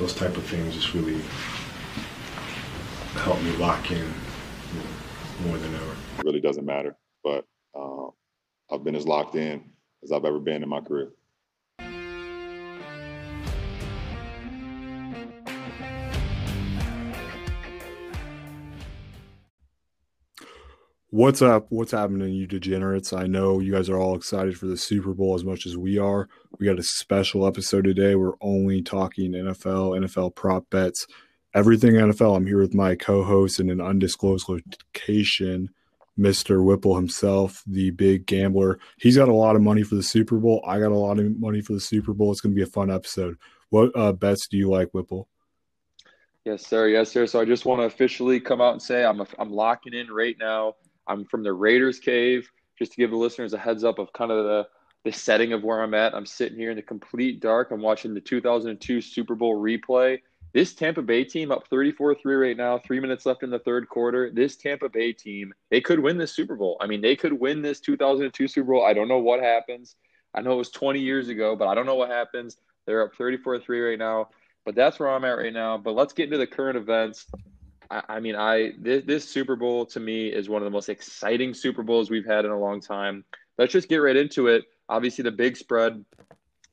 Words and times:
those 0.00 0.14
type 0.14 0.34
of 0.34 0.42
things 0.44 0.74
just 0.74 0.94
really 0.94 1.20
help 3.16 3.40
me 3.42 3.54
lock 3.58 3.90
in 3.90 4.10
more 5.46 5.58
than 5.58 5.74
ever. 5.74 5.92
It 6.18 6.24
really 6.24 6.40
doesn't 6.40 6.64
matter, 6.64 6.96
but 7.22 7.44
uh, 7.78 8.06
I've 8.72 8.82
been 8.82 8.96
as 8.96 9.06
locked 9.06 9.34
in 9.34 9.62
as 10.02 10.10
I've 10.10 10.24
ever 10.24 10.40
been 10.40 10.62
in 10.62 10.70
my 10.70 10.80
career. 10.80 11.10
What's 21.12 21.42
up? 21.42 21.66
What's 21.70 21.90
happening, 21.90 22.34
you 22.34 22.46
degenerates? 22.46 23.12
I 23.12 23.26
know 23.26 23.58
you 23.58 23.72
guys 23.72 23.90
are 23.90 23.98
all 23.98 24.14
excited 24.14 24.56
for 24.56 24.66
the 24.66 24.76
Super 24.76 25.12
Bowl 25.12 25.34
as 25.34 25.42
much 25.42 25.66
as 25.66 25.76
we 25.76 25.98
are. 25.98 26.28
We 26.56 26.66
got 26.66 26.78
a 26.78 26.84
special 26.84 27.48
episode 27.48 27.82
today. 27.82 28.14
We're 28.14 28.36
only 28.40 28.80
talking 28.80 29.32
NFL, 29.32 29.98
NFL 29.98 30.36
prop 30.36 30.70
bets, 30.70 31.08
everything 31.52 31.94
NFL. 31.94 32.36
I'm 32.36 32.46
here 32.46 32.60
with 32.60 32.74
my 32.74 32.94
co 32.94 33.24
host 33.24 33.58
in 33.58 33.70
an 33.70 33.80
undisclosed 33.80 34.48
location, 34.48 35.70
Mr. 36.16 36.62
Whipple 36.62 36.94
himself, 36.94 37.64
the 37.66 37.90
big 37.90 38.24
gambler. 38.24 38.78
He's 38.96 39.16
got 39.16 39.28
a 39.28 39.34
lot 39.34 39.56
of 39.56 39.62
money 39.62 39.82
for 39.82 39.96
the 39.96 40.04
Super 40.04 40.36
Bowl. 40.36 40.62
I 40.64 40.78
got 40.78 40.92
a 40.92 40.96
lot 40.96 41.18
of 41.18 41.40
money 41.40 41.60
for 41.60 41.72
the 41.72 41.80
Super 41.80 42.14
Bowl. 42.14 42.30
It's 42.30 42.40
going 42.40 42.54
to 42.54 42.56
be 42.56 42.62
a 42.62 42.66
fun 42.66 42.88
episode. 42.88 43.36
What 43.70 43.90
uh, 43.96 44.12
bets 44.12 44.46
do 44.46 44.56
you 44.56 44.70
like, 44.70 44.90
Whipple? 44.92 45.26
Yes, 46.44 46.64
sir. 46.64 46.86
Yes, 46.86 47.10
sir. 47.10 47.26
So 47.26 47.40
I 47.40 47.44
just 47.44 47.66
want 47.66 47.80
to 47.80 47.86
officially 47.86 48.38
come 48.38 48.60
out 48.60 48.74
and 48.74 48.80
say 48.80 49.04
I'm, 49.04 49.20
a, 49.20 49.26
I'm 49.40 49.50
locking 49.50 49.92
in 49.92 50.08
right 50.08 50.36
now 50.38 50.76
I'm 51.06 51.24
from 51.24 51.42
the 51.42 51.52
Raiders 51.52 51.98
cave, 51.98 52.50
just 52.78 52.92
to 52.92 52.96
give 52.96 53.10
the 53.10 53.16
listeners 53.16 53.52
a 53.52 53.58
heads 53.58 53.84
up 53.84 53.98
of 53.98 54.12
kind 54.12 54.30
of 54.30 54.44
the, 54.44 54.66
the 55.04 55.12
setting 55.12 55.52
of 55.52 55.62
where 55.62 55.82
I'm 55.82 55.94
at. 55.94 56.14
I'm 56.14 56.26
sitting 56.26 56.58
here 56.58 56.70
in 56.70 56.76
the 56.76 56.82
complete 56.82 57.40
dark. 57.40 57.70
I'm 57.70 57.80
watching 57.80 58.14
the 58.14 58.20
2002 58.20 59.00
Super 59.00 59.34
Bowl 59.34 59.60
replay. 59.60 60.18
This 60.52 60.74
Tampa 60.74 61.02
Bay 61.02 61.22
team 61.22 61.52
up 61.52 61.68
34 61.68 62.16
3 62.16 62.34
right 62.34 62.56
now, 62.56 62.78
three 62.78 62.98
minutes 62.98 63.24
left 63.24 63.44
in 63.44 63.50
the 63.50 63.60
third 63.60 63.88
quarter. 63.88 64.30
This 64.32 64.56
Tampa 64.56 64.88
Bay 64.88 65.12
team, 65.12 65.52
they 65.70 65.80
could 65.80 66.00
win 66.00 66.18
this 66.18 66.32
Super 66.32 66.56
Bowl. 66.56 66.76
I 66.80 66.86
mean, 66.86 67.00
they 67.00 67.14
could 67.14 67.32
win 67.32 67.62
this 67.62 67.78
2002 67.80 68.48
Super 68.48 68.72
Bowl. 68.72 68.84
I 68.84 68.92
don't 68.92 69.08
know 69.08 69.18
what 69.18 69.40
happens. 69.40 69.94
I 70.34 70.40
know 70.42 70.52
it 70.52 70.56
was 70.56 70.70
20 70.70 70.98
years 70.98 71.28
ago, 71.28 71.54
but 71.54 71.68
I 71.68 71.74
don't 71.74 71.86
know 71.86 71.94
what 71.94 72.10
happens. 72.10 72.56
They're 72.86 73.02
up 73.02 73.14
34 73.16 73.60
3 73.60 73.80
right 73.80 73.98
now. 73.98 74.28
But 74.64 74.74
that's 74.74 74.98
where 74.98 75.08
I'm 75.08 75.24
at 75.24 75.38
right 75.38 75.52
now. 75.52 75.78
But 75.78 75.94
let's 75.94 76.12
get 76.12 76.24
into 76.24 76.38
the 76.38 76.46
current 76.46 76.76
events. 76.76 77.26
I, 77.90 78.02
I 78.08 78.20
mean, 78.20 78.36
I 78.36 78.72
this, 78.78 79.04
this 79.04 79.28
Super 79.28 79.56
Bowl 79.56 79.86
to 79.86 80.00
me 80.00 80.28
is 80.28 80.48
one 80.48 80.62
of 80.62 80.64
the 80.64 80.70
most 80.70 80.88
exciting 80.88 81.54
Super 81.54 81.82
Bowls 81.82 82.10
we've 82.10 82.26
had 82.26 82.44
in 82.44 82.50
a 82.50 82.58
long 82.58 82.80
time. 82.80 83.24
Let's 83.58 83.72
just 83.72 83.88
get 83.88 83.98
right 83.98 84.16
into 84.16 84.46
it. 84.46 84.64
Obviously, 84.88 85.22
the 85.22 85.30
big 85.30 85.56
spread: 85.56 86.04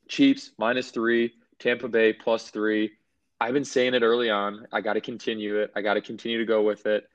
Chiefs 0.07 0.51
minus 0.57 0.91
three, 0.91 1.33
Tampa 1.59 1.87
Bay 1.87 2.13
plus 2.13 2.49
three. 2.49 2.91
I've 3.39 3.53
been 3.53 3.65
saying 3.65 3.93
it 3.93 4.01
early 4.01 4.29
on. 4.29 4.65
I 4.71 4.81
got 4.81 4.93
to 4.93 5.01
continue 5.01 5.57
it. 5.59 5.71
I 5.75 5.81
got 5.81 5.93
to 5.93 6.01
continue 6.01 6.39
to 6.39 6.45
go 6.45 6.63
with 6.63 6.85
it. 6.87 7.07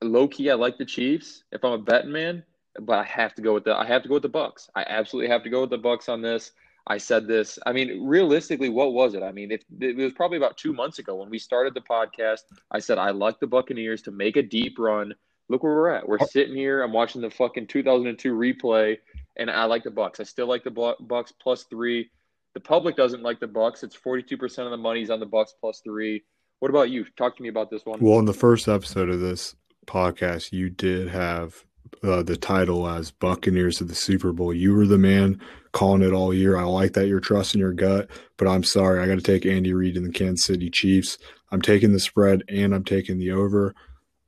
Low 0.00 0.28
key, 0.28 0.50
I 0.50 0.54
like 0.54 0.78
the 0.78 0.84
Chiefs. 0.84 1.42
If 1.50 1.64
I'm 1.64 1.72
a 1.72 1.78
betting 1.78 2.12
man, 2.12 2.44
but 2.80 2.98
I 2.98 3.04
have 3.04 3.34
to 3.34 3.42
go 3.42 3.54
with 3.54 3.64
the 3.64 3.74
I 3.74 3.84
have 3.86 4.02
to 4.02 4.08
go 4.08 4.14
with 4.14 4.22
the 4.22 4.28
Bucks. 4.28 4.70
I 4.74 4.84
absolutely 4.88 5.30
have 5.30 5.42
to 5.44 5.50
go 5.50 5.62
with 5.62 5.70
the 5.70 5.78
Bucks 5.78 6.08
on 6.08 6.22
this. 6.22 6.52
I 6.86 6.98
said 6.98 7.26
this. 7.26 7.58
I 7.66 7.72
mean, 7.72 8.06
realistically, 8.06 8.68
what 8.70 8.92
was 8.94 9.14
it? 9.14 9.22
I 9.22 9.32
mean, 9.32 9.50
it, 9.52 9.64
it 9.80 9.96
was 9.96 10.12
probably 10.14 10.38
about 10.38 10.56
two 10.56 10.72
months 10.72 10.98
ago 10.98 11.16
when 11.16 11.28
we 11.28 11.38
started 11.38 11.74
the 11.74 11.82
podcast. 11.82 12.40
I 12.70 12.78
said 12.78 12.98
I 12.98 13.10
like 13.10 13.40
the 13.40 13.46
Buccaneers 13.46 14.02
to 14.02 14.10
make 14.10 14.36
a 14.36 14.42
deep 14.42 14.78
run. 14.78 15.14
Look 15.50 15.62
where 15.62 15.74
we're 15.74 15.90
at. 15.90 16.08
We're 16.08 16.18
sitting 16.18 16.54
here. 16.54 16.82
I'm 16.82 16.92
watching 16.92 17.20
the 17.20 17.30
fucking 17.30 17.66
2002 17.66 18.34
replay, 18.34 18.96
and 19.36 19.50
I 19.50 19.64
like 19.64 19.84
the 19.84 19.90
Bucks. 19.90 20.20
I 20.20 20.24
still 20.24 20.46
like 20.46 20.64
the 20.64 20.94
Bucks 21.00 21.32
plus 21.32 21.64
three. 21.64 22.10
The 22.54 22.60
public 22.60 22.96
doesn't 22.96 23.22
like 23.22 23.40
the 23.40 23.46
Bucks. 23.46 23.82
It's 23.82 23.96
42% 23.96 24.58
of 24.64 24.70
the 24.70 24.76
money's 24.76 25.10
on 25.10 25.20
the 25.20 25.26
Bucks 25.26 25.54
plus 25.60 25.80
three. 25.84 26.22
What 26.60 26.70
about 26.70 26.90
you? 26.90 27.04
Talk 27.16 27.36
to 27.36 27.42
me 27.42 27.48
about 27.48 27.70
this 27.70 27.84
one. 27.84 28.00
Well, 28.00 28.18
in 28.18 28.24
the 28.24 28.32
first 28.32 28.66
episode 28.66 29.08
of 29.08 29.20
this 29.20 29.54
podcast, 29.86 30.52
you 30.52 30.70
did 30.70 31.08
have 31.08 31.64
uh, 32.02 32.22
the 32.22 32.36
title 32.36 32.88
as 32.88 33.10
Buccaneers 33.10 33.80
of 33.80 33.88
the 33.88 33.94
Super 33.94 34.32
Bowl. 34.32 34.52
You 34.52 34.74
were 34.74 34.86
the 34.86 34.98
man 34.98 35.40
calling 35.72 36.02
it 36.02 36.12
all 36.12 36.32
year. 36.32 36.56
I 36.56 36.64
like 36.64 36.94
that 36.94 37.08
you're 37.08 37.20
trusting 37.20 37.60
your 37.60 37.72
gut, 37.72 38.10
but 38.36 38.48
I'm 38.48 38.64
sorry. 38.64 39.00
I 39.00 39.06
got 39.06 39.16
to 39.16 39.20
take 39.20 39.46
Andy 39.46 39.72
Reid 39.72 39.96
and 39.96 40.06
the 40.06 40.12
Kansas 40.12 40.46
City 40.46 40.70
Chiefs. 40.70 41.18
I'm 41.50 41.62
taking 41.62 41.92
the 41.92 42.00
spread 42.00 42.42
and 42.48 42.74
I'm 42.74 42.84
taking 42.84 43.18
the 43.18 43.32
over. 43.32 43.74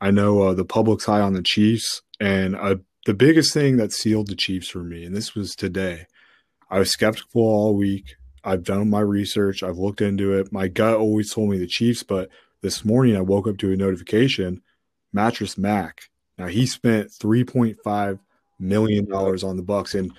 I 0.01 0.11
know 0.11 0.43
uh, 0.43 0.55
the 0.55 0.65
public's 0.65 1.05
high 1.05 1.21
on 1.21 1.35
the 1.35 1.43
Chiefs, 1.43 2.03
and 2.19 2.57
uh, 2.57 2.77
the 3.07 3.15
biggest 3.15 3.53
thing 3.53 3.77
that 3.77 3.93
sealed 3.93 4.29
the 4.29 4.37
Chiefs 4.37 4.69
for 4.69 4.83
me, 4.83 5.05
and 5.05 5.15
this 5.15 5.35
was 5.35 5.55
today, 5.55 6.07
I 6.71 6.79
was 6.79 6.91
skeptical 6.91 7.43
all 7.43 7.77
week. 7.77 8.15
I've 8.43 8.65
done 8.65 8.89
my 8.89 9.01
research, 9.01 9.63
I've 9.63 9.77
looked 9.77 10.01
into 10.01 10.33
it. 10.33 10.51
My 10.53 10.69
gut 10.69 10.97
always 10.97 11.33
told 11.33 11.51
me 11.51 11.59
the 11.59 11.67
Chiefs, 11.67 12.03
but 12.03 12.31
this 12.63 12.85
morning 12.85 13.17
I 13.17 13.21
woke 13.21 13.47
up 13.47 13.59
to 13.59 13.73
a 13.73 13.77
notification 13.77 14.63
Mattress 15.13 15.59
Mack 15.59 16.10
now 16.41 16.47
he 16.47 16.67
spent 16.67 17.13
three 17.13 17.45
point 17.45 17.77
five 17.85 18.19
million 18.59 19.09
dollars 19.09 19.45
on 19.45 19.57
the 19.57 19.63
Bucks, 19.63 19.95
and 19.95 20.13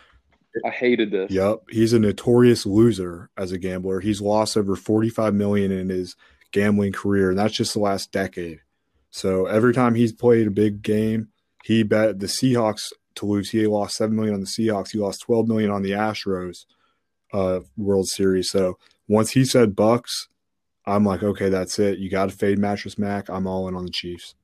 I 0.65 0.69
hated 0.69 1.11
this. 1.11 1.31
Yep, 1.31 1.63
he's 1.69 1.93
a 1.93 1.99
notorious 1.99 2.65
loser 2.65 3.29
as 3.35 3.51
a 3.51 3.57
gambler. 3.57 4.01
He's 4.01 4.21
lost 4.21 4.55
over 4.55 4.75
forty 4.75 5.09
five 5.09 5.33
million 5.33 5.71
in 5.71 5.89
his 5.89 6.15
gambling 6.51 6.93
career, 6.93 7.29
and 7.29 7.39
that's 7.39 7.55
just 7.55 7.73
the 7.73 7.79
last 7.79 8.11
decade. 8.11 8.59
So 9.09 9.47
every 9.47 9.73
time 9.73 9.95
he's 9.95 10.13
played 10.13 10.45
a 10.45 10.51
big 10.51 10.83
game, 10.83 11.29
he 11.63 11.83
bet 11.83 12.19
the 12.19 12.27
Seahawks 12.27 12.91
to 13.15 13.25
lose. 13.25 13.49
He 13.49 13.65
lost 13.65 13.95
seven 13.95 14.15
million 14.15 14.35
on 14.35 14.41
the 14.41 14.45
Seahawks. 14.45 14.91
He 14.91 14.99
lost 14.99 15.21
twelve 15.21 15.47
million 15.47 15.71
on 15.71 15.81
the 15.81 15.91
Astros 15.91 16.65
uh, 17.33 17.61
World 17.77 18.07
Series. 18.07 18.49
So 18.49 18.77
once 19.07 19.31
he 19.31 19.43
said 19.43 19.75
Bucks, 19.75 20.27
I'm 20.85 21.03
like, 21.03 21.23
okay, 21.23 21.49
that's 21.49 21.79
it. 21.79 21.97
You 21.97 22.09
got 22.09 22.29
to 22.29 22.35
fade 22.35 22.59
Mattress 22.59 22.97
Mack. 22.97 23.27
I'm 23.29 23.47
all 23.47 23.67
in 23.67 23.75
on 23.75 23.85
the 23.85 23.91
Chiefs. 23.91 24.35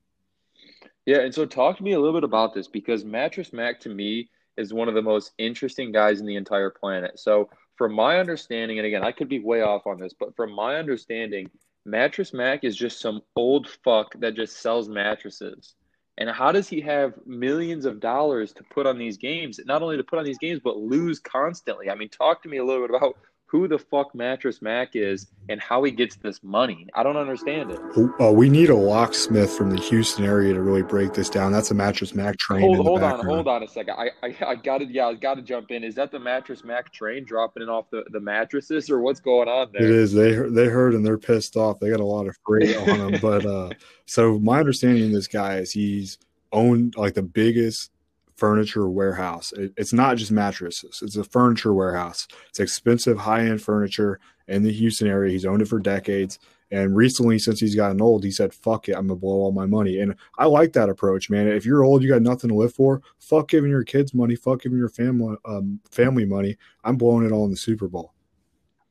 Yeah, 1.08 1.20
and 1.20 1.34
so 1.34 1.46
talk 1.46 1.78
to 1.78 1.82
me 1.82 1.94
a 1.94 1.98
little 1.98 2.20
bit 2.20 2.24
about 2.24 2.52
this 2.52 2.68
because 2.68 3.02
Mattress 3.02 3.50
Mack 3.54 3.80
to 3.80 3.88
me 3.88 4.28
is 4.58 4.74
one 4.74 4.88
of 4.88 4.94
the 4.94 5.00
most 5.00 5.32
interesting 5.38 5.90
guys 5.90 6.20
in 6.20 6.26
the 6.26 6.36
entire 6.36 6.68
planet. 6.68 7.18
So, 7.18 7.48
from 7.76 7.94
my 7.94 8.20
understanding, 8.20 8.78
and 8.78 8.86
again, 8.86 9.02
I 9.02 9.12
could 9.12 9.30
be 9.30 9.38
way 9.38 9.62
off 9.62 9.86
on 9.86 9.98
this, 9.98 10.12
but 10.12 10.36
from 10.36 10.52
my 10.52 10.76
understanding, 10.76 11.48
Mattress 11.86 12.34
Mack 12.34 12.62
is 12.62 12.76
just 12.76 13.00
some 13.00 13.22
old 13.36 13.70
fuck 13.82 14.20
that 14.20 14.36
just 14.36 14.60
sells 14.60 14.90
mattresses. 14.90 15.76
And 16.18 16.28
how 16.28 16.52
does 16.52 16.68
he 16.68 16.82
have 16.82 17.14
millions 17.24 17.86
of 17.86 18.00
dollars 18.00 18.52
to 18.52 18.62
put 18.64 18.86
on 18.86 18.98
these 18.98 19.16
games? 19.16 19.58
Not 19.64 19.80
only 19.80 19.96
to 19.96 20.04
put 20.04 20.18
on 20.18 20.26
these 20.26 20.36
games, 20.36 20.60
but 20.62 20.76
lose 20.76 21.20
constantly. 21.20 21.88
I 21.88 21.94
mean, 21.94 22.10
talk 22.10 22.42
to 22.42 22.50
me 22.50 22.58
a 22.58 22.64
little 22.66 22.86
bit 22.86 22.94
about 22.94 23.16
who 23.48 23.66
the 23.66 23.78
fuck 23.78 24.14
Mattress 24.14 24.60
Mack 24.60 24.94
is 24.94 25.28
and 25.48 25.58
how 25.58 25.82
he 25.82 25.90
gets 25.90 26.16
this 26.16 26.42
money. 26.42 26.86
I 26.94 27.02
don't 27.02 27.16
understand 27.16 27.70
it. 27.70 27.80
Uh, 28.20 28.30
we 28.30 28.50
need 28.50 28.68
a 28.68 28.74
locksmith 28.74 29.50
from 29.56 29.70
the 29.70 29.80
Houston 29.80 30.26
area 30.26 30.52
to 30.52 30.60
really 30.60 30.82
break 30.82 31.14
this 31.14 31.30
down. 31.30 31.50
That's 31.50 31.70
a 31.70 31.74
Mattress 31.74 32.14
Mack 32.14 32.36
train. 32.36 32.60
Hold, 32.60 32.76
hold 32.76 33.02
on, 33.02 33.24
hold 33.24 33.48
on 33.48 33.62
a 33.62 33.68
second. 33.68 33.94
I, 33.96 34.10
I, 34.22 34.36
I 34.48 34.54
got 34.54 34.78
to, 34.78 34.84
yeah, 34.84 35.06
I 35.06 35.14
got 35.14 35.36
to 35.36 35.42
jump 35.42 35.70
in. 35.70 35.82
Is 35.82 35.94
that 35.94 36.12
the 36.12 36.18
Mattress 36.18 36.62
Mack 36.62 36.92
train 36.92 37.24
dropping 37.24 37.62
it 37.62 37.70
off 37.70 37.86
the, 37.90 38.04
the 38.10 38.20
mattresses, 38.20 38.90
or 38.90 39.00
what's 39.00 39.20
going 39.20 39.48
on 39.48 39.70
there? 39.72 39.82
It 39.82 39.90
is. 39.90 40.12
They 40.12 40.32
they 40.34 40.66
heard 40.66 40.94
and 40.94 41.04
they're 41.04 41.18
pissed 41.18 41.56
off. 41.56 41.80
They 41.80 41.88
got 41.88 42.00
a 42.00 42.04
lot 42.04 42.26
of 42.26 42.36
freight 42.46 42.76
on 42.76 42.86
them. 42.98 43.20
But 43.28 43.46
uh, 43.46 43.70
so 44.06 44.38
my 44.38 44.60
understanding 44.60 45.04
of 45.06 45.12
this 45.12 45.26
guy 45.26 45.56
is 45.56 45.72
he's 45.72 46.18
owned 46.52 46.94
like 46.96 47.14
the 47.14 47.22
biggest 47.22 47.90
furniture 48.38 48.88
warehouse. 48.88 49.52
It, 49.52 49.72
it's 49.76 49.92
not 49.92 50.16
just 50.16 50.30
mattresses, 50.30 51.00
it's 51.02 51.16
a 51.16 51.24
furniture 51.24 51.74
warehouse. 51.74 52.26
It's 52.48 52.60
expensive, 52.60 53.18
high 53.18 53.40
end 53.40 53.60
furniture 53.60 54.20
in 54.46 54.62
the 54.62 54.72
Houston 54.72 55.08
area. 55.08 55.32
He's 55.32 55.44
owned 55.44 55.62
it 55.62 55.68
for 55.68 55.80
decades. 55.80 56.38
And 56.70 56.94
recently, 56.94 57.38
since 57.38 57.60
he's 57.60 57.74
gotten 57.74 58.02
old, 58.02 58.22
he 58.22 58.30
said, 58.30 58.52
fuck 58.52 58.88
it, 58.88 58.92
I'm 58.92 59.06
going 59.06 59.18
to 59.18 59.20
blow 59.20 59.36
all 59.36 59.52
my 59.52 59.64
money. 59.64 60.00
And 60.00 60.14
I 60.36 60.44
like 60.44 60.74
that 60.74 60.90
approach, 60.90 61.30
man. 61.30 61.48
If 61.48 61.64
you're 61.64 61.82
old, 61.82 62.02
you 62.02 62.10
got 62.10 62.22
nothing 62.22 62.50
to 62.50 62.56
live 62.56 62.74
for, 62.74 63.00
fuck 63.18 63.48
giving 63.48 63.70
your 63.70 63.84
kids 63.84 64.12
money, 64.12 64.36
fuck 64.36 64.62
giving 64.62 64.78
your 64.78 64.90
family, 64.90 65.36
um, 65.46 65.80
family 65.90 66.26
money. 66.26 66.58
I'm 66.84 66.96
blowing 66.96 67.24
it 67.24 67.32
all 67.32 67.46
in 67.46 67.50
the 67.50 67.56
Super 67.56 67.88
Bowl. 67.88 68.12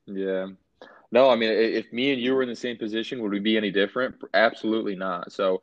Yeah. 0.08 0.48
No, 1.12 1.30
I 1.30 1.36
mean, 1.36 1.52
if 1.52 1.94
me 1.94 2.12
and 2.12 2.22
you 2.22 2.34
were 2.34 2.42
in 2.42 2.50
the 2.50 2.56
same 2.56 2.78
position, 2.78 3.22
would 3.22 3.32
we 3.32 3.40
be 3.40 3.58
any 3.58 3.72
different? 3.72 4.16
Absolutely 4.34 4.96
not. 4.96 5.32
So, 5.32 5.62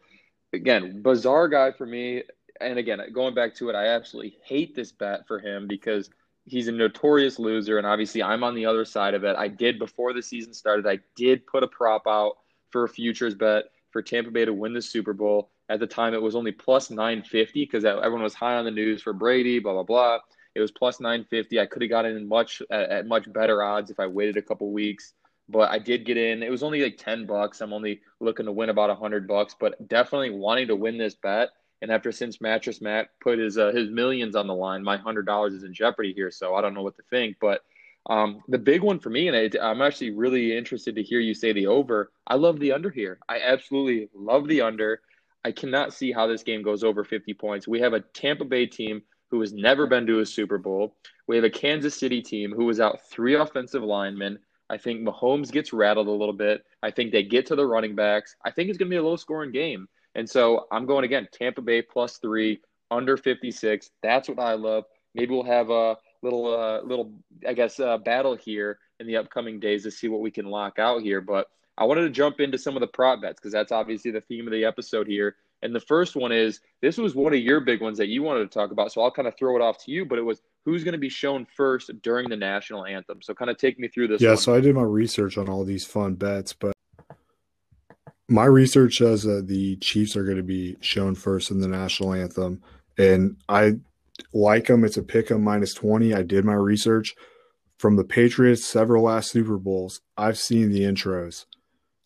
again, 0.52 1.02
bizarre 1.02 1.48
guy 1.48 1.72
for 1.72 1.84
me 1.84 2.22
and 2.60 2.78
again, 2.78 3.00
going 3.12 3.34
back 3.34 3.54
to 3.56 3.68
it, 3.68 3.74
I 3.74 3.88
absolutely 3.88 4.38
hate 4.44 4.74
this 4.74 4.92
bet 4.92 5.26
for 5.26 5.38
him 5.38 5.66
because 5.66 6.10
he's 6.44 6.68
a 6.68 6.72
notorious 6.72 7.38
loser, 7.38 7.78
and 7.78 7.86
obviously 7.86 8.22
I'm 8.22 8.44
on 8.44 8.54
the 8.54 8.66
other 8.66 8.84
side 8.84 9.14
of 9.14 9.24
it. 9.24 9.36
I 9.36 9.48
did 9.48 9.78
before 9.78 10.12
the 10.12 10.22
season 10.22 10.52
started. 10.52 10.86
I 10.86 10.98
did 11.16 11.46
put 11.46 11.62
a 11.62 11.68
prop 11.68 12.06
out 12.06 12.36
for 12.70 12.84
a 12.84 12.88
futures 12.88 13.34
bet 13.34 13.64
for 13.90 14.02
Tampa 14.02 14.30
Bay 14.30 14.44
to 14.44 14.52
win 14.52 14.72
the 14.72 14.82
Super 14.82 15.12
Bowl. 15.12 15.50
At 15.68 15.80
the 15.80 15.86
time, 15.86 16.12
it 16.12 16.20
was 16.20 16.36
only 16.36 16.52
plus 16.52 16.90
950 16.90 17.64
because 17.64 17.84
everyone 17.84 18.22
was 18.22 18.34
high 18.34 18.56
on 18.56 18.64
the 18.64 18.70
news 18.70 19.00
for 19.00 19.12
Brady, 19.12 19.58
blah 19.58 19.72
blah 19.72 19.82
blah. 19.82 20.18
It 20.54 20.60
was 20.60 20.70
plus 20.70 21.00
950. 21.00 21.58
I 21.58 21.66
could 21.66 21.82
have 21.82 21.90
gotten 21.90 22.16
in 22.16 22.28
much 22.28 22.62
at, 22.70 22.90
at 22.90 23.06
much 23.06 23.32
better 23.32 23.62
odds 23.62 23.90
if 23.90 23.98
I 23.98 24.06
waited 24.06 24.36
a 24.36 24.42
couple 24.42 24.70
weeks 24.70 25.14
but 25.48 25.70
I 25.70 25.78
did 25.78 26.06
get 26.06 26.16
in. 26.16 26.42
It 26.42 26.50
was 26.50 26.62
only 26.62 26.82
like 26.82 26.96
10 26.96 27.26
bucks. 27.26 27.60
I'm 27.60 27.72
only 27.72 28.00
looking 28.20 28.46
to 28.46 28.52
win 28.52 28.70
about 28.70 28.88
100 28.88 29.28
bucks, 29.28 29.54
but 29.58 29.88
definitely 29.88 30.30
wanting 30.30 30.68
to 30.68 30.76
win 30.76 30.96
this 30.96 31.14
bet. 31.14 31.50
And 31.84 31.92
after 31.92 32.10
since 32.12 32.40
Mattress 32.40 32.80
Matt 32.80 33.10
put 33.20 33.38
his 33.38 33.58
uh, 33.58 33.70
his 33.72 33.90
millions 33.90 34.36
on 34.36 34.46
the 34.48 34.54
line, 34.54 34.82
my 34.82 34.96
hundred 34.96 35.26
dollars 35.26 35.52
is 35.52 35.64
in 35.64 35.74
jeopardy 35.74 36.14
here. 36.14 36.30
So 36.30 36.54
I 36.54 36.62
don't 36.62 36.72
know 36.74 36.82
what 36.82 36.96
to 36.96 37.02
think, 37.10 37.36
but 37.40 37.62
Um, 38.08 38.42
the 38.48 38.58
big 38.58 38.82
one 38.82 38.98
for 39.00 39.10
me, 39.10 39.28
and 39.28 39.36
I, 39.36 39.50
I'm 39.62 39.82
actually 39.82 40.10
really 40.12 40.56
interested 40.56 40.94
to 40.96 41.02
hear 41.02 41.20
you 41.20 41.34
say 41.34 41.52
the 41.52 41.66
over. 41.68 42.10
I 42.26 42.36
love 42.36 42.58
the 42.58 42.72
under 42.72 42.90
here. 42.90 43.18
I 43.28 43.40
absolutely 43.40 44.08
love 44.14 44.48
the 44.48 44.62
under. 44.62 45.00
I 45.44 45.52
cannot 45.52 45.92
see 45.94 46.12
how 46.12 46.26
this 46.26 46.42
game 46.42 46.62
goes 46.62 46.84
over 46.84 47.04
50 47.04 47.34
points. 47.34 47.68
We 47.68 47.80
have 47.80 47.94
a 47.94 48.00
Tampa 48.00 48.44
Bay 48.46 48.66
team 48.66 49.02
who 49.30 49.40
has 49.40 49.52
never 49.52 49.86
been 49.86 50.06
to 50.06 50.20
a 50.20 50.26
Super 50.26 50.58
Bowl. 50.58 50.96
We 51.28 51.36
have 51.36 51.44
a 51.44 51.50
Kansas 51.50 51.94
City 51.94 52.22
team 52.22 52.52
who 52.56 52.66
was 52.66 52.80
out 52.80 53.00
three 53.10 53.34
offensive 53.34 53.82
linemen. 53.82 54.38
I 54.70 54.78
think 54.78 55.00
Mahomes 55.06 55.52
gets 55.52 55.72
rattled 55.72 56.08
a 56.08 56.18
little 56.22 56.34
bit. 56.34 56.64
I 56.82 56.90
think 56.90 57.12
they 57.12 57.22
get 57.22 57.46
to 57.46 57.56
the 57.56 57.66
running 57.66 57.94
backs. 57.94 58.36
I 58.44 58.50
think 58.52 58.68
it's 58.70 58.78
going 58.78 58.90
to 58.90 58.94
be 58.94 59.04
a 59.04 59.10
low 59.10 59.16
scoring 59.16 59.52
game. 59.52 59.88
And 60.14 60.28
so 60.28 60.66
I'm 60.70 60.86
going 60.86 61.04
again, 61.04 61.28
Tampa 61.32 61.60
Bay 61.60 61.82
plus 61.82 62.18
three, 62.18 62.60
under 62.90 63.16
56. 63.16 63.90
That's 64.02 64.28
what 64.28 64.38
I 64.38 64.54
love. 64.54 64.84
Maybe 65.14 65.34
we'll 65.34 65.44
have 65.44 65.70
a 65.70 65.96
little, 66.22 66.54
uh, 66.54 66.82
little, 66.82 67.12
I 67.46 67.52
guess, 67.52 67.80
uh, 67.80 67.98
battle 67.98 68.36
here 68.36 68.78
in 69.00 69.06
the 69.06 69.16
upcoming 69.16 69.60
days 69.60 69.82
to 69.84 69.90
see 69.90 70.08
what 70.08 70.20
we 70.20 70.30
can 70.30 70.46
lock 70.46 70.78
out 70.78 71.02
here. 71.02 71.20
But 71.20 71.48
I 71.76 71.84
wanted 71.84 72.02
to 72.02 72.10
jump 72.10 72.40
into 72.40 72.58
some 72.58 72.76
of 72.76 72.80
the 72.80 72.86
prop 72.86 73.20
bets 73.20 73.40
because 73.40 73.52
that's 73.52 73.72
obviously 73.72 74.10
the 74.10 74.20
theme 74.20 74.46
of 74.46 74.52
the 74.52 74.64
episode 74.64 75.06
here. 75.06 75.36
And 75.62 75.74
the 75.74 75.80
first 75.80 76.14
one 76.14 76.30
is 76.30 76.60
this 76.82 76.98
was 76.98 77.14
one 77.14 77.32
of 77.32 77.40
your 77.40 77.60
big 77.60 77.80
ones 77.80 77.96
that 77.98 78.08
you 78.08 78.22
wanted 78.22 78.50
to 78.50 78.58
talk 78.58 78.70
about. 78.70 78.92
So 78.92 79.00
I'll 79.00 79.10
kind 79.10 79.26
of 79.26 79.36
throw 79.36 79.56
it 79.56 79.62
off 79.62 79.82
to 79.84 79.90
you, 79.90 80.04
but 80.04 80.18
it 80.18 80.22
was 80.22 80.42
who's 80.64 80.84
going 80.84 80.92
to 80.92 80.98
be 80.98 81.08
shown 81.08 81.46
first 81.56 81.90
during 82.02 82.28
the 82.28 82.36
national 82.36 82.84
anthem. 82.84 83.22
So 83.22 83.34
kind 83.34 83.50
of 83.50 83.56
take 83.56 83.78
me 83.78 83.88
through 83.88 84.08
this. 84.08 84.20
Yeah, 84.20 84.30
one. 84.30 84.36
so 84.36 84.54
I 84.54 84.60
did 84.60 84.74
my 84.74 84.82
research 84.82 85.38
on 85.38 85.48
all 85.48 85.64
these 85.64 85.86
fun 85.86 86.14
bets, 86.14 86.52
but 86.52 86.73
my 88.28 88.44
research 88.44 88.98
says 88.98 89.22
that 89.24 89.48
the 89.48 89.76
Chiefs 89.76 90.16
are 90.16 90.24
going 90.24 90.36
to 90.36 90.42
be 90.42 90.76
shown 90.80 91.14
first 91.14 91.50
in 91.50 91.60
the 91.60 91.68
national 91.68 92.14
anthem, 92.14 92.62
and 92.96 93.36
I 93.48 93.74
like 94.32 94.66
them. 94.66 94.84
It's 94.84 94.96
a 94.96 95.02
pick 95.02 95.26
pick 95.26 95.30
'em 95.30 95.42
minus 95.42 95.74
twenty. 95.74 96.14
I 96.14 96.22
did 96.22 96.44
my 96.44 96.54
research 96.54 97.14
from 97.78 97.96
the 97.96 98.04
Patriots. 98.04 98.64
Several 98.64 99.04
last 99.04 99.30
Super 99.30 99.58
Bowls, 99.58 100.00
I've 100.16 100.38
seen 100.38 100.70
the 100.70 100.82
intros. 100.82 101.44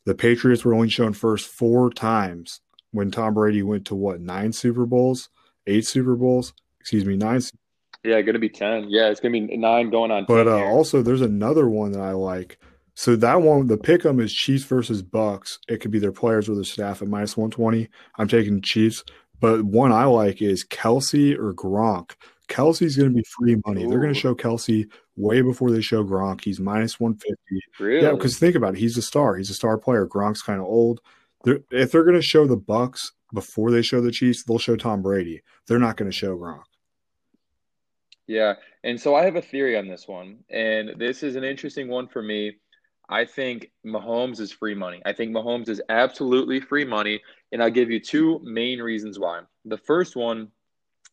The 0.06 0.14
Patriots 0.14 0.64
were 0.64 0.74
only 0.74 0.88
shown 0.88 1.12
first 1.12 1.46
four 1.46 1.90
times 1.90 2.60
when 2.90 3.10
Tom 3.10 3.34
Brady 3.34 3.62
went 3.62 3.84
to 3.86 3.94
what 3.94 4.20
nine 4.20 4.52
Super 4.52 4.86
Bowls, 4.86 5.28
eight 5.66 5.86
Super 5.86 6.16
Bowls, 6.16 6.52
excuse 6.80 7.04
me, 7.04 7.16
nine. 7.16 7.42
Yeah, 8.04 8.20
going 8.22 8.34
to 8.34 8.38
be 8.40 8.48
ten. 8.48 8.86
Yeah, 8.88 9.10
it's 9.10 9.20
going 9.20 9.32
to 9.34 9.46
be 9.48 9.56
nine 9.56 9.90
going 9.90 10.10
on. 10.10 10.24
But 10.26 10.44
10 10.44 10.52
uh, 10.52 10.56
also, 10.66 11.02
there's 11.02 11.20
another 11.20 11.68
one 11.68 11.92
that 11.92 12.00
I 12.00 12.12
like. 12.12 12.58
So 12.98 13.14
that 13.14 13.42
one, 13.42 13.68
the 13.68 13.76
pick 13.76 14.04
'em 14.04 14.18
is 14.18 14.34
Chiefs 14.34 14.64
versus 14.64 15.02
Bucks. 15.02 15.60
It 15.68 15.80
could 15.80 15.92
be 15.92 16.00
their 16.00 16.10
players 16.10 16.48
or 16.48 16.56
their 16.56 16.64
staff 16.64 17.00
at 17.00 17.06
minus 17.06 17.36
120. 17.36 17.88
I'm 18.16 18.26
taking 18.26 18.60
Chiefs. 18.60 19.04
But 19.38 19.62
one 19.62 19.92
I 19.92 20.06
like 20.06 20.42
is 20.42 20.66
Kelce 20.66 21.38
or 21.38 21.54
Gronk. 21.54 22.16
Kelce's 22.48 22.96
going 22.96 23.10
to 23.10 23.14
be 23.14 23.22
free 23.38 23.56
money. 23.64 23.86
They're 23.86 24.00
going 24.00 24.12
to 24.12 24.18
show 24.18 24.34
Kelce 24.34 24.90
way 25.14 25.42
before 25.42 25.70
they 25.70 25.80
show 25.80 26.02
Gronk. 26.02 26.42
He's 26.42 26.58
minus 26.58 26.98
150. 26.98 27.60
really? 27.78 28.04
Yeah, 28.04 28.14
because 28.14 28.36
think 28.36 28.56
about 28.56 28.74
it. 28.74 28.80
He's 28.80 28.98
a 28.98 29.02
star. 29.02 29.36
He's 29.36 29.50
a 29.50 29.54
star 29.54 29.78
player. 29.78 30.04
Gronk's 30.04 30.42
kind 30.42 30.58
of 30.60 30.66
old. 30.66 31.00
They're, 31.44 31.60
if 31.70 31.92
they're 31.92 32.02
going 32.02 32.16
to 32.16 32.20
show 32.22 32.48
the 32.48 32.56
Bucks 32.56 33.12
before 33.32 33.70
they 33.70 33.82
show 33.82 34.00
the 34.00 34.10
Chiefs, 34.10 34.42
they'll 34.42 34.58
show 34.58 34.74
Tom 34.74 35.02
Brady. 35.02 35.42
They're 35.68 35.78
not 35.78 35.96
going 35.98 36.10
to 36.10 36.16
show 36.16 36.36
Gronk. 36.36 36.64
Yeah, 38.26 38.54
and 38.82 39.00
so 39.00 39.14
I 39.14 39.24
have 39.24 39.36
a 39.36 39.40
theory 39.40 39.78
on 39.78 39.86
this 39.86 40.08
one, 40.08 40.38
and 40.50 40.98
this 40.98 41.22
is 41.22 41.36
an 41.36 41.44
interesting 41.44 41.88
one 41.88 42.08
for 42.08 42.22
me. 42.22 42.56
I 43.08 43.25
think 43.25 43.70
Mahomes 43.87 44.38
is 44.40 44.52
free 44.52 44.75
money. 44.75 45.00
I 45.06 45.12
think 45.12 45.32
Mahomes 45.32 45.69
is 45.69 45.81
absolutely 45.88 46.60
free 46.60 46.84
money, 46.84 47.22
and 47.52 47.62
I'll 47.62 47.70
give 47.70 47.90
you 47.90 48.00
two 48.00 48.40
main 48.44 48.81
reasons 48.81 49.19
why. 49.19 49.40
The 49.64 49.78
first 49.78 50.14
one 50.14 50.49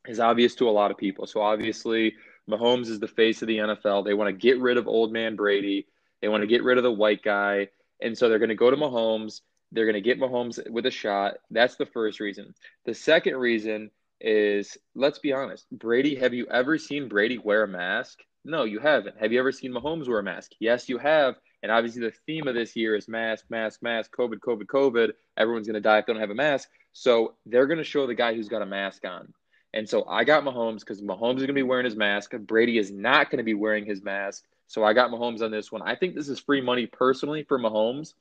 is 0.07 0.19
obvious 0.19 0.55
to 0.55 0.69
a 0.69 0.71
lot 0.71 0.91
of 0.91 0.97
people. 0.97 1.25
So 1.25 1.41
obviously, 1.41 2.15
Mahomes 2.49 2.87
is 2.87 2.99
the 2.99 3.07
face 3.07 3.41
of 3.41 3.47
the 3.47 3.57
NFL. 3.57 4.05
They 4.05 4.13
want 4.13 4.27
to 4.27 4.33
get 4.33 4.59
rid 4.59 4.77
of 4.77 4.87
old 4.87 5.13
man 5.13 5.35
Brady. 5.35 5.87
They 6.21 6.27
want 6.27 6.41
to 6.41 6.47
get 6.47 6.63
rid 6.63 6.77
of 6.77 6.83
the 6.83 6.91
white 6.91 7.23
guy, 7.23 7.69
and 8.01 8.17
so 8.17 8.27
they're 8.27 8.39
going 8.39 8.49
to 8.49 8.55
go 8.55 8.71
to 8.71 8.77
Mahomes. 8.77 9.41
They're 9.71 9.85
going 9.85 9.95
to 9.95 10.01
get 10.01 10.19
Mahomes 10.19 10.59
with 10.69 10.85
a 10.85 10.91
shot. 10.91 11.35
That's 11.49 11.75
the 11.75 11.85
first 11.85 12.19
reason. 12.19 12.53
The 12.85 12.93
second 12.93 13.37
reason 13.37 13.89
is 14.21 14.77
let's 14.95 15.19
be 15.19 15.33
honest. 15.33 15.65
Brady, 15.71 16.15
have 16.15 16.33
you 16.33 16.47
ever 16.47 16.77
seen 16.77 17.07
Brady 17.07 17.37
wear 17.37 17.63
a 17.63 17.67
mask? 17.67 18.19
No, 18.43 18.63
you 18.63 18.79
haven't. 18.79 19.19
Have 19.19 19.31
you 19.31 19.39
ever 19.39 19.51
seen 19.51 19.71
Mahomes 19.73 20.07
wear 20.07 20.19
a 20.19 20.23
mask? 20.23 20.51
Yes, 20.59 20.87
you 20.87 20.97
have. 20.97 21.35
And 21.65 21.71
obviously, 21.71 22.03
the 22.03 22.13
theme 22.27 22.47
of 22.47 22.53
this 22.53 22.75
year 22.75 22.95
is 22.95 23.07
mask, 23.07 23.45
mask, 23.49 23.81
mask, 23.81 24.15
COVID, 24.15 24.35
COVID, 24.35 24.65
COVID. 24.65 25.13
Everyone's 25.35 25.65
going 25.65 25.73
to 25.73 25.81
die 25.81 25.97
if 25.97 26.05
they 26.05 26.13
don't 26.13 26.21
have 26.21 26.29
a 26.29 26.35
mask. 26.35 26.69
So 26.93 27.33
they're 27.47 27.65
going 27.65 27.79
to 27.79 27.83
show 27.83 28.05
the 28.05 28.13
guy 28.13 28.35
who's 28.35 28.47
got 28.47 28.61
a 28.61 28.67
mask 28.67 29.03
on. 29.03 29.33
And 29.73 29.89
so 29.89 30.05
I 30.07 30.25
got 30.25 30.43
Mahomes 30.43 30.81
because 30.81 31.01
Mahomes 31.01 31.37
is 31.37 31.41
going 31.41 31.47
to 31.47 31.53
be 31.53 31.63
wearing 31.63 31.85
his 31.85 31.95
mask. 31.95 32.33
Brady 32.37 32.77
is 32.77 32.91
not 32.91 33.31
going 33.31 33.39
to 33.39 33.43
be 33.43 33.55
wearing 33.55 33.83
his 33.83 34.03
mask. 34.03 34.43
So 34.67 34.83
I 34.83 34.93
got 34.93 35.09
Mahomes 35.09 35.41
on 35.41 35.49
this 35.49 35.71
one. 35.71 35.81
I 35.81 35.95
think 35.95 36.13
this 36.13 36.29
is 36.29 36.39
free 36.39 36.61
money 36.61 36.85
personally 36.85 37.41
for 37.41 37.57
Mahomes. 37.57 38.13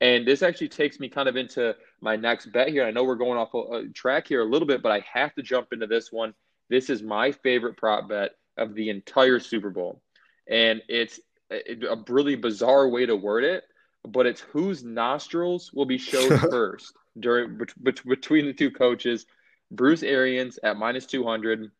And 0.00 0.24
this 0.24 0.42
actually 0.42 0.68
takes 0.68 1.00
me 1.00 1.08
kind 1.08 1.28
of 1.28 1.34
into 1.34 1.74
my 2.00 2.14
next 2.14 2.52
bet 2.52 2.68
here. 2.68 2.84
I 2.84 2.92
know 2.92 3.02
we're 3.02 3.16
going 3.16 3.40
off 3.40 3.54
a 3.54 3.88
track 3.88 4.28
here 4.28 4.42
a 4.42 4.48
little 4.48 4.68
bit, 4.68 4.82
but 4.82 4.92
I 4.92 5.04
have 5.12 5.34
to 5.34 5.42
jump 5.42 5.72
into 5.72 5.88
this 5.88 6.12
one. 6.12 6.32
This 6.70 6.90
is 6.90 7.02
my 7.02 7.32
favorite 7.32 7.76
prop 7.76 8.08
bet 8.08 8.36
of 8.56 8.76
the 8.76 8.88
entire 8.88 9.40
Super 9.40 9.70
Bowl. 9.70 10.00
And 10.48 10.80
it's 10.88 11.18
a 11.54 11.96
really 12.08 12.36
bizarre 12.36 12.88
way 12.88 13.06
to 13.06 13.16
word 13.16 13.44
it, 13.44 13.64
but 14.06 14.26
it's 14.26 14.40
whose 14.40 14.84
nostrils 14.84 15.72
will 15.72 15.86
be 15.86 15.98
shown 15.98 16.38
first 16.50 16.92
during 17.18 17.60
between 17.82 18.46
the 18.46 18.52
two 18.52 18.70
coaches, 18.70 19.26
Bruce 19.70 20.02
Arians 20.02 20.58
at 20.62 20.76
minus 20.76 21.06
200 21.06 21.70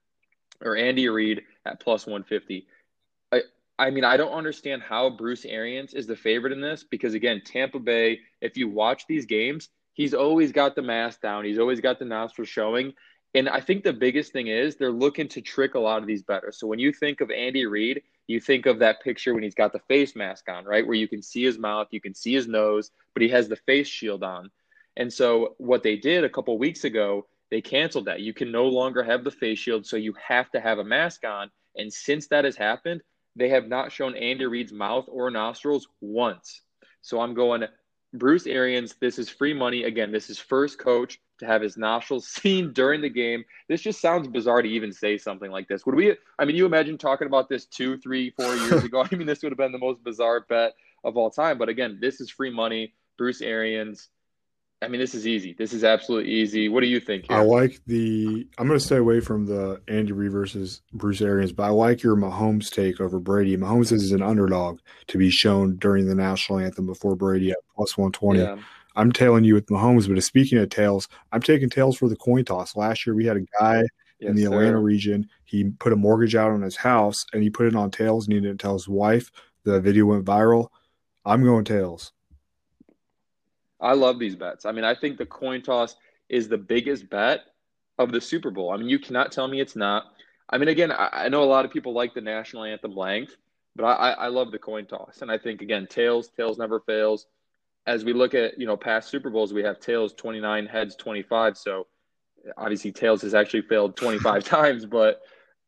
or 0.62 0.76
Andy 0.76 1.08
Reid 1.08 1.42
at 1.66 1.80
plus 1.80 2.06
150. 2.06 2.66
I, 3.32 3.42
I 3.78 3.90
mean, 3.90 4.04
I 4.04 4.16
don't 4.16 4.32
understand 4.32 4.82
how 4.82 5.10
Bruce 5.10 5.44
Arians 5.44 5.94
is 5.94 6.06
the 6.06 6.16
favorite 6.16 6.52
in 6.52 6.60
this 6.60 6.84
because, 6.84 7.14
again, 7.14 7.42
Tampa 7.44 7.78
Bay, 7.78 8.20
if 8.40 8.56
you 8.56 8.68
watch 8.68 9.06
these 9.06 9.26
games, 9.26 9.68
he's 9.92 10.14
always 10.14 10.52
got 10.52 10.74
the 10.74 10.82
mask 10.82 11.20
down. 11.20 11.44
He's 11.44 11.58
always 11.58 11.80
got 11.80 11.98
the 11.98 12.04
nostrils 12.04 12.48
showing. 12.48 12.94
And 13.34 13.48
I 13.48 13.60
think 13.60 13.82
the 13.82 13.92
biggest 13.92 14.32
thing 14.32 14.46
is 14.46 14.76
they're 14.76 14.92
looking 14.92 15.28
to 15.28 15.40
trick 15.40 15.74
a 15.74 15.80
lot 15.80 16.00
of 16.00 16.06
these 16.06 16.22
bettors. 16.22 16.58
So 16.58 16.68
when 16.68 16.78
you 16.78 16.92
think 16.92 17.20
of 17.20 17.30
Andy 17.32 17.66
Reid, 17.66 18.02
you 18.26 18.40
think 18.40 18.66
of 18.66 18.78
that 18.78 19.02
picture 19.02 19.34
when 19.34 19.42
he's 19.42 19.54
got 19.54 19.72
the 19.72 19.80
face 19.80 20.16
mask 20.16 20.48
on, 20.48 20.64
right? 20.64 20.86
Where 20.86 20.96
you 20.96 21.08
can 21.08 21.22
see 21.22 21.44
his 21.44 21.58
mouth, 21.58 21.88
you 21.90 22.00
can 22.00 22.14
see 22.14 22.32
his 22.32 22.48
nose, 22.48 22.90
but 23.12 23.22
he 23.22 23.28
has 23.28 23.48
the 23.48 23.56
face 23.56 23.88
shield 23.88 24.22
on. 24.22 24.50
And 24.96 25.12
so 25.12 25.54
what 25.58 25.82
they 25.82 25.96
did 25.96 26.24
a 26.24 26.30
couple 26.30 26.56
weeks 26.58 26.84
ago, 26.84 27.26
they 27.50 27.60
canceled 27.60 28.06
that. 28.06 28.20
You 28.20 28.32
can 28.32 28.50
no 28.50 28.66
longer 28.66 29.02
have 29.02 29.24
the 29.24 29.30
face 29.30 29.58
shield, 29.58 29.86
so 29.86 29.96
you 29.96 30.14
have 30.26 30.50
to 30.52 30.60
have 30.60 30.78
a 30.78 30.84
mask 30.84 31.24
on. 31.24 31.50
And 31.76 31.92
since 31.92 32.28
that 32.28 32.44
has 32.44 32.56
happened, 32.56 33.02
they 33.36 33.48
have 33.48 33.68
not 33.68 33.92
shown 33.92 34.16
Andy 34.16 34.46
Reid's 34.46 34.72
mouth 34.72 35.06
or 35.08 35.30
nostrils 35.30 35.88
once. 36.00 36.62
So 37.02 37.20
I'm 37.20 37.34
going 37.34 37.64
Bruce 38.14 38.46
Arians. 38.46 38.94
This 39.00 39.18
is 39.18 39.28
free 39.28 39.52
money. 39.52 39.84
Again, 39.84 40.12
this 40.12 40.30
is 40.30 40.38
first 40.38 40.78
coach 40.78 41.20
to 41.38 41.46
have 41.46 41.62
his 41.62 41.76
nostrils 41.76 42.28
seen 42.28 42.72
during 42.72 43.00
the 43.00 43.08
game. 43.08 43.44
This 43.68 43.80
just 43.80 44.00
sounds 44.00 44.28
bizarre 44.28 44.62
to 44.62 44.68
even 44.68 44.92
say 44.92 45.18
something 45.18 45.50
like 45.50 45.68
this. 45.68 45.84
Would 45.86 45.94
we? 45.94 46.16
I 46.38 46.44
mean, 46.44 46.56
you 46.56 46.66
imagine 46.66 46.98
talking 46.98 47.26
about 47.26 47.48
this 47.48 47.66
two, 47.66 47.98
three, 47.98 48.30
four 48.30 48.54
years 48.56 48.84
ago? 48.84 49.04
I 49.10 49.14
mean, 49.14 49.26
this 49.26 49.42
would 49.42 49.52
have 49.52 49.58
been 49.58 49.72
the 49.72 49.78
most 49.78 50.02
bizarre 50.04 50.40
bet 50.48 50.74
of 51.02 51.16
all 51.16 51.30
time. 51.30 51.58
But 51.58 51.68
again, 51.68 51.98
this 52.00 52.20
is 52.20 52.30
free 52.30 52.50
money. 52.50 52.94
Bruce 53.16 53.40
Arians. 53.40 54.08
I 54.82 54.88
mean, 54.88 55.00
this 55.00 55.14
is 55.14 55.26
easy. 55.26 55.54
This 55.56 55.72
is 55.72 55.82
absolutely 55.82 56.30
easy. 56.30 56.68
What 56.68 56.80
do 56.80 56.86
you 56.86 57.00
think? 57.00 57.26
Here? 57.28 57.38
I 57.38 57.40
like 57.40 57.80
the. 57.86 58.46
I'm 58.58 58.66
going 58.66 58.78
to 58.78 58.84
stay 58.84 58.96
away 58.96 59.20
from 59.20 59.46
the 59.46 59.80
Andy 59.88 60.12
Reid 60.12 60.32
versus 60.32 60.82
Bruce 60.92 61.22
Arians, 61.22 61.52
but 61.52 61.62
I 61.62 61.68
like 61.68 62.02
your 62.02 62.16
Mahomes 62.16 62.70
take 62.70 63.00
over 63.00 63.18
Brady. 63.18 63.56
Mahomes 63.56 63.92
is 63.92 64.12
an 64.12 64.20
underdog 64.20 64.80
to 65.06 65.16
be 65.16 65.30
shown 65.30 65.76
during 65.76 66.06
the 66.06 66.14
national 66.14 66.58
anthem 66.58 66.86
before 66.86 67.16
Brady 67.16 67.50
at 67.50 67.58
plus 67.74 67.96
120. 67.96 68.40
Yeah. 68.40 68.56
I'm 68.96 69.12
tailing 69.12 69.44
you 69.44 69.54
with 69.54 69.66
Mahomes, 69.66 70.08
but 70.12 70.22
speaking 70.22 70.58
of 70.58 70.68
tails, 70.70 71.08
I'm 71.32 71.42
taking 71.42 71.70
tails 71.70 71.96
for 71.98 72.08
the 72.08 72.16
coin 72.16 72.44
toss. 72.44 72.76
Last 72.76 73.06
year 73.06 73.14
we 73.14 73.26
had 73.26 73.36
a 73.36 73.46
guy 73.60 73.82
Yes, 74.18 74.30
in 74.30 74.36
the 74.36 74.44
sir. 74.44 74.52
Atlanta 74.52 74.78
region. 74.78 75.28
He 75.44 75.64
put 75.70 75.92
a 75.92 75.96
mortgage 75.96 76.34
out 76.34 76.50
on 76.52 76.62
his 76.62 76.76
house 76.76 77.26
and 77.32 77.42
he 77.42 77.50
put 77.50 77.66
it 77.66 77.74
on 77.76 77.90
tails 77.90 78.26
and 78.26 78.34
he 78.34 78.40
didn't 78.40 78.60
tell 78.60 78.74
his 78.74 78.88
wife. 78.88 79.30
The 79.64 79.80
video 79.80 80.06
went 80.06 80.24
viral. 80.24 80.68
I'm 81.24 81.42
going 81.42 81.64
tails. 81.64 82.12
I 83.80 83.92
love 83.94 84.18
these 84.18 84.36
bets. 84.36 84.64
I 84.64 84.72
mean, 84.72 84.84
I 84.84 84.94
think 84.94 85.18
the 85.18 85.26
coin 85.26 85.62
toss 85.62 85.96
is 86.28 86.48
the 86.48 86.58
biggest 86.58 87.10
bet 87.10 87.40
of 87.98 88.12
the 88.12 88.20
Super 88.20 88.50
Bowl. 88.50 88.70
I 88.70 88.76
mean, 88.76 88.88
you 88.88 88.98
cannot 88.98 89.32
tell 89.32 89.46
me 89.48 89.60
it's 89.60 89.76
not. 89.76 90.04
I 90.48 90.58
mean, 90.58 90.68
again, 90.68 90.90
I, 90.92 91.08
I 91.12 91.28
know 91.28 91.42
a 91.42 91.46
lot 91.46 91.64
of 91.64 91.70
people 91.70 91.92
like 91.92 92.14
the 92.14 92.20
national 92.20 92.64
anthem 92.64 92.94
length, 92.94 93.36
but 93.76 93.84
I, 93.84 94.12
I 94.12 94.26
love 94.28 94.52
the 94.52 94.58
coin 94.58 94.86
toss. 94.86 95.22
And 95.22 95.30
I 95.30 95.38
think, 95.38 95.60
again, 95.62 95.86
tails, 95.86 96.28
tails 96.28 96.58
never 96.58 96.80
fails. 96.80 97.26
As 97.86 98.04
we 98.04 98.12
look 98.12 98.34
at, 98.34 98.58
you 98.58 98.66
know, 98.66 98.76
past 98.76 99.10
Super 99.10 99.30
Bowls, 99.30 99.52
we 99.52 99.62
have 99.62 99.80
tails 99.80 100.14
29, 100.14 100.66
heads 100.66 100.96
25. 100.96 101.58
So 101.58 101.86
obviously 102.56 102.92
tails 102.92 103.22
has 103.22 103.34
actually 103.34 103.62
failed 103.62 103.96
25 103.98 104.44
times, 104.44 104.86
but, 104.86 105.22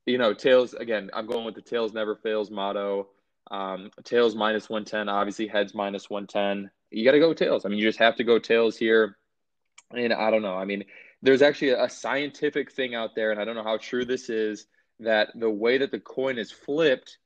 you 0.07 0.19
know, 0.19 0.33
tails, 0.33 0.75
again, 0.75 1.11
I'm 1.13 1.27
going 1.27 1.45
with 1.45 1.55
the 1.55 1.63
tails 1.63 1.93
never 1.93 2.17
fails 2.17 2.51
motto. 2.51 3.09
Um, 3.51 3.91
tails 4.05 4.35
minus 4.35 4.69
110, 4.69 5.09
obviously 5.09 5.47
heads 5.47 5.75
minus 5.75 6.11
110 6.11 6.71
you 6.91 7.05
got 7.05 7.13
to 7.13 7.19
go 7.19 7.35
tails. 7.35 7.65
I 7.65 7.69
mean, 7.69 7.79
you 7.79 7.85
just 7.85 7.99
have 7.99 8.17
to 8.17 8.25
go 8.25 8.39
tails 8.39 8.77
here. 8.77 9.17
And 9.91 10.13
I 10.13 10.31
don't 10.31 10.43
know. 10.43 10.57
I 10.57 10.65
mean, 10.65 10.85
there's 11.23 11.43
actually 11.43 11.71
a 11.71 11.89
scientific 11.89 12.73
thing 12.73 12.95
out 12.95 13.15
there, 13.15 13.31
and 13.31 13.41
I 13.41 13.45
don't 13.45 13.55
know 13.55 13.63
how 13.63 13.79
true 13.79 14.05
this 14.05 14.29
is, 14.29 14.67
that 15.01 15.29
the 15.35 15.51
way 15.51 15.79
that 15.79 15.91
the 15.91 16.01
coin 16.01 16.39
is 16.39 16.51
flipped 16.51 17.19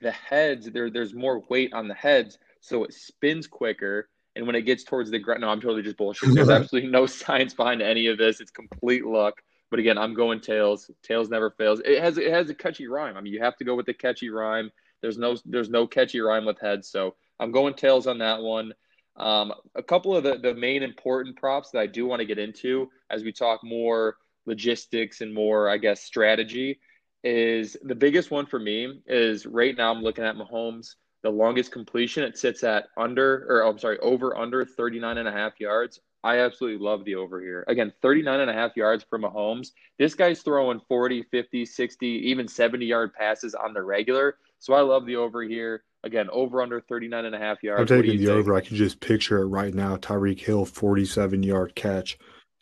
the 0.00 0.12
heads 0.12 0.70
there 0.70 0.90
there's 0.90 1.12
more 1.12 1.42
weight 1.48 1.72
on 1.72 1.88
the 1.88 1.94
heads, 1.94 2.38
so 2.60 2.84
it 2.84 2.94
spins 2.94 3.48
quicker. 3.48 4.08
And 4.38 4.46
when 4.46 4.54
it 4.54 4.62
gets 4.62 4.84
towards 4.84 5.10
the 5.10 5.18
ground, 5.18 5.40
no, 5.40 5.48
I'm 5.48 5.60
totally 5.60 5.82
just 5.82 5.96
bullshit. 5.96 6.30
There's 6.34 6.48
absolutely 6.48 6.90
no 6.90 7.06
science 7.06 7.54
behind 7.54 7.82
any 7.82 8.06
of 8.06 8.18
this. 8.18 8.40
It's 8.40 8.52
complete 8.52 9.04
luck. 9.04 9.42
But 9.68 9.80
again, 9.80 9.98
I'm 9.98 10.14
going 10.14 10.40
tails. 10.40 10.90
Tails 11.02 11.28
never 11.28 11.50
fails. 11.50 11.82
It 11.84 12.00
has 12.00 12.16
it 12.16 12.32
has 12.32 12.48
a 12.48 12.54
catchy 12.54 12.86
rhyme. 12.86 13.16
I 13.16 13.20
mean, 13.20 13.32
you 13.32 13.42
have 13.42 13.56
to 13.56 13.64
go 13.64 13.74
with 13.74 13.86
the 13.86 13.94
catchy 13.94 14.30
rhyme. 14.30 14.70
There's 15.02 15.18
no 15.18 15.36
there's 15.44 15.68
no 15.68 15.86
catchy 15.86 16.20
rhyme 16.20 16.46
with 16.46 16.60
heads, 16.60 16.88
so 16.88 17.16
I'm 17.40 17.50
going 17.50 17.74
tails 17.74 18.06
on 18.06 18.18
that 18.18 18.40
one. 18.40 18.72
Um, 19.16 19.52
a 19.74 19.82
couple 19.82 20.16
of 20.16 20.22
the, 20.22 20.38
the 20.38 20.54
main 20.54 20.84
important 20.84 21.36
props 21.36 21.72
that 21.72 21.80
I 21.80 21.86
do 21.86 22.06
want 22.06 22.20
to 22.20 22.26
get 22.26 22.38
into 22.38 22.88
as 23.10 23.24
we 23.24 23.32
talk 23.32 23.64
more 23.64 24.16
logistics 24.46 25.20
and 25.20 25.34
more, 25.34 25.68
I 25.68 25.76
guess, 25.76 26.02
strategy 26.02 26.78
is 27.24 27.76
the 27.82 27.96
biggest 27.96 28.30
one 28.30 28.46
for 28.46 28.60
me 28.60 29.02
is 29.06 29.44
right 29.44 29.76
now 29.76 29.92
I'm 29.92 30.02
looking 30.02 30.24
at 30.24 30.36
Mahomes, 30.36 30.94
the 31.22 31.30
longest 31.30 31.72
completion. 31.72 32.22
It 32.22 32.38
sits 32.38 32.62
at 32.64 32.86
under, 32.96 33.46
or 33.48 33.62
I'm 33.62 33.78
sorry, 33.78 33.98
over 34.00 34.36
under 34.36 34.64
39 34.64 35.18
and 35.18 35.28
a 35.28 35.32
half 35.32 35.60
yards. 35.60 36.00
I 36.24 36.40
absolutely 36.40 36.84
love 36.84 37.04
the 37.04 37.14
over 37.14 37.40
here. 37.40 37.64
Again, 37.68 37.92
39 38.02 38.40
and 38.40 38.50
a 38.50 38.52
half 38.52 38.76
yards 38.76 39.04
for 39.08 39.18
Mahomes. 39.18 39.68
This 39.98 40.14
guy's 40.14 40.42
throwing 40.42 40.80
40, 40.88 41.22
50, 41.30 41.64
60, 41.64 42.06
even 42.06 42.48
70 42.48 42.84
yard 42.84 43.14
passes 43.14 43.54
on 43.54 43.72
the 43.72 43.82
regular. 43.82 44.36
So 44.58 44.74
I 44.74 44.80
love 44.80 45.06
the 45.06 45.16
over 45.16 45.42
here. 45.42 45.84
Again, 46.04 46.28
over 46.30 46.62
under 46.62 46.80
39 46.80 47.24
and 47.24 47.34
a 47.34 47.38
half 47.38 47.62
yards. 47.62 47.80
I'm 47.90 48.02
taking 48.02 48.18
the 48.18 48.26
think? 48.26 48.38
over. 48.38 48.54
I 48.54 48.60
can 48.60 48.76
just 48.76 49.00
picture 49.00 49.38
it 49.38 49.46
right 49.46 49.74
now. 49.74 49.96
Tyreek 49.96 50.40
Hill, 50.40 50.64
47 50.64 51.42
yard 51.42 51.74
catch, 51.74 52.18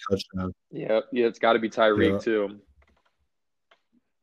touchdown. 0.08 0.52
Yeah, 0.70 1.00
yeah, 1.12 1.26
it's 1.26 1.38
got 1.38 1.54
to 1.54 1.58
be 1.58 1.68
Tyreek 1.68 2.12
yeah. 2.12 2.18
too. 2.18 2.60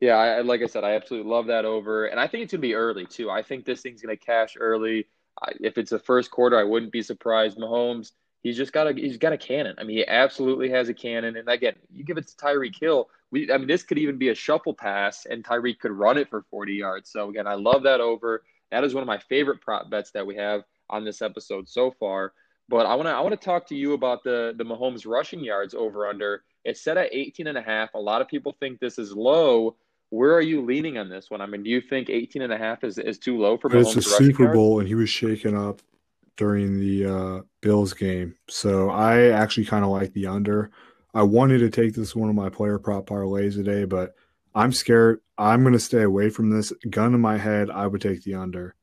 Yeah, 0.03 0.17
I, 0.17 0.41
like 0.41 0.61
I 0.61 0.65
said, 0.65 0.83
I 0.83 0.95
absolutely 0.95 1.31
love 1.31 1.47
that 1.47 1.63
over, 1.63 2.07
and 2.07 2.19
I 2.19 2.27
think 2.27 2.43
it's 2.43 2.51
gonna 2.51 2.59
be 2.59 2.73
early 2.73 3.05
too. 3.05 3.29
I 3.31 3.41
think 3.41 3.63
this 3.63 3.79
thing's 3.79 4.01
gonna 4.01 4.17
cash 4.17 4.57
early. 4.59 5.07
I, 5.41 5.53
if 5.61 5.77
it's 5.77 5.91
the 5.91 5.99
first 5.99 6.29
quarter, 6.29 6.59
I 6.59 6.65
wouldn't 6.65 6.91
be 6.91 7.01
surprised. 7.01 7.57
Mahomes, 7.57 8.11
he's 8.41 8.57
just 8.57 8.73
got 8.73 8.87
a 8.87 8.93
he's 8.93 9.15
got 9.17 9.31
a 9.31 9.37
cannon. 9.37 9.75
I 9.77 9.83
mean, 9.85 9.95
he 9.99 10.05
absolutely 10.05 10.69
has 10.71 10.89
a 10.89 10.93
cannon. 10.93 11.37
And 11.37 11.47
again, 11.47 11.75
you 11.89 12.03
give 12.03 12.17
it 12.17 12.27
to 12.27 12.35
Tyreek 12.35 12.77
Hill. 12.77 13.07
We, 13.31 13.49
I 13.49 13.57
mean, 13.57 13.69
this 13.69 13.83
could 13.83 13.97
even 13.97 14.17
be 14.17 14.27
a 14.27 14.35
shuffle 14.35 14.73
pass, 14.73 15.25
and 15.25 15.41
Tyreek 15.41 15.79
could 15.79 15.91
run 15.93 16.17
it 16.17 16.29
for 16.29 16.41
40 16.51 16.73
yards. 16.73 17.09
So 17.09 17.29
again, 17.29 17.47
I 17.47 17.53
love 17.55 17.83
that 17.83 18.01
over. 18.01 18.43
That 18.71 18.83
is 18.83 18.93
one 18.93 19.03
of 19.03 19.07
my 19.07 19.19
favorite 19.19 19.61
prop 19.61 19.89
bets 19.89 20.11
that 20.11 20.27
we 20.27 20.35
have 20.35 20.63
on 20.89 21.05
this 21.05 21.21
episode 21.21 21.69
so 21.69 21.91
far. 21.91 22.33
But 22.67 22.87
I 22.87 22.95
want 22.95 23.07
to 23.07 23.11
I 23.13 23.21
want 23.21 23.39
to 23.39 23.45
talk 23.45 23.67
to 23.67 23.75
you 23.75 23.93
about 23.93 24.25
the 24.25 24.53
the 24.57 24.65
Mahomes 24.65 25.07
rushing 25.07 25.45
yards 25.45 25.73
over 25.73 26.07
under. 26.07 26.43
It's 26.65 26.81
set 26.81 26.97
at 26.97 27.13
18 27.13 27.47
and 27.47 27.57
a 27.57 27.61
half. 27.61 27.93
A 27.93 27.99
lot 27.99 28.21
of 28.21 28.27
people 28.27 28.53
think 28.59 28.81
this 28.81 28.99
is 28.99 29.13
low. 29.13 29.77
Where 30.13 30.35
are 30.35 30.41
you 30.41 30.61
leaning 30.63 30.99
on 30.99 31.09
this 31.09 31.31
one? 31.31 31.41
I 31.41 31.47
mean, 31.47 31.63
do 31.63 31.71
you 31.71 31.81
think 31.81 32.07
18 32.07 32.43
and 32.43 32.53
a 32.53 32.57
half 32.57 32.83
is, 32.83 32.99
is 32.99 33.17
too 33.17 33.39
low 33.39 33.57
for 33.57 33.67
Mahomes? 33.67 33.97
It's 33.97 34.05
a 34.05 34.09
Super 34.11 34.53
Bowl, 34.53 34.79
and 34.79 34.87
he 34.87 34.93
was 34.93 35.09
shaken 35.09 35.55
up 35.55 35.81
during 36.37 36.79
the 36.79 37.05
uh, 37.07 37.41
Bills 37.61 37.93
game. 37.93 38.35
So 38.47 38.91
I 38.91 39.29
actually 39.29 39.65
kind 39.65 39.83
of 39.83 39.89
like 39.89 40.13
the 40.13 40.27
under. 40.27 40.69
I 41.15 41.23
wanted 41.23 41.59
to 41.59 41.71
take 41.71 41.95
this 41.95 42.15
one 42.15 42.29
of 42.29 42.35
my 42.35 42.49
player 42.49 42.77
prop 42.77 43.07
parlays 43.07 43.55
today, 43.55 43.85
but 43.85 44.13
I'm 44.53 44.71
scared. 44.71 45.19
I'm 45.39 45.61
going 45.61 45.73
to 45.73 45.79
stay 45.79 46.03
away 46.03 46.29
from 46.29 46.51
this. 46.51 46.71
Gun 46.91 47.15
in 47.15 47.19
my 47.19 47.39
head, 47.39 47.71
I 47.71 47.87
would 47.87 48.01
take 48.01 48.23
the 48.23 48.35
under. 48.35 48.75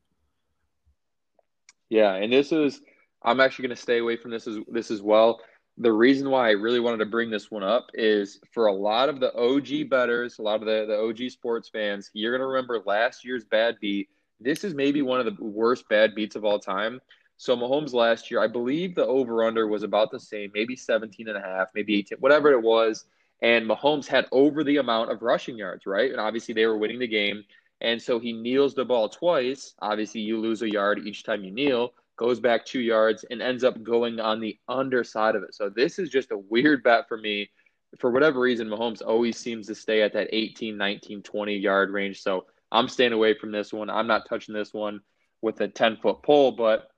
Yeah, 1.87 2.13
and 2.15 2.33
this 2.33 2.51
is 2.51 2.81
I'm 3.23 3.39
actually 3.39 3.67
going 3.67 3.77
to 3.77 3.81
stay 3.81 3.99
away 3.99 4.17
from 4.17 4.31
this 4.31 4.47
as 4.47 4.57
this 4.67 4.91
as 4.91 5.01
well. 5.01 5.39
The 5.77 5.91
reason 5.91 6.29
why 6.29 6.47
I 6.47 6.51
really 6.51 6.79
wanted 6.79 6.97
to 6.97 7.05
bring 7.05 7.29
this 7.29 7.49
one 7.49 7.63
up 7.63 7.89
is 7.93 8.39
for 8.53 8.67
a 8.67 8.73
lot 8.73 9.09
of 9.09 9.19
the 9.19 9.33
OG 9.33 9.89
betters, 9.89 10.37
a 10.37 10.41
lot 10.41 10.59
of 10.59 10.65
the, 10.65 10.85
the 10.87 10.99
OG 10.99 11.31
sports 11.31 11.69
fans, 11.69 12.11
you're 12.13 12.31
going 12.31 12.41
to 12.41 12.47
remember 12.47 12.83
last 12.85 13.25
year's 13.25 13.45
bad 13.45 13.77
beat. 13.79 14.09
This 14.39 14.63
is 14.63 14.73
maybe 14.73 15.01
one 15.01 15.19
of 15.19 15.25
the 15.25 15.43
worst 15.43 15.87
bad 15.89 16.13
beats 16.13 16.35
of 16.35 16.45
all 16.45 16.59
time. 16.59 16.99
So 17.37 17.57
Mahomes 17.57 17.93
last 17.93 18.29
year, 18.29 18.39
I 18.39 18.47
believe 18.47 18.93
the 18.93 19.05
over 19.05 19.43
under 19.43 19.67
was 19.67 19.81
about 19.81 20.11
the 20.11 20.19
same, 20.19 20.51
maybe 20.53 20.75
17 20.75 21.27
and 21.27 21.37
a 21.37 21.41
half, 21.41 21.69
maybe 21.73 21.97
18, 21.97 22.19
whatever 22.19 22.51
it 22.51 22.61
was. 22.61 23.05
And 23.41 23.67
Mahomes 23.67 24.05
had 24.05 24.27
over 24.31 24.63
the 24.63 24.77
amount 24.77 25.11
of 25.11 25.23
rushing 25.23 25.57
yards, 25.57 25.87
right? 25.87 26.11
And 26.11 26.19
obviously 26.19 26.53
they 26.53 26.67
were 26.67 26.77
winning 26.77 26.99
the 26.99 27.07
game. 27.07 27.43
And 27.81 27.99
so 27.99 28.19
he 28.19 28.31
kneels 28.31 28.75
the 28.75 28.85
ball 28.85 29.09
twice. 29.09 29.73
Obviously, 29.81 30.21
you 30.21 30.39
lose 30.39 30.61
a 30.61 30.71
yard 30.71 30.99
each 31.03 31.23
time 31.23 31.43
you 31.43 31.49
kneel, 31.49 31.93
goes 32.21 32.39
back 32.39 32.63
two 32.63 32.79
yards, 32.79 33.25
and 33.31 33.41
ends 33.41 33.63
up 33.63 33.81
going 33.81 34.19
on 34.19 34.39
the 34.39 34.55
underside 34.67 35.35
of 35.35 35.41
it. 35.41 35.55
So 35.55 35.69
this 35.69 35.97
is 35.97 36.09
just 36.09 36.31
a 36.31 36.37
weird 36.37 36.83
bet 36.83 37.07
for 37.07 37.17
me. 37.17 37.49
For 37.97 38.11
whatever 38.11 38.39
reason, 38.39 38.67
Mahomes 38.67 39.01
always 39.05 39.37
seems 39.37 39.65
to 39.67 39.75
stay 39.75 40.03
at 40.03 40.13
that 40.13 40.29
18, 40.31 40.77
19, 40.77 41.23
20 41.23 41.55
yard 41.55 41.89
range. 41.89 42.21
So 42.21 42.45
I'm 42.71 42.87
staying 42.87 43.13
away 43.13 43.33
from 43.33 43.51
this 43.51 43.73
one. 43.73 43.89
I'm 43.89 44.05
not 44.05 44.29
touching 44.29 44.53
this 44.53 44.71
one 44.71 45.01
with 45.41 45.59
a 45.61 45.67
10 45.67 45.97
foot 45.97 46.21
pole, 46.21 46.51
but 46.51 46.91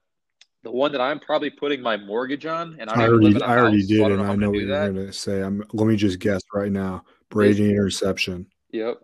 the 0.62 0.70
one 0.70 0.92
that 0.92 1.00
I'm 1.00 1.18
probably 1.20 1.50
putting 1.50 1.80
my 1.80 1.96
mortgage 1.96 2.44
on, 2.44 2.76
and 2.78 2.90
I, 2.90 3.08
already, 3.08 3.42
I 3.42 3.56
already 3.56 3.78
house, 3.78 3.86
did, 3.86 3.98
so 3.98 4.04
I 4.04 4.10
and 4.10 4.22
I 4.22 4.34
know 4.36 4.50
what 4.50 4.58
you're 4.58 4.92
going 4.92 5.06
to 5.06 5.12
say. 5.12 5.40
I'm. 5.42 5.64
Let 5.72 5.86
me 5.86 5.96
just 5.96 6.18
guess 6.18 6.42
right 6.52 6.70
now. 6.70 7.04
Brady 7.30 7.70
interception. 7.70 8.46
Yep. 8.72 9.00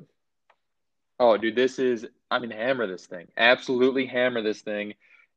Oh, 1.19 1.39
dude, 1.39 1.57
this 1.57 1.79
is. 1.79 2.07
I 2.31 2.39
mean, 2.39 2.51
hammer 2.51 2.87
this 2.87 3.07
thing. 3.07 3.27
Absolutely 3.39 4.05
hammer 4.05 4.43
this 4.43 4.61
thing. 4.61 4.95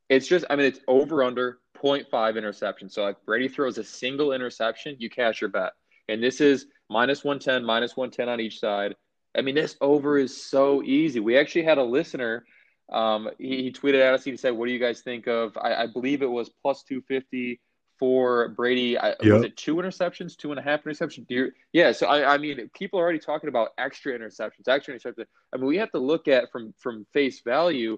It's 0.09 0.27
just. 0.27 0.45
I 0.49 0.55
mean, 0.55 0.65
it's 0.65 0.79
over 0.87 1.23
under 1.23 1.59
0.5 1.81 2.37
interception. 2.37 2.89
So 2.89 3.07
if 3.07 3.17
Brady 3.25 3.47
throws 3.47 3.77
a 3.77 3.83
single 3.83 4.33
interception, 4.33 4.95
you 4.99 5.09
cash 5.09 5.41
your 5.41 5.49
bet. 5.49 5.73
And 6.09 6.21
this 6.21 6.41
is 6.41 6.67
minus 6.89 7.23
110, 7.23 7.65
minus 7.65 7.95
110 7.95 8.29
on 8.29 8.39
each 8.39 8.59
side. 8.59 8.95
I 9.35 9.41
mean, 9.41 9.55
this 9.55 9.75
over 9.81 10.17
is 10.17 10.45
so 10.45 10.83
easy. 10.83 11.19
We 11.19 11.37
actually 11.37 11.63
had 11.63 11.77
a 11.77 11.83
listener 11.83 12.45
um, 12.91 13.29
he, 13.39 13.63
he, 13.63 13.71
tweeted 13.71 14.01
at 14.01 14.13
us. 14.13 14.23
He 14.23 14.35
said, 14.37 14.51
"What 14.51 14.67
do 14.67 14.71
you 14.71 14.79
guys 14.79 15.01
think 15.01 15.27
of?" 15.27 15.57
I, 15.57 15.83
I 15.83 15.87
believe 15.87 16.21
it 16.21 16.29
was 16.29 16.49
plus 16.49 16.83
two 16.83 17.01
fifty 17.01 17.59
for 17.97 18.49
Brady. 18.49 18.97
I, 18.97 19.09
yep. 19.09 19.19
Was 19.23 19.43
it 19.43 19.57
two 19.57 19.75
interceptions, 19.75 20.35
two 20.35 20.51
and 20.51 20.59
a 20.59 20.63
half 20.63 20.83
interceptions? 20.83 21.25
You, 21.29 21.51
yeah. 21.71 21.91
So 21.91 22.07
I, 22.07 22.33
I 22.33 22.37
mean, 22.37 22.69
people 22.73 22.99
are 22.99 23.03
already 23.03 23.19
talking 23.19 23.49
about 23.49 23.69
extra 23.77 24.17
interceptions, 24.17 24.67
extra 24.67 24.93
interceptions. 24.93 25.25
I 25.53 25.57
mean, 25.57 25.65
we 25.65 25.77
have 25.77 25.91
to 25.91 25.99
look 25.99 26.27
at 26.27 26.51
from 26.51 26.73
from 26.77 27.05
face 27.13 27.41
value. 27.41 27.97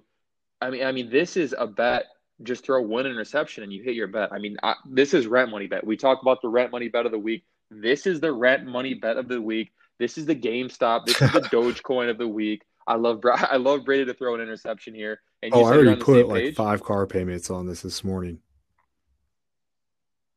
I 0.60 0.70
mean, 0.70 0.84
I 0.84 0.92
mean, 0.92 1.10
this 1.10 1.36
is 1.36 1.54
a 1.56 1.66
bet. 1.66 2.06
Just 2.42 2.64
throw 2.64 2.82
one 2.82 3.06
interception 3.06 3.62
and 3.62 3.72
you 3.72 3.82
hit 3.82 3.94
your 3.94 4.08
bet. 4.08 4.30
I 4.32 4.38
mean, 4.38 4.56
I, 4.62 4.74
this 4.90 5.14
is 5.14 5.26
rent 5.26 5.50
money 5.50 5.66
bet. 5.66 5.86
We 5.86 5.96
talk 5.96 6.20
about 6.20 6.42
the 6.42 6.48
rent 6.48 6.70
money 6.70 6.88
bet 6.88 7.06
of 7.06 7.12
the 7.12 7.18
week. 7.18 7.44
This 7.70 8.06
is 8.06 8.20
the 8.20 8.32
rent 8.32 8.66
money 8.66 8.94
bet 8.94 9.16
of 9.16 9.28
the 9.28 9.40
week. 9.40 9.72
This 9.98 10.18
is 10.18 10.26
the 10.26 10.36
GameStop. 10.36 11.06
This 11.06 11.20
is 11.20 11.32
the 11.32 11.40
Dogecoin 11.52 12.10
of 12.10 12.18
the 12.18 12.28
week. 12.28 12.62
I 12.86 12.94
love 12.94 13.22
I 13.24 13.56
love 13.56 13.84
Brady 13.84 14.04
to 14.04 14.14
throw 14.14 14.34
an 14.34 14.40
interception 14.40 14.94
here. 14.94 15.20
And 15.42 15.52
oh, 15.54 15.64
I 15.64 15.76
already 15.76 16.00
put 16.00 16.28
like 16.28 16.42
page. 16.42 16.54
five 16.54 16.82
car 16.82 17.06
payments 17.06 17.50
on 17.50 17.66
this 17.66 17.82
this 17.82 18.04
morning. 18.04 18.38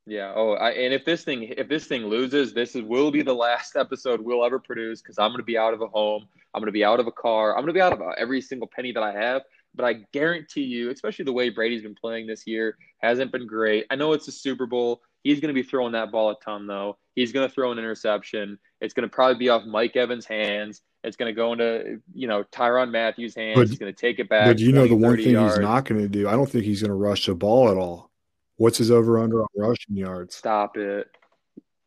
Yeah. 0.06 0.34
Oh, 0.36 0.54
I, 0.54 0.72
and 0.72 0.92
if 0.92 1.06
this 1.06 1.24
thing 1.24 1.44
if 1.44 1.68
this 1.68 1.86
thing 1.86 2.08
loses, 2.08 2.54
this 2.54 2.76
is 2.76 2.82
will 2.82 3.12
be 3.12 3.22
the 3.22 3.34
last 3.34 3.76
episode 3.76 4.20
we'll 4.20 4.44
ever 4.44 4.58
produce 4.58 5.02
because 5.02 5.20
I'm 5.20 5.30
going 5.30 5.38
to 5.38 5.44
be 5.44 5.58
out 5.58 5.74
of 5.74 5.82
a 5.82 5.88
home. 5.88 6.28
I'm 6.54 6.62
going 6.62 6.68
to 6.68 6.72
be 6.72 6.84
out 6.84 7.00
of 7.00 7.06
a 7.06 7.12
car. 7.12 7.52
I'm 7.52 7.62
going 7.62 7.68
to 7.68 7.74
be 7.74 7.82
out 7.82 7.94
of 7.94 8.02
uh, 8.02 8.14
every 8.18 8.42
single 8.42 8.68
penny 8.68 8.92
that 8.94 9.04
I 9.04 9.14
have. 9.14 9.44
But 9.80 9.86
I 9.86 9.94
guarantee 10.12 10.64
you, 10.64 10.90
especially 10.90 11.24
the 11.24 11.32
way 11.32 11.48
Brady's 11.48 11.84
been 11.84 11.96
playing 11.96 12.28
this 12.28 12.46
year, 12.46 12.76
hasn't 12.98 13.32
been 13.32 13.48
great. 13.48 13.86
I 13.90 13.96
know 13.96 14.12
it's 14.12 14.28
a 14.28 14.32
Super 14.34 14.66
Bowl. 14.66 15.00
He's 15.24 15.40
going 15.40 15.48
to 15.48 15.54
be 15.54 15.66
throwing 15.66 15.94
that 15.94 16.12
ball 16.12 16.32
a 16.32 16.36
ton, 16.44 16.68
though. 16.68 16.98
He's 17.16 17.32
going 17.32 17.48
to 17.48 17.56
throw 17.56 17.72
an 17.72 17.80
interception. 17.80 18.60
It's 18.82 18.94
going 18.94 19.08
to 19.08 19.16
probably 19.16 19.38
be 19.38 19.48
off 19.48 19.64
Mike 19.66 19.96
Evans' 19.96 20.26
hands. 20.26 20.82
It's 21.06 21.16
going 21.16 21.34
to 21.34 21.34
go 21.34 21.54
into 21.54 22.02
you 22.14 22.28
know 22.28 22.44
Tyrann 22.52 22.92
Mathieu's 22.92 23.34
hands. 23.34 23.56
But, 23.56 23.70
he's 23.70 23.80
going 23.80 23.94
to 23.94 23.98
take 23.98 24.20
it 24.20 24.28
back. 24.28 24.48
But 24.48 24.60
you 24.60 24.74
know 24.74 24.86
the 24.86 24.98
one 24.98 25.16
thing 25.16 25.30
yards. 25.30 25.56
he's 25.56 25.62
not 25.62 25.86
going 25.86 26.02
to 26.02 26.10
do. 26.10 26.28
I 26.28 26.34
don't 26.34 26.50
think 26.50 26.66
he's 26.66 26.82
going 26.82 26.90
to 26.90 26.96
rush 26.96 27.28
the 27.28 27.36
ball 27.36 27.70
at 27.70 27.78
all. 27.78 28.12
What's 28.58 28.80
his 28.80 28.92
over 28.92 29.18
under 29.18 29.44
on 29.44 29.48
rushing 29.56 29.96
yards? 29.96 30.36
Stop 30.36 30.76
it. 30.76 31.08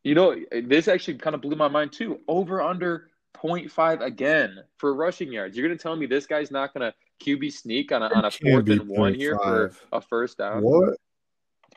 You 0.02 0.14
know 0.14 0.34
this 0.50 0.88
actually 0.88 1.18
kind 1.18 1.34
of 1.34 1.42
blew 1.42 1.56
my 1.56 1.68
mind 1.68 1.92
too. 1.92 2.20
Over 2.26 2.62
under 2.62 3.10
0.5 3.36 4.02
again 4.02 4.58
for 4.76 4.94
rushing 4.94 5.32
yards. 5.32 5.56
You're 5.56 5.66
going 5.66 5.76
to 5.76 5.82
tell 5.82 5.96
me 5.96 6.06
this 6.06 6.26
guy's 6.26 6.50
not 6.50 6.74
going 6.74 6.90
to 6.90 6.94
QB 7.24 7.52
sneak 7.52 7.92
on 7.92 8.02
a, 8.02 8.06
on 8.06 8.24
a 8.24 8.30
fourth 8.30 8.68
and 8.68 8.88
one 8.88 9.14
here 9.14 9.38
for 9.38 9.72
a 9.92 10.00
first 10.00 10.38
down? 10.38 10.62
What? 10.62 10.96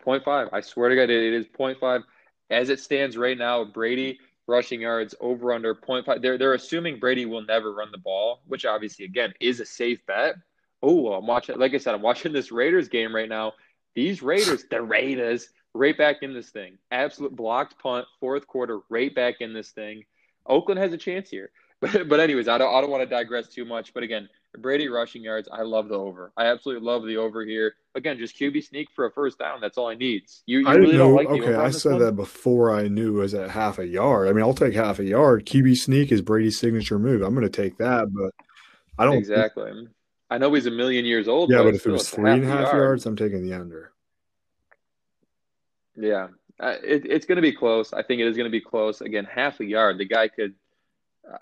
0.5. 0.06 0.50
I 0.52 0.62
swear 0.62 0.90
to 0.90 0.96
God, 0.96 1.10
it 1.10 1.34
is 1.34 1.46
0.5. 1.48 2.04
As 2.50 2.70
it 2.70 2.80
stands 2.80 3.18
right 3.18 3.38
now, 3.38 3.64
Brady 3.64 4.20
rushing 4.48 4.82
yards 4.82 5.16
over 5.20 5.52
under 5.54 5.74
0.5. 5.74 6.22
They're 6.22 6.38
they're 6.38 6.54
assuming 6.54 7.00
Brady 7.00 7.26
will 7.26 7.44
never 7.44 7.74
run 7.74 7.92
the 7.92 7.98
ball, 7.98 8.42
which 8.48 8.66
obviously 8.66 9.06
again 9.06 9.34
is 9.40 9.60
a 9.60 9.66
safe 9.66 10.06
bet. 10.06 10.36
Oh, 10.84 11.14
I'm 11.14 11.26
watching. 11.26 11.58
Like 11.58 11.74
I 11.74 11.78
said, 11.78 11.96
I'm 11.96 12.02
watching 12.02 12.34
this 12.34 12.52
Raiders 12.52 12.88
game 12.88 13.16
right 13.16 13.30
now. 13.30 13.54
These 13.96 14.22
Raiders, 14.22 14.66
the 14.70 14.82
Raiders, 14.82 15.50
right 15.74 15.98
back 15.98 16.18
in 16.22 16.34
this 16.34 16.50
thing. 16.50 16.78
Absolute 16.92 17.36
blocked 17.36 17.80
punt, 17.80 18.06
fourth 18.20 18.46
quarter, 18.46 18.82
right 18.90 19.14
back 19.14 19.36
in 19.40 19.54
this 19.54 19.72
thing. 19.72 20.04
Oakland 20.46 20.80
has 20.80 20.94
a 20.94 20.98
chance 20.98 21.30
here. 21.30 21.52
But 21.82 22.08
but 22.08 22.22
anyways, 22.22 22.48
I 22.48 22.58
don't 22.58 22.74
I 22.74 22.80
don't 22.80 22.90
want 22.90 23.04
to 23.04 23.06
digress 23.06 23.50
too 23.50 23.66
much. 23.66 23.94
But 23.94 24.02
again, 24.02 24.30
Brady 24.58 24.88
rushing 24.88 25.22
yards, 25.22 25.50
I 25.52 25.64
love 25.64 25.90
the 25.90 25.96
over. 25.96 26.32
I 26.38 26.46
absolutely 26.46 26.86
love 26.86 27.06
the 27.06 27.18
over 27.18 27.44
here. 27.44 27.74
Again, 27.96 28.18
just 28.18 28.40
QB 28.40 28.64
sneak 28.64 28.88
for 28.96 29.06
a 29.06 29.12
first 29.12 29.40
down. 29.40 29.60
That's 29.60 29.78
all 29.78 29.90
he 29.90 29.98
needs. 29.98 30.42
You, 30.46 30.60
you 30.60 30.68
I 30.68 30.76
really 30.76 30.94
know, 30.94 31.10
don't 31.10 31.16
like 31.16 31.28
okay. 31.28 31.56
I 31.56 31.72
said 31.72 31.94
one? 31.94 32.02
that 32.02 32.12
before 32.14 32.74
I 32.74 32.88
knew 32.88 33.18
it 33.18 33.22
was 33.22 33.34
at 33.34 33.50
half 33.50 33.78
a 33.78 33.86
yard. 33.86 34.30
I 34.30 34.32
mean, 34.32 34.42
I'll 34.42 34.54
take 34.54 34.74
half 34.74 35.00
a 35.00 35.04
yard. 35.04 35.46
QB 35.46 35.76
sneak 35.76 36.14
is 36.14 36.22
Brady's 36.22 36.58
signature 36.58 36.98
move. 36.98 37.22
I'm 37.22 37.36
going 37.36 37.46
to 37.46 37.50
take 37.50 37.78
that, 37.80 38.08
but 38.14 38.34
I 38.98 39.04
don't 39.06 39.18
exactly. 39.18 39.90
I 40.30 40.38
know 40.38 40.54
he's 40.54 40.66
a 40.66 40.72
million 40.72 41.06
years 41.06 41.28
old. 41.28 41.50
Yeah, 41.50 41.58
but, 41.58 41.66
but 41.66 41.76
if 41.76 41.86
it 41.86 41.92
was 41.92 42.10
three 42.10 42.32
and 42.32 42.44
a 42.44 42.48
half 42.48 42.68
yard. 42.68 42.76
yards, 42.76 43.06
I'm 43.06 43.16
taking 43.16 43.44
the 43.44 43.54
under. 43.54 43.92
Yeah, 45.98 46.28
uh, 46.60 46.76
it, 46.84 47.06
it's 47.06 47.26
going 47.26 47.36
to 47.38 47.42
be 47.42 47.52
close. 47.52 47.94
I 47.94 48.02
think 48.04 48.22
it 48.22 48.28
is 48.28 48.38
going 48.38 48.46
to 48.46 48.52
be 48.52 48.62
close. 48.62 49.02
Again, 49.02 49.26
half 49.26 49.60
a 49.60 49.66
yard. 49.66 49.98
The 49.98 50.06
guy 50.06 50.28
could. 50.28 50.56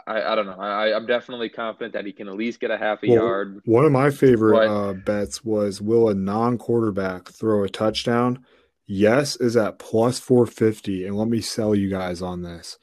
I, 0.08 0.22
I 0.22 0.36
don't 0.36 0.46
know. 0.46 0.54
I, 0.58 0.96
I'm 0.96 1.06
definitely 1.06 1.50
confident 1.50 1.94
that 1.94 2.06
he 2.06 2.14
can 2.14 2.30
at 2.30 2.36
least 2.36 2.62
get 2.62 2.72
a 2.72 2.78
half 2.78 3.04
a 3.04 3.08
Well, 3.10 3.18
yard. 3.24 3.60
One 3.66 3.84
of 3.84 3.92
my 3.92 4.12
favorite 4.12 4.54
But- 4.54 4.68
uh, 4.70 4.94
bets 4.94 5.44
was 5.44 5.82
will 5.82 6.08
a 6.10 6.14
non-quarterback 6.14 7.30
throw 7.30 7.64
a 7.64 7.70
touchdown? 7.70 8.46
Yes 8.86 9.36
is 9.38 9.56
at 9.58 9.80
plus 9.80 10.20
450, 10.20 11.06
and 11.06 11.18
let 11.18 11.28
me 11.28 11.42
sell 11.42 11.74
you 11.76 11.90
guys 11.90 12.22
on 12.22 12.42
this. 12.44 12.78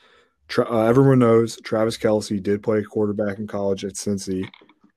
Tra- 0.49 0.71
uh, 0.71 0.85
everyone 0.87 1.19
knows 1.21 1.59
Travis 1.63 1.97
Kelce 1.99 2.43
did 2.43 2.63
play 2.63 2.83
quarterback 2.83 3.39
in 3.39 3.47
college 3.47 3.85
at 3.85 3.95
Cincy, 3.95 4.49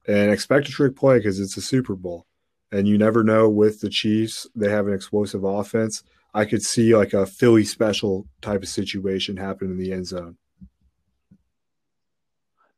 and 0.07 0.31
expect 0.31 0.67
a 0.67 0.71
trick 0.71 0.95
play 0.95 1.19
because 1.19 1.39
it's 1.39 1.57
a 1.57 1.61
Super 1.61 1.95
Bowl, 1.95 2.25
and 2.71 2.87
you 2.87 2.97
never 2.97 3.23
know 3.23 3.49
with 3.49 3.79
the 3.81 3.89
Chiefs 3.89 4.47
they 4.55 4.69
have 4.69 4.87
an 4.87 4.93
explosive 4.93 5.43
offense. 5.43 6.03
I 6.33 6.45
could 6.45 6.61
see 6.61 6.95
like 6.95 7.13
a 7.13 7.25
Philly 7.25 7.63
special 7.63 8.27
type 8.41 8.63
of 8.63 8.69
situation 8.69 9.37
happen 9.37 9.69
in 9.69 9.77
the 9.77 9.93
end 9.93 10.07
zone. 10.07 10.37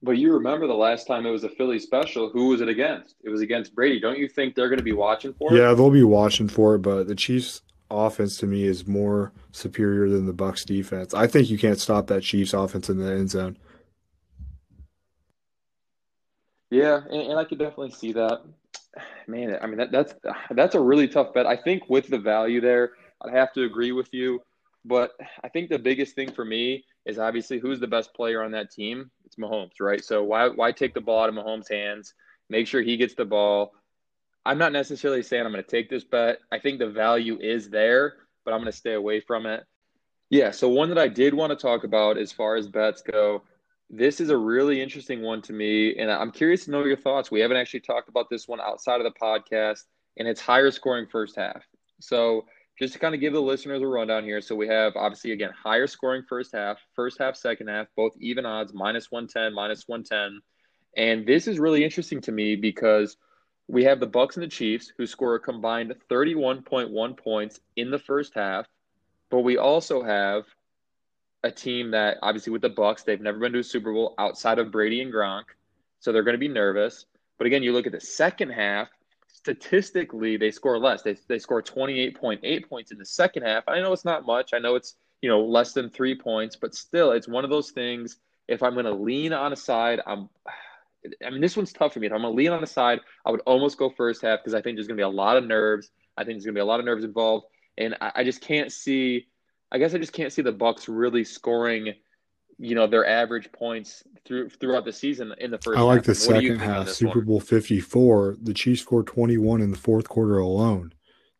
But 0.03 0.17
you 0.17 0.33
remember 0.33 0.67
the 0.67 0.73
last 0.73 1.07
time 1.07 1.25
it 1.25 1.31
was 1.31 1.43
a 1.43 1.49
Philly 1.49 1.79
special? 1.79 2.29
Who 2.29 2.49
was 2.49 2.61
it 2.61 2.67
against? 2.69 3.15
It 3.23 3.29
was 3.29 3.41
against 3.41 3.73
Brady. 3.73 3.99
Don't 3.99 4.19
you 4.19 4.27
think 4.27 4.53
they're 4.53 4.69
going 4.69 4.77
to 4.77 4.83
be 4.83 4.91
watching 4.91 5.33
for 5.33 5.51
it? 5.51 5.57
Yeah, 5.57 5.73
they'll 5.73 5.89
be 5.89 6.03
watching 6.03 6.47
for 6.47 6.75
it, 6.75 6.79
but 6.79 7.07
the 7.07 7.15
Chiefs 7.15 7.61
offense 7.89 8.37
to 8.37 8.45
me 8.45 8.65
is 8.65 8.85
more 8.85 9.31
superior 9.51 10.09
than 10.09 10.25
the 10.25 10.33
Bucks 10.33 10.63
defense. 10.63 11.13
I 11.13 11.27
think 11.27 11.49
you 11.49 11.57
can't 11.57 11.79
stop 11.79 12.07
that 12.07 12.21
Chiefs 12.21 12.53
offense 12.53 12.89
in 12.89 12.99
the 12.99 13.11
end 13.11 13.31
zone. 13.31 13.57
Yeah, 16.69 16.99
and, 17.09 17.21
and 17.21 17.39
I 17.39 17.45
could 17.45 17.59
definitely 17.59 17.91
see 17.91 18.13
that. 18.13 18.41
Man, 19.27 19.57
I 19.61 19.67
mean 19.67 19.77
that, 19.77 19.91
that's 19.91 20.13
that's 20.51 20.75
a 20.75 20.79
really 20.79 21.07
tough 21.07 21.33
bet. 21.33 21.45
I 21.45 21.55
think 21.55 21.89
with 21.89 22.07
the 22.07 22.19
value 22.19 22.61
there, 22.61 22.91
I'd 23.21 23.33
have 23.33 23.53
to 23.53 23.63
agree 23.63 23.91
with 23.91 24.13
you. 24.13 24.41
But 24.83 25.11
I 25.43 25.49
think 25.49 25.69
the 25.69 25.79
biggest 25.79 26.15
thing 26.15 26.31
for 26.31 26.45
me 26.45 26.85
is 27.05 27.17
obviously 27.17 27.59
who's 27.59 27.79
the 27.79 27.87
best 27.87 28.13
player 28.13 28.43
on 28.43 28.51
that 28.51 28.71
team. 28.71 29.09
It's 29.25 29.35
Mahomes, 29.35 29.79
right? 29.79 30.03
So 30.03 30.23
why 30.23 30.49
why 30.49 30.71
take 30.71 30.93
the 30.93 31.01
ball 31.01 31.23
out 31.23 31.29
of 31.29 31.35
Mahomes' 31.35 31.71
hands? 31.71 32.13
Make 32.49 32.67
sure 32.67 32.81
he 32.81 32.97
gets 32.97 33.15
the 33.15 33.25
ball. 33.25 33.73
I'm 34.45 34.59
not 34.59 34.73
necessarily 34.73 35.23
saying 35.23 35.43
I'm 35.43 35.51
going 35.51 35.63
to 35.63 35.69
take 35.69 35.89
this 35.89 36.03
bet. 36.03 36.37
I 36.51 36.59
think 36.59 36.77
the 36.77 36.89
value 36.89 37.39
is 37.41 37.69
there, 37.69 38.13
but 38.43 38.53
I'm 38.53 38.59
going 38.59 38.71
to 38.71 38.77
stay 38.77 38.93
away 38.93 39.21
from 39.21 39.47
it. 39.47 39.63
Yeah. 40.29 40.51
So 40.51 40.69
one 40.69 40.89
that 40.89 40.99
I 40.99 41.07
did 41.07 41.33
want 41.33 41.49
to 41.49 41.55
talk 41.55 41.83
about 41.83 42.19
as 42.19 42.31
far 42.31 42.55
as 42.55 42.67
bets 42.67 43.01
go 43.01 43.41
this 43.89 44.19
is 44.19 44.29
a 44.29 44.37
really 44.37 44.81
interesting 44.81 45.21
one 45.21 45.41
to 45.43 45.53
me, 45.53 45.95
and 45.97 46.11
I'm 46.11 46.31
curious 46.31 46.65
to 46.65 46.71
know 46.71 46.83
your 46.83 46.97
thoughts. 46.97 47.29
We 47.29 47.39
haven't 47.41 47.57
actually 47.57 47.81
talked 47.81 48.09
about 48.09 48.29
this 48.29 48.47
one 48.47 48.59
outside 48.59 48.99
of 48.99 49.03
the 49.03 49.19
podcast, 49.19 49.83
and 50.17 50.27
it's 50.27 50.41
higher 50.41 50.71
scoring 50.71 51.07
first 51.07 51.35
half. 51.35 51.63
So, 52.01 52.45
just 52.77 52.93
to 52.93 52.99
kind 52.99 53.15
of 53.15 53.21
give 53.21 53.33
the 53.33 53.41
listeners 53.41 53.81
a 53.81 53.87
rundown 53.87 54.23
here. 54.23 54.41
So, 54.41 54.55
we 54.55 54.67
have 54.67 54.95
obviously, 54.95 55.31
again, 55.31 55.51
higher 55.51 55.87
scoring 55.87 56.23
first 56.27 56.53
half, 56.53 56.77
first 56.95 57.19
half, 57.19 57.35
second 57.35 57.67
half, 57.67 57.87
both 57.95 58.13
even 58.19 58.45
odds, 58.45 58.73
minus 58.73 59.11
110, 59.11 59.53
minus 59.53 59.87
110. 59.87 60.41
And 60.97 61.27
this 61.27 61.47
is 61.47 61.59
really 61.59 61.83
interesting 61.83 62.21
to 62.21 62.31
me 62.31 62.55
because 62.55 63.17
we 63.67 63.83
have 63.83 63.99
the 63.99 64.07
Bucks 64.07 64.35
and 64.35 64.43
the 64.43 64.49
Chiefs 64.49 64.91
who 64.97 65.05
score 65.05 65.35
a 65.35 65.39
combined 65.39 65.95
31.1 66.09 67.17
points 67.17 67.59
in 67.75 67.91
the 67.91 67.99
first 67.99 68.33
half, 68.35 68.67
but 69.29 69.39
we 69.39 69.57
also 69.57 70.03
have 70.03 70.45
a 71.43 71.51
team 71.51 71.91
that 71.91 72.17
obviously 72.21 72.51
with 72.51 72.61
the 72.61 72.69
Bucks, 72.69 73.03
they've 73.03 73.21
never 73.21 73.39
been 73.39 73.53
to 73.53 73.59
a 73.59 73.63
Super 73.63 73.91
Bowl 73.91 74.15
outside 74.17 74.59
of 74.59 74.71
Brady 74.71 75.01
and 75.01 75.13
Gronk, 75.13 75.43
so 75.99 76.11
they're 76.11 76.23
going 76.23 76.35
to 76.35 76.39
be 76.39 76.47
nervous. 76.47 77.05
But 77.37 77.47
again, 77.47 77.63
you 77.63 77.73
look 77.73 77.85
at 77.85 77.91
the 77.91 77.99
second 77.99 78.51
half. 78.51 78.87
Statistically, 79.45 80.37
they 80.37 80.49
score 80.49 80.79
less. 80.79 81.03
They 81.03 81.15
they 81.27 81.37
score 81.37 81.61
twenty 81.61 81.99
eight 81.99 82.19
point 82.19 82.39
eight 82.43 82.67
points 82.67 82.91
in 82.91 82.97
the 82.97 83.05
second 83.05 83.43
half. 83.43 83.63
I 83.67 83.79
know 83.79 83.93
it's 83.93 84.03
not 84.03 84.25
much. 84.25 84.55
I 84.55 84.57
know 84.57 84.73
it's 84.73 84.95
you 85.21 85.29
know 85.29 85.45
less 85.45 85.71
than 85.71 85.91
three 85.91 86.17
points, 86.17 86.55
but 86.55 86.73
still, 86.73 87.11
it's 87.11 87.27
one 87.27 87.43
of 87.43 87.51
those 87.51 87.69
things. 87.69 88.17
If 88.47 88.63
I'm 88.63 88.73
going 88.73 88.85
to 88.85 88.93
lean 88.93 89.33
on 89.33 89.53
a 89.53 89.55
side, 89.55 90.01
I'm. 90.07 90.29
I 91.23 91.29
mean, 91.29 91.41
this 91.41 91.55
one's 91.55 91.71
tough 91.71 91.93
for 91.93 91.99
me. 91.99 92.07
If 92.07 92.13
I'm 92.13 92.23
going 92.23 92.33
to 92.33 92.35
lean 92.35 92.53
on 92.53 92.63
a 92.63 92.67
side, 92.67 93.01
I 93.23 93.29
would 93.29 93.41
almost 93.41 93.77
go 93.77 93.91
first 93.91 94.23
half 94.23 94.39
because 94.39 94.55
I 94.55 94.63
think 94.63 94.77
there's 94.77 94.87
going 94.87 94.97
to 94.97 95.01
be 95.01 95.05
a 95.05 95.07
lot 95.07 95.37
of 95.37 95.45
nerves. 95.45 95.91
I 96.17 96.23
think 96.23 96.37
there's 96.37 96.45
going 96.45 96.55
to 96.55 96.57
be 96.57 96.63
a 96.63 96.65
lot 96.65 96.79
of 96.79 96.85
nerves 96.87 97.03
involved, 97.03 97.45
and 97.77 97.95
I, 98.01 98.13
I 98.15 98.23
just 98.23 98.41
can't 98.41 98.71
see 98.71 99.27
I 99.71 99.77
guess 99.77 99.93
I 99.93 99.97
just 99.97 100.13
can't 100.13 100.31
see 100.31 100.41
the 100.41 100.51
Bucks 100.51 100.87
really 100.87 101.23
scoring, 101.23 101.93
you 102.57 102.75
know, 102.75 102.87
their 102.87 103.05
average 103.05 103.51
points 103.51 104.03
through 104.25 104.49
throughout 104.49 104.85
the 104.85 104.93
season 104.93 105.33
in 105.39 105.51
the 105.51 105.57
first. 105.57 105.77
I 105.77 105.81
like 105.81 105.97
half. 105.97 106.05
the 106.05 106.11
What 106.11 106.17
second 106.17 106.59
half, 106.59 106.89
Super 106.89 107.19
one? 107.19 107.25
Bowl 107.27 107.39
54. 107.39 108.37
The 108.41 108.53
Chiefs 108.53 108.81
scored 108.81 109.07
21 109.07 109.61
in 109.61 109.71
the 109.71 109.77
fourth 109.77 110.07
quarter 110.07 110.37
alone. 110.37 110.93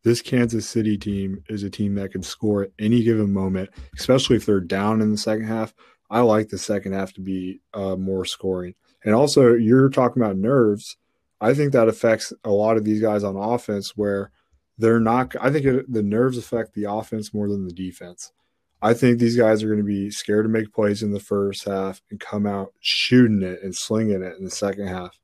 This 0.04 0.22
Kansas 0.22 0.68
City 0.68 0.96
team 0.96 1.42
is 1.48 1.62
a 1.64 1.70
team 1.70 1.94
that 1.96 2.12
can 2.12 2.22
score 2.22 2.64
at 2.64 2.70
any 2.78 3.02
given 3.02 3.32
moment, 3.32 3.70
especially 3.98 4.36
if 4.36 4.46
they're 4.46 4.60
down 4.60 5.00
in 5.00 5.10
the 5.10 5.18
second 5.18 5.46
half. 5.46 5.74
I 6.08 6.20
like 6.20 6.48
the 6.48 6.58
second 6.58 6.92
half 6.92 7.12
to 7.14 7.20
be 7.20 7.60
uh, 7.74 7.96
more 7.96 8.24
scoring. 8.24 8.74
And 9.04 9.14
also, 9.14 9.54
you're 9.54 9.88
talking 9.88 10.22
about 10.22 10.36
nerves. 10.36 10.96
I 11.40 11.54
think 11.54 11.72
that 11.72 11.88
affects 11.88 12.32
a 12.44 12.50
lot 12.50 12.76
of 12.76 12.84
these 12.84 13.00
guys 13.00 13.24
on 13.24 13.36
offense 13.36 13.96
where 13.96 14.30
they're 14.78 15.00
not. 15.00 15.34
I 15.40 15.50
think 15.50 15.64
it, 15.66 15.92
the 15.92 16.02
nerves 16.02 16.38
affect 16.38 16.74
the 16.74 16.84
offense 16.84 17.34
more 17.34 17.48
than 17.48 17.66
the 17.66 17.72
defense. 17.72 18.32
I 18.82 18.94
think 18.94 19.18
these 19.18 19.36
guys 19.36 19.62
are 19.62 19.68
going 19.68 19.80
to 19.80 19.84
be 19.84 20.10
scared 20.10 20.44
to 20.44 20.48
make 20.48 20.72
plays 20.72 21.02
in 21.02 21.12
the 21.12 21.20
first 21.20 21.64
half 21.64 22.00
and 22.10 22.20
come 22.20 22.46
out 22.46 22.72
shooting 22.80 23.42
it 23.42 23.62
and 23.62 23.74
slinging 23.74 24.22
it 24.22 24.36
in 24.38 24.44
the 24.44 24.50
second 24.50 24.88
half. 24.88 25.18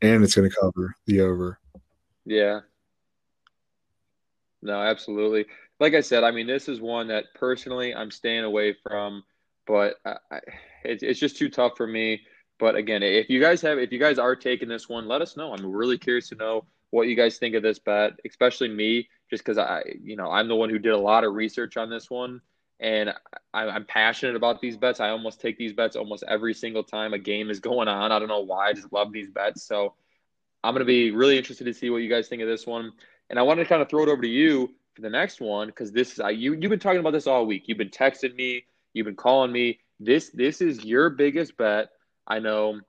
And 0.00 0.24
it's 0.24 0.34
going 0.34 0.48
to 0.48 0.56
cover 0.56 0.94
the 1.06 1.20
over. 1.20 1.58
Yeah. 2.24 2.60
No, 4.62 4.80
absolutely. 4.80 5.46
Like 5.80 5.94
I 5.94 6.00
said, 6.00 6.24
I 6.24 6.30
mean, 6.30 6.46
this 6.46 6.68
is 6.68 6.80
one 6.80 7.08
that 7.08 7.26
personally 7.34 7.94
I'm 7.94 8.10
staying 8.10 8.44
away 8.44 8.74
from, 8.82 9.22
but 9.66 9.96
I, 10.04 10.16
I, 10.30 10.40
it's 10.84 11.02
it's 11.02 11.20
just 11.20 11.36
too 11.36 11.48
tough 11.48 11.76
for 11.76 11.86
me. 11.86 12.20
But 12.58 12.74
again, 12.74 13.02
if 13.02 13.30
you 13.30 13.40
guys 13.40 13.60
have, 13.62 13.78
if 13.78 13.92
you 13.92 14.00
guys 14.00 14.18
are 14.18 14.34
taking 14.34 14.68
this 14.68 14.88
one, 14.88 15.06
let 15.06 15.22
us 15.22 15.36
know. 15.36 15.52
I'm 15.52 15.64
really 15.64 15.98
curious 15.98 16.28
to 16.30 16.34
know 16.34 16.64
what 16.90 17.06
you 17.06 17.14
guys 17.14 17.38
think 17.38 17.54
of 17.54 17.62
this 17.62 17.78
bet, 17.78 18.12
especially 18.26 18.68
me, 18.68 19.08
just 19.30 19.44
because 19.44 19.58
I, 19.58 19.84
you 20.02 20.16
know, 20.16 20.30
I'm 20.30 20.48
the 20.48 20.56
one 20.56 20.70
who 20.70 20.78
did 20.78 20.92
a 20.92 20.98
lot 20.98 21.22
of 21.22 21.34
research 21.34 21.76
on 21.76 21.88
this 21.88 22.10
one, 22.10 22.40
and 22.80 23.12
I, 23.52 23.64
I'm 23.68 23.84
passionate 23.84 24.36
about 24.36 24.60
these 24.60 24.76
bets. 24.76 25.00
I 25.00 25.10
almost 25.10 25.40
take 25.40 25.58
these 25.58 25.72
bets 25.72 25.96
almost 25.96 26.24
every 26.28 26.54
single 26.54 26.84
time 26.84 27.12
a 27.12 27.18
game 27.18 27.50
is 27.50 27.60
going 27.60 27.88
on. 27.88 28.12
I 28.12 28.18
don't 28.18 28.28
know 28.28 28.40
why. 28.40 28.68
I 28.68 28.72
just 28.72 28.92
love 28.92 29.12
these 29.12 29.30
bets. 29.30 29.62
So 29.64 29.94
I'm 30.62 30.74
going 30.74 30.80
to 30.80 30.86
be 30.86 31.10
really 31.10 31.36
interested 31.36 31.64
to 31.64 31.74
see 31.74 31.90
what 31.90 31.98
you 31.98 32.08
guys 32.08 32.28
think 32.28 32.42
of 32.42 32.48
this 32.48 32.66
one. 32.66 32.92
And 33.30 33.38
I 33.38 33.42
wanted 33.42 33.64
to 33.64 33.68
kind 33.68 33.82
of 33.82 33.88
throw 33.88 34.02
it 34.04 34.08
over 34.08 34.22
to 34.22 34.28
you 34.28 34.70
for 34.94 35.02
the 35.02 35.10
next 35.10 35.40
one 35.40 35.68
because 35.68 35.92
this 35.92 36.12
is 36.12 36.20
you. 36.36 36.54
You've 36.54 36.70
been 36.70 36.78
talking 36.78 37.00
about 37.00 37.12
this 37.12 37.26
all 37.26 37.46
week. 37.46 37.64
You've 37.66 37.78
been 37.78 37.90
texting 37.90 38.34
me. 38.34 38.64
You've 38.94 39.06
been 39.06 39.16
calling 39.16 39.52
me. 39.52 39.80
This 40.00 40.30
this 40.30 40.60
is 40.60 40.84
your 40.84 41.10
biggest 41.10 41.56
bet. 41.56 41.90
I 42.26 42.38
know 42.38 42.80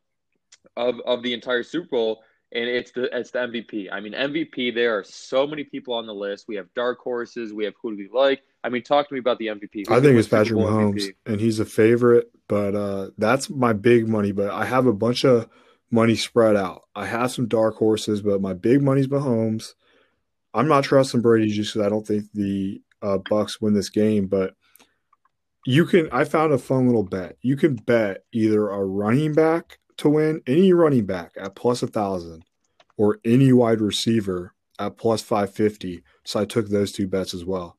of 0.77 0.99
of 1.05 1.23
the 1.23 1.33
entire 1.33 1.63
Super 1.63 1.87
Bowl, 1.87 2.23
and 2.51 2.65
it's 2.65 2.91
the 2.91 3.15
it's 3.15 3.31
the 3.31 3.39
MVP. 3.39 3.89
I 3.91 3.99
mean 3.99 4.13
MVP. 4.13 4.73
There 4.73 4.97
are 4.97 5.03
so 5.03 5.45
many 5.45 5.63
people 5.63 5.93
on 5.93 6.05
the 6.05 6.13
list. 6.13 6.47
We 6.47 6.55
have 6.55 6.73
dark 6.75 6.99
horses. 6.99 7.53
We 7.53 7.65
have 7.65 7.73
who 7.81 7.91
do 7.91 7.97
we 7.97 8.09
like? 8.11 8.41
I 8.63 8.69
mean, 8.69 8.83
talk 8.83 9.07
to 9.07 9.13
me 9.13 9.19
about 9.19 9.39
the 9.39 9.47
MVP. 9.47 9.87
Who's 9.87 9.89
I 9.89 10.01
think 10.01 10.17
it's 10.17 10.27
Patrick 10.27 10.59
Mahomes, 10.59 10.95
MVP? 10.95 11.13
and 11.25 11.39
he's 11.39 11.59
a 11.59 11.65
favorite, 11.65 12.31
but 12.47 12.75
uh, 12.75 13.09
that's 13.17 13.49
my 13.49 13.73
big 13.73 14.07
money. 14.07 14.31
But 14.31 14.51
I 14.51 14.65
have 14.65 14.85
a 14.85 14.93
bunch 14.93 15.23
of 15.23 15.47
money 15.91 16.15
spread 16.15 16.55
out. 16.55 16.83
I 16.95 17.05
have 17.05 17.31
some 17.31 17.47
dark 17.47 17.75
horses, 17.75 18.21
but 18.21 18.41
my 18.41 18.53
big 18.53 18.81
money's 18.81 19.07
Mahomes. 19.07 19.73
I'm 20.53 20.67
not 20.67 20.83
trusting 20.83 21.21
Brady 21.21 21.51
just 21.51 21.73
because 21.73 21.85
I 21.85 21.89
don't 21.89 22.05
think 22.05 22.25
the 22.33 22.81
uh, 23.01 23.19
Bucks 23.29 23.61
win 23.61 23.73
this 23.73 23.89
game. 23.89 24.27
But 24.27 24.55
you 25.65 25.85
can. 25.85 26.09
I 26.11 26.25
found 26.25 26.51
a 26.51 26.57
fun 26.57 26.87
little 26.87 27.03
bet. 27.03 27.37
You 27.41 27.55
can 27.55 27.75
bet 27.75 28.23
either 28.33 28.69
a 28.69 28.83
running 28.83 29.33
back 29.33 29.79
to 29.97 30.09
win, 30.09 30.41
any 30.47 30.73
running 30.73 31.05
back 31.05 31.31
at 31.37 31.55
plus 31.55 31.81
a 31.81 31.87
thousand, 31.87 32.43
or 32.97 33.19
any 33.23 33.53
wide 33.53 33.79
receiver 33.79 34.53
at 34.79 34.97
plus 34.97 35.21
five 35.21 35.53
fifty. 35.53 36.03
So 36.25 36.41
I 36.41 36.45
took 36.45 36.67
those 36.67 36.91
two 36.91 37.07
bets 37.07 37.33
as 37.33 37.45
well. 37.45 37.78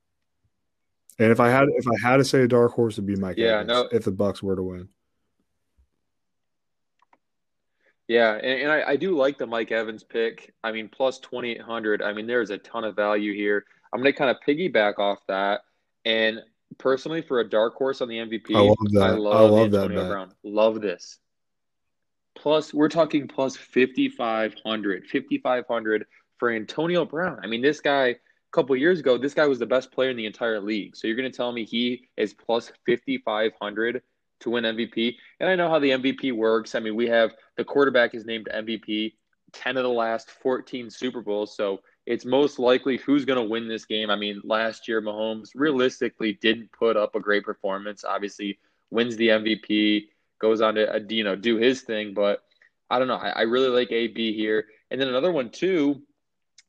And 1.21 1.31
if 1.31 1.39
I 1.39 1.51
had 1.51 1.69
if 1.77 1.87
I 1.87 2.09
had 2.09 2.17
to 2.17 2.25
say 2.25 2.43
a 2.43 2.49
dark 2.49 2.73
horse, 2.73 2.95
it'd 2.95 3.07
be 3.07 3.15
Mike 3.15 3.37
Yeah, 3.37 3.61
Evans 3.61 3.69
no. 3.69 3.89
if 3.93 4.05
the 4.05 4.11
Bucks 4.11 4.43
were 4.43 4.57
to 4.57 4.63
win. 4.63 4.89
Yeah, 8.09 8.33
and, 8.35 8.63
and 8.63 8.73
I, 8.73 8.83
I 8.89 8.97
do 8.97 9.17
like 9.17 9.39
the 9.39 9.47
Mike 9.47 9.71
Evans 9.71 10.03
pick. 10.03 10.53
I 10.65 10.73
mean, 10.73 10.89
plus 10.89 11.19
2,800. 11.21 12.03
I 12.03 12.13
mean, 12.13 12.27
there's 12.27 12.51
a 12.51 12.59
ton 12.59 12.83
of 12.85 12.97
value 12.97 13.33
here. 13.35 13.67
I'm 13.93 14.01
going 14.01 14.13
to 14.13 14.19
kind 14.19 14.31
of 14.31 14.39
piggyback 14.45 14.99
off 14.99 15.19
that. 15.29 15.61
And 16.05 16.41
personally, 16.79 17.23
for 17.23 17.39
a 17.41 17.49
dark 17.49 17.75
horse 17.75 18.01
on 18.01 18.09
the 18.09 18.17
MVP, 18.17 18.57
I 18.57 18.61
love 18.61 18.77
that. 18.93 19.03
I 19.03 19.09
I 19.09 19.11
love, 19.13 19.51
love 19.53 19.71
that. 19.71 19.89
Brown. 19.91 20.33
Love 20.43 20.81
this. 20.81 21.19
Plus, 22.35 22.75
we're 22.75 22.89
talking 22.89 23.29
plus 23.29 23.57
5,500. 23.57 25.07
5,500 25.07 26.07
for 26.39 26.51
Antonio 26.51 27.05
Brown. 27.05 27.39
I 27.43 27.47
mean, 27.47 27.63
this 27.63 27.81
guy, 27.81 28.17
couple 28.53 28.75
years 28.77 29.01
ago, 29.01 29.17
this 29.17 29.35
guy 29.35 29.47
was 29.47 29.59
the 29.59 29.67
best 29.67 29.93
player 29.93 30.11
in 30.11 30.17
the 30.17 30.27
entire 30.27 30.61
league. 30.61 30.97
So 30.97 31.07
you're 31.07 31.17
going 31.17 31.31
to 31.31 31.37
tell 31.37 31.53
me 31.53 31.65
he 31.65 32.09
is 32.17 32.35
plus 32.35 32.73
5,500 32.87 34.03
to 34.41 34.51
win 34.51 34.65
MVP? 34.65 35.17
And 35.39 35.49
I 35.49 35.55
know 35.55 35.69
how 35.69 35.79
the 35.79 35.91
MVP 35.91 36.35
works. 36.35 36.75
I 36.75 36.81
mean, 36.81 36.97
we 36.97 37.07
have 37.09 37.33
the 37.57 37.65
quarterback 37.65 38.15
is 38.15 38.25
named 38.25 38.49
MVP, 38.53 39.15
10 39.53 39.77
of 39.77 39.83
the 39.83 39.89
last 39.89 40.31
14 40.31 40.91
Super 40.91 41.23
Bowls. 41.23 41.57
So 41.57 41.81
it's 42.07 42.25
most 42.25 42.59
likely 42.59 42.97
who's 42.99 43.25
going 43.25 43.43
to 43.43 43.49
win 43.49 43.69
this 43.69 43.85
game. 43.85 44.11
I 44.11 44.17
mean, 44.17 44.41
last 44.45 44.89
year, 44.89 45.01
Mahomes 45.01 45.51
realistically 45.55 46.35
didn't 46.41 46.73
put 46.73 46.97
up 46.97 47.15
a 47.15 47.21
great 47.21 47.45
performance. 47.45 48.05
Obviously, 48.05 48.59
wins 48.91 49.17
the 49.17 49.29
MVP, 49.29 50.07
goes 50.41 50.61
on 50.61 50.75
to, 50.75 50.93
uh, 50.93 51.01
you 51.09 51.25
know, 51.25 51.37
do 51.37 51.57
his 51.57 51.83
thing. 51.83 52.15
But 52.15 52.43
I 52.91 52.99
don't 52.99 53.09
know. 53.09 53.17
I, 53.17 53.29
I 53.31 53.43
really 53.43 53.69
like 53.69 53.93
AB 53.93 54.35
here. 54.35 54.67
And 54.91 55.01
then 55.01 55.09
another 55.09 55.31
one, 55.31 55.51
too, 55.51 56.03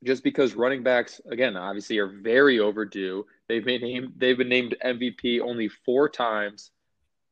just 0.03 0.23
because 0.23 0.55
running 0.55 0.83
backs, 0.83 1.21
again, 1.29 1.55
obviously 1.55 1.97
are 1.99 2.07
very 2.07 2.59
overdue. 2.59 3.25
They've 3.47 3.63
been 3.63 3.81
named, 3.81 4.13
they've 4.17 4.37
been 4.37 4.49
named 4.49 4.75
MVP 4.83 5.41
only 5.41 5.67
four 5.67 6.09
times 6.09 6.71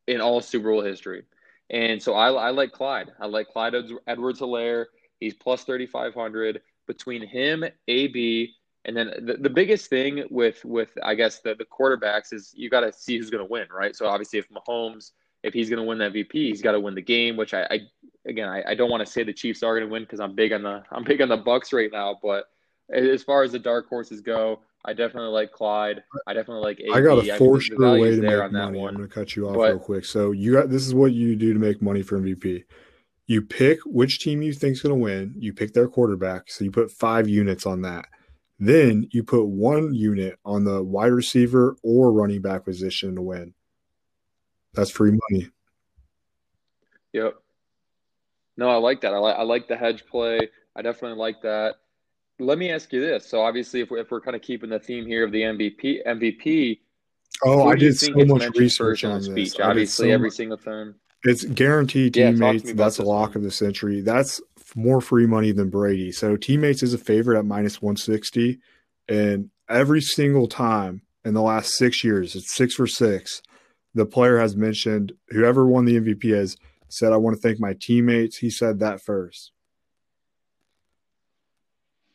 in 0.07 0.21
all 0.21 0.41
Super 0.41 0.71
Bowl 0.71 0.83
history. 0.83 1.23
And 1.69 2.01
so 2.01 2.13
I, 2.13 2.31
I 2.31 2.49
like 2.49 2.71
Clyde. 2.71 3.11
I 3.19 3.27
like 3.27 3.49
Clyde 3.49 3.75
Edwards 4.07 4.39
Helaire. 4.39 4.85
He's 5.19 5.33
plus 5.33 5.63
3,500. 5.63 6.61
Between 6.87 7.27
him, 7.27 7.63
AB, 7.87 8.51
and 8.85 8.97
then 8.97 9.13
the, 9.21 9.35
the 9.35 9.49
biggest 9.49 9.91
thing 9.91 10.23
with, 10.31 10.65
with 10.65 10.89
I 11.03 11.13
guess, 11.13 11.39
the, 11.41 11.53
the 11.53 11.65
quarterbacks 11.65 12.33
is 12.33 12.51
you 12.55 12.67
got 12.67 12.79
to 12.79 12.91
see 12.91 13.15
who's 13.15 13.29
going 13.29 13.45
to 13.45 13.51
win, 13.51 13.67
right? 13.71 13.95
So 13.95 14.07
obviously, 14.07 14.39
if 14.39 14.49
Mahomes, 14.49 15.11
if 15.43 15.53
he's 15.53 15.69
going 15.69 15.77
to 15.77 15.83
win 15.83 15.99
the 15.99 16.05
MVP, 16.05 16.31
he's 16.33 16.63
got 16.63 16.71
to 16.71 16.79
win 16.79 16.95
the 16.95 17.01
game, 17.01 17.37
which 17.37 17.53
I, 17.53 17.61
I 17.69 17.79
again, 18.25 18.49
I, 18.49 18.63
I 18.71 18.75
don't 18.75 18.89
want 18.89 19.05
to 19.05 19.11
say 19.11 19.23
the 19.23 19.33
Chiefs 19.33 19.61
are 19.61 19.77
going 19.77 19.87
to 19.87 19.91
win 19.91 20.03
because 20.03 20.19
I'm 20.19 20.33
big 20.33 20.51
on 20.51 20.63
the 20.63 20.83
I'm 20.91 21.03
big 21.03 21.21
on 21.21 21.29
the 21.29 21.37
Bucks 21.37 21.71
right 21.73 21.91
now. 21.91 22.17
But 22.21 22.45
as 22.91 23.23
far 23.23 23.43
as 23.43 23.51
the 23.51 23.59
dark 23.59 23.87
horses 23.87 24.21
go, 24.21 24.59
I 24.85 24.93
definitely 24.93 25.31
like 25.31 25.51
Clyde. 25.51 26.03
I 26.25 26.33
definitely 26.33 26.63
like. 26.63 26.79
AB. 26.79 26.91
I 26.93 27.01
got 27.01 27.19
a 27.19 27.37
for 27.37 27.59
sure 27.59 27.99
way 27.99 28.15
to 28.15 28.21
make 28.21 28.39
on 28.39 28.53
money. 28.53 28.79
I'm 28.79 28.95
going 28.95 29.07
to 29.07 29.13
cut 29.13 29.35
you 29.35 29.47
off 29.47 29.55
but, 29.55 29.69
real 29.69 29.79
quick. 29.79 30.05
So 30.05 30.31
you 30.31 30.53
got 30.53 30.69
this 30.69 30.87
is 30.87 30.93
what 30.93 31.11
you 31.11 31.35
do 31.35 31.53
to 31.53 31.59
make 31.59 31.81
money 31.81 32.01
for 32.01 32.19
MVP. 32.19 32.63
You 33.27 33.41
pick 33.41 33.79
which 33.85 34.19
team 34.19 34.41
you 34.41 34.53
think 34.53 34.73
is 34.73 34.81
going 34.81 34.95
to 34.95 35.01
win. 35.01 35.35
You 35.37 35.53
pick 35.53 35.73
their 35.73 35.87
quarterback. 35.87 36.49
So 36.49 36.63
you 36.63 36.71
put 36.71 36.91
five 36.91 37.27
units 37.27 37.65
on 37.65 37.81
that. 37.81 38.05
Then 38.57 39.07
you 39.11 39.23
put 39.23 39.45
one 39.45 39.93
unit 39.93 40.39
on 40.43 40.63
the 40.63 40.83
wide 40.83 41.11
receiver 41.11 41.75
or 41.83 42.11
running 42.11 42.41
back 42.41 42.65
position 42.65 43.15
to 43.15 43.21
win. 43.21 43.53
That's 44.73 44.91
free 44.91 45.17
money. 45.29 45.49
Yep. 47.13 47.35
No, 48.57 48.69
I 48.69 48.75
like 48.75 49.01
that. 49.01 49.13
I 49.13 49.17
like 49.17 49.35
I 49.35 49.43
like 49.43 49.67
the 49.67 49.77
hedge 49.77 50.05
play. 50.05 50.49
I 50.75 50.81
definitely 50.81 51.17
like 51.17 51.41
that 51.43 51.75
let 52.39 52.57
me 52.57 52.71
ask 52.71 52.91
you 52.93 53.01
this. 53.01 53.27
So 53.27 53.41
obviously, 53.41 53.81
if 53.81 53.91
we're, 53.91 53.99
if 53.99 54.11
we're 54.11 54.21
kind 54.21 54.35
of 54.35 54.41
keeping 54.41 54.69
the 54.69 54.79
theme 54.79 55.05
here 55.05 55.25
of 55.25 55.31
the 55.31 55.41
MVP, 55.41 56.05
MVP. 56.07 56.79
Oh, 57.43 57.67
I 57.67 57.75
did 57.75 57.97
so 57.97 58.11
much 58.13 58.49
research 58.55 59.03
on 59.03 59.21
speech. 59.21 59.53
this. 59.53 59.59
Obviously, 59.59 60.09
so 60.09 60.13
every 60.13 60.29
much. 60.29 60.35
single 60.35 60.57
time. 60.57 60.95
It's 61.23 61.43
guaranteed 61.45 62.13
teammates. 62.13 62.65
Yeah, 62.65 62.73
that's 62.75 62.99
a 62.99 63.03
lock 63.03 63.29
one. 63.29 63.37
of 63.37 63.43
the 63.43 63.51
century. 63.51 64.01
That's 64.01 64.41
more 64.75 65.01
free 65.01 65.25
money 65.25 65.51
than 65.51 65.69
Brady. 65.69 66.11
So 66.11 66.35
teammates 66.37 66.83
is 66.83 66.93
a 66.93 66.97
favorite 66.97 67.37
at 67.37 67.45
minus 67.45 67.81
160. 67.81 68.59
And 69.07 69.49
every 69.69 70.01
single 70.01 70.47
time 70.47 71.01
in 71.25 71.33
the 71.33 71.41
last 71.41 71.75
six 71.77 72.03
years, 72.03 72.35
it's 72.35 72.55
six 72.55 72.75
for 72.75 72.87
six. 72.87 73.41
The 73.95 74.05
player 74.05 74.39
has 74.39 74.55
mentioned 74.55 75.13
whoever 75.29 75.65
won 75.65 75.85
the 75.85 75.99
MVP 75.99 76.33
has 76.35 76.55
said, 76.89 77.11
I 77.11 77.17
want 77.17 77.35
to 77.35 77.41
thank 77.41 77.59
my 77.59 77.75
teammates. 77.79 78.37
He 78.37 78.49
said 78.49 78.79
that 78.79 79.01
first. 79.01 79.51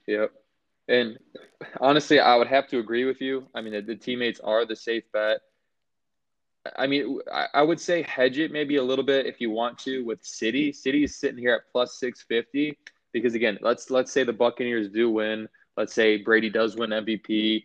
Yep. 0.07 0.33
And 0.88 1.19
honestly, 1.81 2.21
I 2.21 2.37
would 2.37 2.47
have 2.47 2.69
to 2.69 2.79
agree 2.79 3.05
with 3.05 3.21
you. 3.21 3.47
I 3.55 3.62
mean, 3.62 3.73
the, 3.73 3.81
the 3.81 3.97
teammates 3.97 4.40
are 4.40 4.67
the 4.67 4.77
safe 4.77 5.05
bet. 5.12 5.38
I 6.77 6.87
mean, 6.87 7.21
I, 7.33 7.47
I, 7.55 7.62
would 7.62 7.79
say 7.79 8.03
hedge 8.03 8.38
it 8.38 8.51
maybe 8.51 8.77
a 8.77 8.83
little 8.83 9.05
bit 9.05 9.27
if 9.27 9.40
you 9.40 9.51
want 9.51 9.79
to 9.81 10.03
with 10.05 10.25
City. 10.25 10.73
City 10.73 11.05
is 11.05 11.17
sitting 11.17 11.38
here 11.38 11.55
at 11.55 11.71
plus 11.71 11.99
650 12.01 12.79
because 13.12 13.35
again, 13.35 13.59
let's 13.61 13.90
let's 13.90 14.11
say 14.11 14.25
the 14.25 14.33
Buccaneers 14.33 14.88
do 14.88 15.11
win. 15.11 15.47
Let's 15.77 15.93
say 15.93 16.19
Brady 16.19 16.49
does 16.49 16.77
win 16.77 16.90
MVP. 16.90 17.64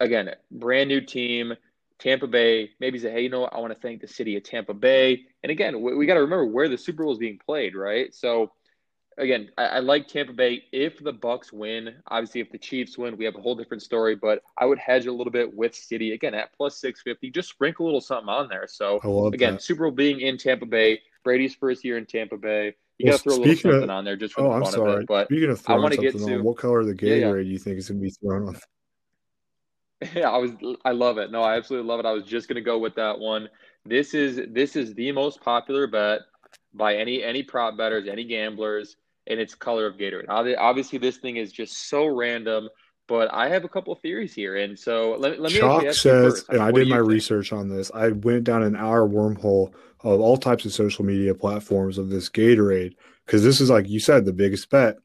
Again, 0.00 0.30
brand 0.50 0.88
new 0.88 1.00
team. 1.00 1.54
Tampa 1.98 2.26
Bay 2.26 2.70
maybe 2.80 2.98
say, 2.98 3.12
hey, 3.12 3.22
you 3.22 3.30
know 3.30 3.40
what? 3.40 3.54
I 3.54 3.60
want 3.60 3.72
to 3.72 3.78
thank 3.78 4.00
the 4.00 4.08
city 4.08 4.36
of 4.36 4.42
Tampa 4.42 4.74
Bay. 4.74 5.22
And 5.42 5.50
again, 5.50 5.80
we, 5.80 5.94
we 5.94 6.06
got 6.06 6.14
to 6.14 6.20
remember 6.20 6.44
where 6.44 6.68
the 6.68 6.76
Super 6.76 7.04
Bowl 7.04 7.12
is 7.12 7.18
being 7.18 7.38
played, 7.38 7.74
right? 7.74 8.12
So 8.14 8.52
again, 9.18 9.50
I, 9.58 9.64
I, 9.64 9.78
like 9.80 10.08
Tampa 10.08 10.32
Bay. 10.32 10.64
If 10.72 11.02
the 11.02 11.12
Bucks 11.12 11.52
win, 11.52 11.94
obviously, 12.08 12.40
if 12.40 12.50
the 12.50 12.58
Chiefs 12.58 12.98
win, 12.98 13.16
we 13.16 13.24
have 13.24 13.36
a 13.36 13.40
whole 13.40 13.54
different 13.54 13.82
story. 13.82 14.14
But 14.14 14.42
I 14.58 14.66
would 14.66 14.78
hedge 14.78 15.06
a 15.06 15.12
little 15.12 15.30
bit 15.30 15.54
with 15.54 15.74
City 15.74 16.12
again 16.12 16.34
at 16.34 16.52
plus 16.56 16.78
six 16.78 17.02
fifty. 17.02 17.30
Just 17.30 17.48
sprinkle 17.48 17.84
a 17.84 17.86
little 17.86 18.00
something 18.00 18.28
on 18.28 18.48
there. 18.48 18.66
So 18.68 19.00
again, 19.32 19.54
that. 19.54 19.62
Super 19.62 19.84
Bowl 19.84 19.92
being 19.92 20.20
in 20.20 20.38
Tampa 20.38 20.66
Bay, 20.66 21.00
Brady's 21.22 21.54
first 21.54 21.84
year 21.84 21.98
in 21.98 22.06
Tampa 22.06 22.36
Bay. 22.36 22.74
You 22.98 23.06
well, 23.06 23.12
got 23.12 23.16
to 23.16 23.22
throw 23.22 23.34
a 23.34 23.38
little 23.38 23.56
something 23.56 23.82
of, 23.84 23.90
on 23.90 24.04
there 24.04 24.16
just 24.16 24.34
for 24.34 24.42
oh, 24.42 24.50
the 24.50 24.54
I'm 24.54 24.62
fun 24.62 24.72
sorry. 24.72 24.92
of 24.92 25.00
it. 25.00 25.06
But 25.06 25.26
speaking 25.28 25.50
of 25.50 25.62
I 25.66 25.76
want 25.76 25.94
to 25.94 26.00
get 26.00 26.16
to 26.16 26.42
what 26.42 26.58
color 26.58 26.80
of 26.80 26.86
the 26.86 26.94
Gatorade 26.94 27.20
yeah, 27.20 27.26
yeah. 27.26 27.32
do 27.34 27.40
you 27.42 27.58
think 27.58 27.78
is 27.78 27.88
going 27.88 28.00
to 28.00 28.04
be 28.04 28.10
thrown 28.10 28.48
on? 28.48 28.56
Yeah, 30.14 30.28
I 30.28 30.36
was. 30.36 30.50
I 30.84 30.90
love 30.90 31.16
it. 31.16 31.30
No, 31.30 31.42
I 31.42 31.56
absolutely 31.56 31.88
love 31.88 31.98
it. 31.98 32.04
I 32.04 32.12
was 32.12 32.24
just 32.24 32.46
going 32.46 32.56
to 32.56 32.60
go 32.60 32.78
with 32.78 32.94
that 32.96 33.18
one. 33.18 33.48
This 33.86 34.12
is 34.12 34.38
this 34.50 34.76
is 34.76 34.92
the 34.92 35.12
most 35.12 35.40
popular 35.40 35.86
bet 35.86 36.22
by 36.74 36.96
any 36.96 37.22
any 37.22 37.42
prop 37.42 37.78
bettors, 37.78 38.06
any 38.06 38.24
gamblers 38.24 38.96
and 39.26 39.40
its 39.40 39.54
color 39.54 39.86
of 39.86 39.96
Gatorade. 39.96 40.26
Obviously, 40.28 40.98
this 40.98 41.16
thing 41.16 41.36
is 41.36 41.52
just 41.52 41.88
so 41.88 42.06
random, 42.06 42.68
but 43.06 43.32
I 43.32 43.48
have 43.48 43.64
a 43.64 43.68
couple 43.68 43.94
theories 43.94 44.34
here, 44.34 44.56
and 44.56 44.78
so 44.78 45.16
let, 45.18 45.32
me 45.32 45.38
let 45.38 45.52
me. 45.52 45.58
Chalk 45.58 45.92
says, 45.92 46.44
and 46.48 46.60
I 46.60 46.72
did 46.72 46.88
my 46.88 46.96
think? 46.96 47.08
research 47.08 47.52
on 47.52 47.68
this. 47.68 47.90
I 47.94 48.08
went 48.08 48.44
down 48.44 48.62
an 48.62 48.76
hour 48.76 49.08
wormhole 49.08 49.72
of 50.00 50.20
all 50.20 50.36
types 50.36 50.64
of 50.64 50.72
social 50.72 51.04
media 51.04 51.34
platforms 51.34 51.98
of 51.98 52.10
this 52.10 52.28
Gatorade 52.28 52.94
because 53.24 53.42
this 53.42 53.60
is 53.60 53.70
like 53.70 53.88
you 53.88 54.00
said, 54.00 54.24
the 54.24 54.32
biggest 54.32 54.70
bet. 54.70 54.96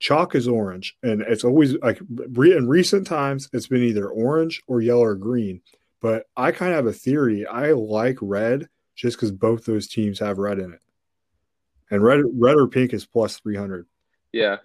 Chalk 0.00 0.34
is 0.34 0.48
orange, 0.48 0.96
and 1.02 1.22
it's 1.22 1.44
always 1.44 1.74
like 1.76 2.00
in 2.00 2.68
recent 2.68 3.06
times 3.06 3.48
it's 3.52 3.68
been 3.68 3.82
either 3.82 4.08
orange 4.08 4.62
or 4.66 4.80
yellow 4.80 5.04
or 5.04 5.14
green. 5.14 5.62
But 6.02 6.26
I 6.36 6.52
kind 6.52 6.72
of 6.72 6.76
have 6.76 6.86
a 6.86 6.92
theory. 6.92 7.46
I 7.46 7.72
like 7.72 8.18
red 8.20 8.68
just 8.94 9.16
because 9.16 9.32
both 9.32 9.64
those 9.64 9.88
teams 9.88 10.18
have 10.18 10.38
red 10.38 10.58
in 10.58 10.74
it 10.74 10.80
and 11.94 12.02
red 12.02 12.20
red 12.34 12.56
or 12.56 12.66
pink 12.66 12.92
is 12.92 13.06
plus 13.06 13.38
300 13.38 13.86
yeah. 14.32 14.56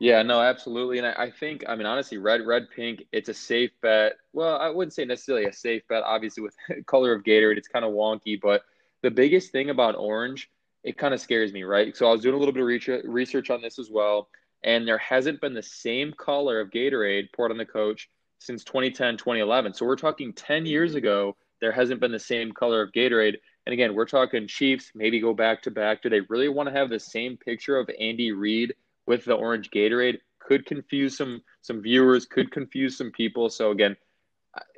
Yeah 0.00 0.22
no 0.22 0.40
absolutely. 0.40 0.96
And 0.96 1.06
I, 1.06 1.24
I, 1.24 1.30
think 1.30 1.62
i 1.68 1.76
mean 1.76 1.86
honestly 1.86 2.16
red 2.16 2.46
red 2.46 2.68
pink 2.74 3.04
it's 3.12 3.28
a 3.28 3.34
safe 3.34 3.70
bet. 3.82 4.14
Well 4.32 4.56
i 4.56 4.70
wouldn't 4.70 4.94
say 4.94 5.04
necessarily 5.04 5.44
a 5.44 5.52
safe 5.52 5.82
bet 5.88 6.02
obviously 6.02 6.42
with 6.42 6.56
color 6.86 7.12
of 7.12 7.22
gatorade 7.22 7.58
it's 7.58 7.68
kind 7.68 7.84
of 7.84 7.92
wonky 7.92 8.40
but 8.40 8.62
the 9.02 9.10
biggest 9.10 9.52
thing 9.52 9.70
about 9.70 9.94
orange 9.94 10.50
it 10.82 10.96
kind 10.96 11.12
of 11.12 11.20
scares 11.20 11.52
me 11.52 11.64
right? 11.64 11.94
So 11.94 12.08
i 12.08 12.12
was 12.12 12.22
doing 12.22 12.34
a 12.34 12.38
little 12.38 12.54
bit 12.54 12.62
of 12.62 13.04
research 13.04 13.50
on 13.50 13.60
this 13.60 13.78
as 13.78 13.90
well 13.90 14.28
and 14.64 14.88
there 14.88 14.98
hasn't 14.98 15.40
been 15.42 15.54
the 15.54 15.62
same 15.62 16.14
color 16.14 16.60
of 16.60 16.70
gatorade 16.70 17.30
poured 17.34 17.50
on 17.50 17.58
the 17.58 17.66
coach 17.66 18.08
since 18.38 18.64
2010 18.64 19.18
2011 19.18 19.74
so 19.74 19.84
we're 19.84 19.96
talking 19.96 20.32
10 20.32 20.64
years 20.64 20.94
ago 20.94 21.36
there 21.60 21.72
hasn't 21.72 22.00
been 22.00 22.12
the 22.12 22.18
same 22.18 22.52
color 22.52 22.80
of 22.80 22.90
gatorade 22.92 23.36
and 23.66 23.72
again, 23.72 23.94
we're 23.94 24.06
talking 24.06 24.46
Chiefs, 24.46 24.92
maybe 24.94 25.20
go 25.20 25.34
back 25.34 25.62
to 25.62 25.70
back. 25.70 26.02
Do 26.02 26.08
they 26.08 26.20
really 26.20 26.48
want 26.48 26.68
to 26.68 26.74
have 26.74 26.88
the 26.88 26.98
same 26.98 27.36
picture 27.36 27.76
of 27.76 27.90
Andy 28.00 28.32
Reid 28.32 28.74
with 29.06 29.24
the 29.24 29.34
orange 29.34 29.70
Gatorade? 29.70 30.18
Could 30.38 30.66
confuse 30.66 31.16
some 31.16 31.42
some 31.60 31.82
viewers, 31.82 32.24
could 32.26 32.50
confuse 32.50 32.96
some 32.96 33.10
people. 33.10 33.50
So 33.50 33.70
again, 33.70 33.96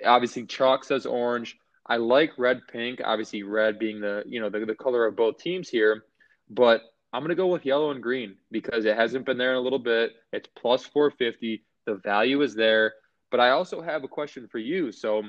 obviously 0.05 0.47
chalk 0.47 0.85
says 0.85 1.07
orange. 1.07 1.57
I 1.87 1.97
like 1.97 2.39
red 2.39 2.61
pink, 2.71 3.01
obviously 3.05 3.43
red 3.43 3.79
being 3.79 4.01
the 4.01 4.25
you 4.27 4.41
know 4.41 4.51
the, 4.51 4.67
the 4.67 4.75
color 4.75 5.07
of 5.07 5.17
both 5.17 5.39
teams 5.39 5.69
here, 5.69 6.05
but 6.51 6.83
I'm 7.13 7.23
gonna 7.23 7.35
go 7.35 7.47
with 7.47 7.65
yellow 7.65 7.91
and 7.91 8.03
green 8.03 8.37
because 8.51 8.85
it 8.85 8.97
hasn't 8.97 9.27
been 9.27 9.39
there 9.39 9.53
in 9.53 9.59
a 9.59 9.63
little 9.63 9.79
bit. 9.79 10.13
It's 10.33 10.49
plus 10.57 10.85
450. 10.85 11.63
The 11.87 11.95
value 11.97 12.43
is 12.43 12.55
there. 12.55 12.95
But 13.31 13.41
I 13.41 13.51
also 13.51 13.81
have 13.81 14.05
a 14.05 14.09
question 14.09 14.49
for 14.49 14.59
you. 14.59 14.93
So 14.93 15.23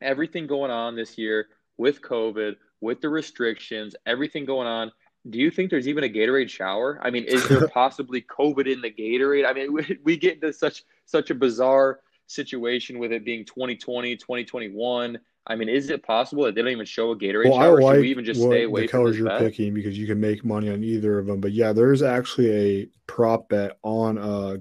everything 0.00 0.46
going 0.46 0.70
on 0.70 0.96
this 0.96 1.16
year 1.16 1.46
with 1.76 2.02
COVID, 2.02 2.56
with 2.80 3.00
the 3.00 3.08
restrictions, 3.08 3.94
everything 4.06 4.44
going 4.44 4.66
on, 4.66 4.92
do 5.28 5.38
you 5.38 5.50
think 5.50 5.70
there's 5.70 5.88
even 5.88 6.04
a 6.04 6.08
Gatorade 6.08 6.48
shower? 6.48 6.98
I 7.02 7.10
mean, 7.10 7.24
is 7.24 7.46
there 7.48 7.68
possibly 7.74 8.22
COVID 8.22 8.72
in 8.72 8.80
the 8.80 8.90
Gatorade? 8.90 9.46
I 9.46 9.52
mean, 9.52 9.72
we, 9.72 9.98
we 10.02 10.16
get 10.16 10.34
into 10.34 10.52
such 10.52 10.84
such 11.04 11.30
a 11.30 11.34
bizarre 11.34 12.00
situation 12.26 12.98
with 12.98 13.12
it 13.12 13.24
being 13.24 13.44
2020, 13.44 14.16
2021. 14.16 15.18
I 15.46 15.56
mean, 15.56 15.68
is 15.68 15.90
it 15.90 16.02
possible 16.02 16.44
that 16.44 16.54
they 16.54 16.62
don't 16.62 16.70
even 16.70 16.86
show 16.86 17.10
a 17.10 17.16
Gatorade 17.16 17.50
well, 17.50 17.58
shower? 17.58 17.80
I 17.80 17.84
like 17.84 17.94
Should 17.96 18.02
we 18.02 18.10
even 18.10 18.24
just 18.24 18.40
stay 18.40 18.64
away 18.64 18.82
the 18.82 18.88
from 18.88 19.00
colors 19.00 19.18
you're 19.18 19.26
bet? 19.26 19.40
picking 19.40 19.74
because 19.74 19.98
you 19.98 20.06
can 20.06 20.20
make 20.20 20.44
money 20.44 20.70
on 20.70 20.84
either 20.84 21.18
of 21.18 21.26
them. 21.26 21.40
But 21.40 21.52
yeah, 21.52 21.72
there's 21.72 22.02
actually 22.02 22.50
a 22.52 22.88
prop 23.06 23.48
bet 23.48 23.78
on 23.82 24.18
uh 24.18 24.56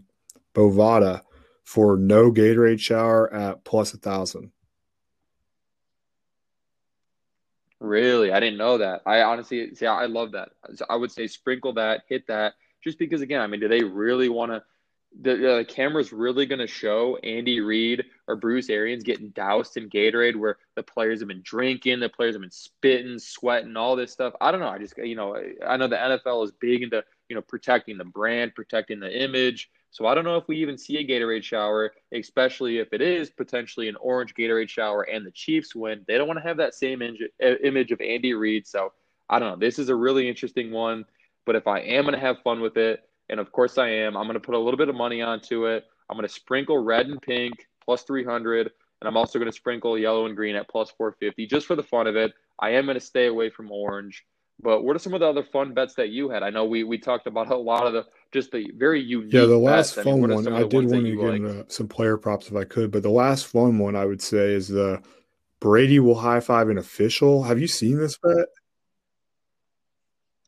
Bovada 0.54 1.22
for 1.64 1.98
no 1.98 2.32
Gatorade 2.32 2.80
shower 2.80 3.32
at 3.34 3.64
plus 3.64 3.94
a 3.94 3.98
thousand. 3.98 4.52
Really, 7.80 8.32
I 8.32 8.40
didn't 8.40 8.58
know 8.58 8.78
that. 8.80 9.02
I 9.06 9.22
honestly, 9.22 9.74
see, 9.74 9.86
I 9.86 10.06
love 10.06 10.34
that. 10.34 10.50
So 10.76 10.86
I 10.90 10.96
would 10.96 11.12
say 11.12 11.28
sprinkle 11.28 11.74
that, 11.74 12.04
hit 12.10 12.28
that, 12.28 12.54
just 12.84 13.00
because 13.00 13.22
again, 13.22 13.42
I 13.42 13.48
mean, 13.48 13.62
do 13.62 13.68
they 13.68 13.84
really 13.84 14.30
want 14.30 14.52
to 14.52 14.64
the, 15.22 15.36
the 15.36 15.66
camera's 15.68 16.14
really 16.14 16.46
going 16.46 16.60
to 16.60 16.68
show 16.68 17.18
Andy 17.18 17.60
Reid 17.62 18.06
or 18.28 18.36
Bruce 18.36 18.70
Arians 18.70 19.04
getting 19.04 19.30
doused 19.30 19.76
in 19.78 19.90
Gatorade 19.90 20.36
where 20.36 20.58
the 20.76 20.84
players 20.84 21.20
have 21.20 21.28
been 21.28 21.42
drinking, 21.42 22.00
the 22.00 22.10
players 22.10 22.36
have 22.36 22.42
been 22.42 22.52
spitting, 22.52 23.18
sweating, 23.18 23.76
all 23.76 23.96
this 23.96 24.12
stuff. 24.12 24.34
I 24.40 24.52
don't 24.52 24.60
know. 24.60 24.70
I 24.70 24.78
just, 24.78 24.98
you 24.98 25.16
know, 25.16 25.36
I 25.66 25.78
know 25.78 25.88
the 25.88 25.96
NFL 25.96 26.46
is 26.46 26.52
big 26.52 26.84
into, 26.84 27.04
you 27.28 27.36
know, 27.36 27.42
protecting 27.42 27.98
the 27.98 28.06
brand, 28.06 28.56
protecting 28.56 29.00
the 29.00 29.24
image. 29.24 29.70
So 29.92 30.06
I 30.06 30.14
don't 30.14 30.24
know 30.24 30.38
if 30.38 30.48
we 30.48 30.58
even 30.58 30.78
see 30.78 30.98
a 30.98 31.06
Gatorade 31.06 31.44
shower, 31.44 31.94
especially 32.14 32.78
if 32.78 32.94
it 32.94 33.02
is 33.02 33.30
potentially 33.30 33.90
an 33.90 33.96
orange 33.98 34.36
Gatorade 34.36 34.70
shower 34.70 35.04
and 35.04 35.26
the 35.26 35.32
Chiefs 35.32 35.74
win. 35.74 36.06
They 36.08 36.18
don't 36.18 36.28
want 36.28 36.40
to 36.40 36.48
have 36.48 36.58
that 36.58 36.76
same 36.76 37.02
image 37.02 37.92
of 37.92 38.02
Andy 38.02 38.34
Reid. 38.34 38.68
So 38.68 38.94
I 39.30 39.40
don't 39.40 39.50
know. 39.50 39.66
This 39.66 39.80
is 39.80 39.90
a 39.90 39.96
really 39.96 40.30
interesting 40.30 40.72
one. 40.72 41.06
But 41.46 41.56
if 41.56 41.66
I 41.66 41.80
am 41.80 42.04
going 42.04 42.14
to 42.14 42.20
have 42.20 42.42
fun 42.44 42.62
with 42.62 42.78
it, 42.78 43.04
and 43.30 43.40
of 43.40 43.52
course 43.52 43.78
I 43.78 43.90
am. 43.90 44.16
I'm 44.16 44.26
going 44.26 44.34
to 44.34 44.40
put 44.40 44.56
a 44.56 44.60
little 44.60 44.78
bit 44.78 44.90
of 44.90 44.96
money 44.96 45.22
onto 45.22 45.66
it. 45.66 45.86
I'm 46.10 46.18
going 46.18 46.28
to 46.28 46.34
sprinkle 46.34 46.78
red 46.80 47.08
and 47.08 47.22
pink 47.22 47.68
plus 47.84 48.04
300, 48.04 48.68
and 49.02 49.08
I'm 49.08 49.18
also 49.18 49.40
going 49.40 49.52
to 49.52 49.56
sprinkle 49.56 49.98
yellow 49.98 50.26
and 50.26 50.36
green 50.36 50.56
at 50.56 50.68
plus 50.68 50.92
450 50.92 51.48
just 51.48 51.66
for 51.66 51.76
the 51.76 51.84
fun 51.84 52.08
of 52.08 52.16
it. 52.16 52.34
I 52.60 52.72
am 52.72 52.86
going 52.86 53.00
to 53.00 53.06
stay 53.06 53.28
away 53.28 53.50
from 53.50 53.72
orange. 53.72 54.26
But 54.62 54.84
what 54.84 54.96
are 54.96 55.00
some 55.00 55.14
of 55.14 55.22
the 55.22 55.28
other 55.28 55.44
fun 55.44 55.74
bets 55.74 55.96
that 55.96 56.10
you 56.10 56.30
had? 56.30 56.44
I 56.44 56.50
know 56.50 56.66
we 56.66 56.84
we 56.84 56.98
talked 56.98 57.28
about 57.28 57.50
a 57.50 57.56
lot 57.56 57.88
of 57.88 57.94
the 57.94 58.06
just 58.32 58.52
the 58.52 58.70
very 58.76 59.02
unique. 59.02 59.34
Yeah, 59.34 59.46
the 59.46 59.58
last 59.58 59.96
bets. 59.96 60.06
fun 60.06 60.24
I 60.24 60.28
mean, 60.28 60.46
one. 60.46 60.54
I 60.54 60.64
did 60.64 60.90
want 60.90 61.06
to 61.06 61.16
get 61.16 61.34
into 61.36 61.66
some 61.70 61.88
player 61.88 62.18
props 62.18 62.48
if 62.48 62.56
I 62.56 62.66
could, 62.66 62.92
but 62.92 63.04
the 63.04 63.10
last 63.10 63.48
fun 63.48 63.80
one 63.80 63.96
I 63.96 64.06
would 64.06 64.22
say 64.22 64.54
is 64.54 64.68
the 64.68 65.02
Brady 65.60 66.00
will 66.00 66.16
high 66.16 66.40
five 66.42 66.70
an 66.70 66.78
official. 66.78 67.44
Have 67.44 67.60
you 67.60 67.68
seen 67.68 67.98
this 67.98 68.18
bet? 68.18 68.48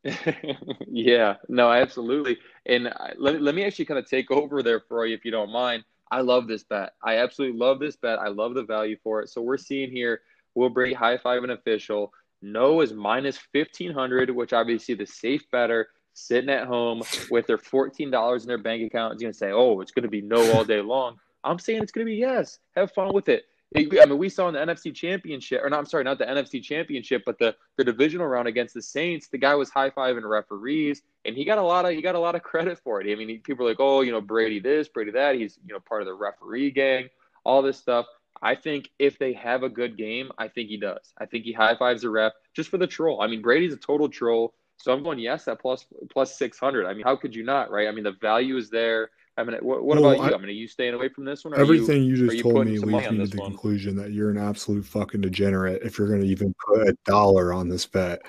yeah, 0.88 1.36
no, 1.48 1.72
absolutely. 1.72 2.38
And 2.66 2.88
I, 2.88 3.14
let, 3.18 3.42
let 3.42 3.56
me 3.56 3.64
actually 3.64 3.86
kind 3.86 4.00
of 4.00 4.10
take 4.10 4.32
over 4.32 4.64
there 4.64 4.82
for 4.88 5.06
you 5.06 5.16
if 5.16 5.24
you 5.24 5.32
don't 5.32 5.52
mind. 5.52 5.84
I 6.10 6.22
love 6.22 6.48
this 6.48 6.64
bet. 6.64 6.94
I 7.04 7.18
absolutely 7.18 7.58
love 7.58 7.80
this 7.80 7.96
bet. 7.96 8.20
I 8.20 8.28
love 8.28 8.54
the 8.56 8.64
value 8.64 8.98
for 9.04 9.22
it. 9.22 9.30
So 9.30 9.42
we're 9.42 9.58
seeing 9.58 9.92
here 9.92 10.22
Will 10.56 10.70
Brady 10.70 10.94
high 10.94 11.18
five 11.18 11.44
an 11.44 11.52
official. 11.52 12.14
No 12.42 12.82
is 12.82 12.94
minus 12.94 13.40
1500 13.54 14.30
which 14.32 14.54
obviously 14.54 14.96
the 14.96 15.06
safe 15.06 15.44
better 15.52 15.90
sitting 16.14 16.50
at 16.50 16.68
home 16.68 17.02
with 17.30 17.48
their 17.48 17.58
$14 17.58 18.42
in 18.42 18.48
their 18.48 18.58
bank 18.58 18.84
account 18.84 19.16
is 19.16 19.22
going 19.22 19.32
to 19.32 19.38
say, 19.38 19.52
oh, 19.52 19.80
it's 19.82 19.92
going 19.92 20.04
to 20.04 20.10
be 20.10 20.22
no 20.22 20.52
all 20.54 20.66
day 20.66 20.82
long. 20.82 21.18
I'm 21.44 21.60
saying 21.60 21.82
it's 21.82 21.92
going 21.92 22.06
to 22.06 22.12
be 22.12 22.18
yes. 22.18 22.60
Have 22.76 22.92
fun 22.92 23.14
with 23.14 23.30
it. 23.30 23.46
I 23.74 24.06
mean, 24.06 24.18
we 24.18 24.28
saw 24.28 24.50
in 24.50 24.54
the 24.54 24.60
NFC 24.60 24.94
Championship, 24.94 25.62
or 25.64 25.70
not, 25.70 25.80
I'm 25.80 25.86
sorry, 25.86 26.04
not 26.04 26.18
the 26.18 26.26
NFC 26.26 26.62
Championship, 26.62 27.24
but 27.26 27.40
the, 27.40 27.56
the 27.78 27.86
divisional 27.86 28.28
round 28.28 28.50
against 28.50 28.74
the 28.74 28.82
Saints. 28.82 29.30
The 29.30 29.38
guy 29.38 29.56
was 29.56 29.70
high 29.70 29.90
fiving 29.90 30.30
referees, 30.30 31.04
and 31.24 31.38
he 31.38 31.46
got 31.46 31.58
a 31.58 31.64
lot 31.64 31.86
of 31.86 31.92
he 31.92 32.02
got 32.02 32.16
a 32.16 32.20
lot 32.20 32.36
of 32.36 32.44
credit 32.44 32.80
for 32.84 33.00
it. 33.00 33.10
I 33.10 33.16
mean, 33.16 33.30
he, 33.30 33.38
people 33.38 33.66
are 33.66 33.70
like, 33.70 33.80
oh, 33.80 34.02
you 34.02 34.12
know, 34.12 34.20
Brady 34.20 34.60
this, 34.60 34.90
Brady 34.90 35.12
that. 35.12 35.36
He's 35.36 35.58
you 35.66 35.74
know 35.74 35.80
part 35.80 36.02
of 36.02 36.08
the 36.08 36.14
referee 36.14 36.72
gang, 36.72 37.08
all 37.46 37.62
this 37.62 37.78
stuff. 37.78 38.06
I 38.42 38.56
think 38.56 38.90
if 38.98 39.20
they 39.20 39.34
have 39.34 39.64
a 39.64 39.70
good 39.70 39.98
game, 39.98 40.32
I 40.38 40.48
think 40.48 40.70
he 40.70 40.78
does. 40.78 41.14
I 41.18 41.26
think 41.26 41.46
he 41.46 41.54
high 41.54 41.76
fives 41.76 42.04
a 42.04 42.10
ref 42.10 42.34
just 42.56 42.70
for 42.70 42.78
the 42.78 42.88
troll. 42.88 43.22
I 43.22 43.28
mean, 43.28 43.42
Brady's 43.42 43.74
a 43.74 43.78
total 43.78 44.10
troll, 44.10 44.54
so 44.78 44.92
I'm 44.92 45.04
going 45.04 45.20
yes 45.20 45.48
at 45.48 45.62
plus 45.62 45.86
plus 46.12 46.38
six 46.38 46.58
hundred. 46.58 46.88
I 46.88 46.94
mean, 46.94 47.04
how 47.04 47.16
could 47.16 47.36
you 47.36 47.44
not, 47.44 47.70
right? 47.70 47.88
I 47.88 47.92
mean, 47.92 48.04
the 48.04 48.14
value 48.14 48.58
is 48.58 48.70
there. 48.70 49.12
I 49.38 49.44
mean, 49.44 49.56
what, 49.62 49.84
what 49.84 50.00
well, 50.00 50.12
about 50.12 50.26
you? 50.26 50.34
I, 50.34 50.36
I, 50.36 50.38
mean, 50.38 50.50
are 50.50 50.52
you 50.52 50.68
staying 50.68 50.94
away 50.94 51.08
from 51.08 51.24
this 51.24 51.46
one? 51.46 51.58
everything 51.58 52.04
you, 52.04 52.16
you, 52.16 52.30
just 52.30 52.44
told 52.44 52.66
me 52.66 52.78
leads 52.78 53.12
me 53.12 53.18
to 53.18 53.28
the 53.28 53.38
one? 53.38 53.52
conclusion 53.52 53.96
that 53.96 54.12
you're 54.12 54.30
an 54.30 54.38
absolute 54.38 54.86
fucking 54.86 55.22
degenerate 55.22 55.82
if 55.84 55.98
you're 55.98 56.10
going 56.10 56.22
to 56.22 56.28
even 56.28 56.54
put 56.68 56.88
a 56.88 56.98
dollar 57.06 57.54
on 57.54 57.70
this 57.70 57.86
bet. 57.86 58.22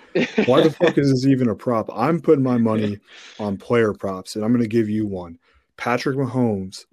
Why 0.46 0.62
the 0.62 0.70
fuck 0.70 0.96
is 0.98 1.10
this 1.10 1.26
even 1.26 1.48
a 1.48 1.54
prop? 1.54 1.90
I'm 1.92 2.20
putting 2.20 2.44
my 2.44 2.56
money 2.56 2.98
on 3.40 3.56
player 3.56 3.92
props, 3.92 4.36
and 4.36 4.44
I'm 4.44 4.52
going 4.52 4.62
to 4.62 4.68
give 4.68 4.88
you 4.88 5.06
one. 5.06 5.38
Patrick 5.76 6.16
Mahomes 6.16 6.84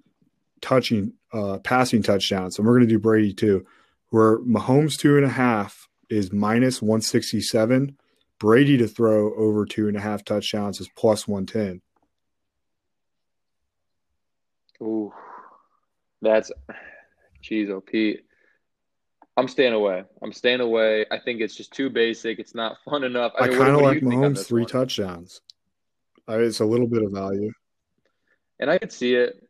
touching, 0.60 1.12
uh, 1.32 1.58
passing 1.58 2.02
touchdowns, 2.02 2.58
and 2.58 2.66
we're 2.66 2.74
going 2.74 2.88
to 2.88 2.94
do 2.94 2.98
Brady 2.98 3.32
too. 3.32 3.66
Where 4.10 4.38
Mahomes 4.40 4.98
two 4.98 5.16
and 5.16 5.24
a 5.24 5.30
half 5.30 5.88
is 6.08 6.32
minus 6.32 6.82
167. 6.82 7.96
Brady 8.38 8.78
to 8.78 8.88
throw 8.88 9.34
over 9.34 9.66
two 9.66 9.86
and 9.86 9.96
a 9.96 10.00
half 10.00 10.24
touchdowns 10.24 10.80
is 10.80 10.88
plus 10.96 11.28
110. 11.28 11.82
Ooh, 14.82 15.12
that's, 16.22 16.50
geez, 17.42 17.68
oh 17.68 17.82
Pete, 17.82 18.24
I'm 19.36 19.46
staying 19.46 19.74
away. 19.74 20.04
I'm 20.22 20.32
staying 20.32 20.60
away. 20.60 21.06
I 21.10 21.18
think 21.18 21.40
it's 21.40 21.54
just 21.54 21.72
too 21.72 21.90
basic. 21.90 22.38
It's 22.38 22.54
not 22.54 22.76
fun 22.84 23.04
enough. 23.04 23.32
I, 23.38 23.44
I 23.44 23.48
kind 23.48 23.74
of 23.74 23.82
like 23.82 23.98
Mahomes 23.98 24.46
three 24.46 24.62
one? 24.62 24.70
touchdowns. 24.70 25.40
I 26.26 26.36
mean, 26.36 26.46
it's 26.46 26.60
a 26.60 26.64
little 26.64 26.86
bit 26.86 27.02
of 27.02 27.12
value, 27.12 27.52
and 28.58 28.70
I 28.70 28.78
could 28.78 28.92
see 28.92 29.14
it. 29.14 29.42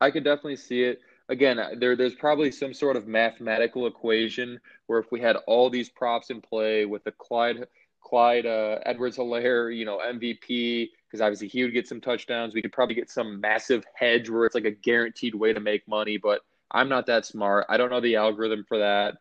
I 0.00 0.10
could 0.10 0.24
definitely 0.24 0.56
see 0.56 0.82
it. 0.82 1.00
Again, 1.28 1.58
there 1.78 1.96
there's 1.96 2.14
probably 2.14 2.50
some 2.52 2.72
sort 2.72 2.96
of 2.96 3.08
mathematical 3.08 3.86
equation 3.86 4.60
where 4.86 4.98
if 4.98 5.10
we 5.10 5.20
had 5.20 5.36
all 5.46 5.70
these 5.70 5.88
props 5.88 6.30
in 6.30 6.40
play 6.40 6.84
with 6.84 7.02
the 7.04 7.12
Clyde 7.12 7.66
Clyde 8.00 8.46
uh, 8.46 8.78
Edwards 8.86 9.16
Helaire, 9.16 9.76
you 9.76 9.84
know, 9.84 9.98
MVP, 9.98 10.90
because 11.06 11.20
obviously 11.20 11.48
he 11.48 11.64
would 11.64 11.72
get 11.72 11.88
some 11.88 12.00
touchdowns. 12.00 12.54
We 12.54 12.62
could 12.62 12.72
probably 12.72 12.94
get 12.94 13.10
some 13.10 13.40
massive 13.40 13.84
hedge 13.94 14.30
where 14.30 14.44
it's 14.44 14.54
like 14.54 14.64
a 14.64 14.70
guaranteed 14.70 15.34
way 15.34 15.52
to 15.52 15.58
make 15.58 15.88
money, 15.88 16.16
but 16.16 16.42
I'm 16.70 16.88
not 16.88 17.06
that 17.06 17.26
smart. 17.26 17.66
I 17.68 17.76
don't 17.76 17.90
know 17.90 18.00
the 18.00 18.14
algorithm 18.14 18.64
for 18.68 18.78
that. 18.78 19.16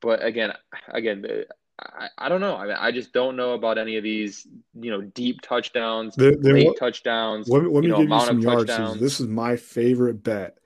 But 0.00 0.24
again, 0.24 0.52
again, 0.88 1.24
I, 1.78 2.08
I 2.18 2.28
don't 2.28 2.40
know. 2.40 2.56
I 2.56 2.66
mean, 2.66 2.76
I 2.78 2.92
just 2.92 3.12
don't 3.12 3.36
know 3.36 3.52
about 3.52 3.78
any 3.78 3.96
of 3.96 4.04
these, 4.04 4.46
you 4.74 4.90
know, 4.90 5.00
deep 5.00 5.40
touchdowns, 5.40 6.16
late 6.16 6.66
what, 6.66 6.78
touchdowns. 6.78 7.48
Let, 7.48 7.64
let 7.64 7.82
me 7.82 7.88
know, 7.88 7.98
give 7.98 8.10
you 8.10 8.20
some 8.20 8.40
yards. 8.40 9.00
This 9.00 9.20
is 9.20 9.26
my 9.26 9.56
favorite 9.56 10.22
bet, 10.22 10.58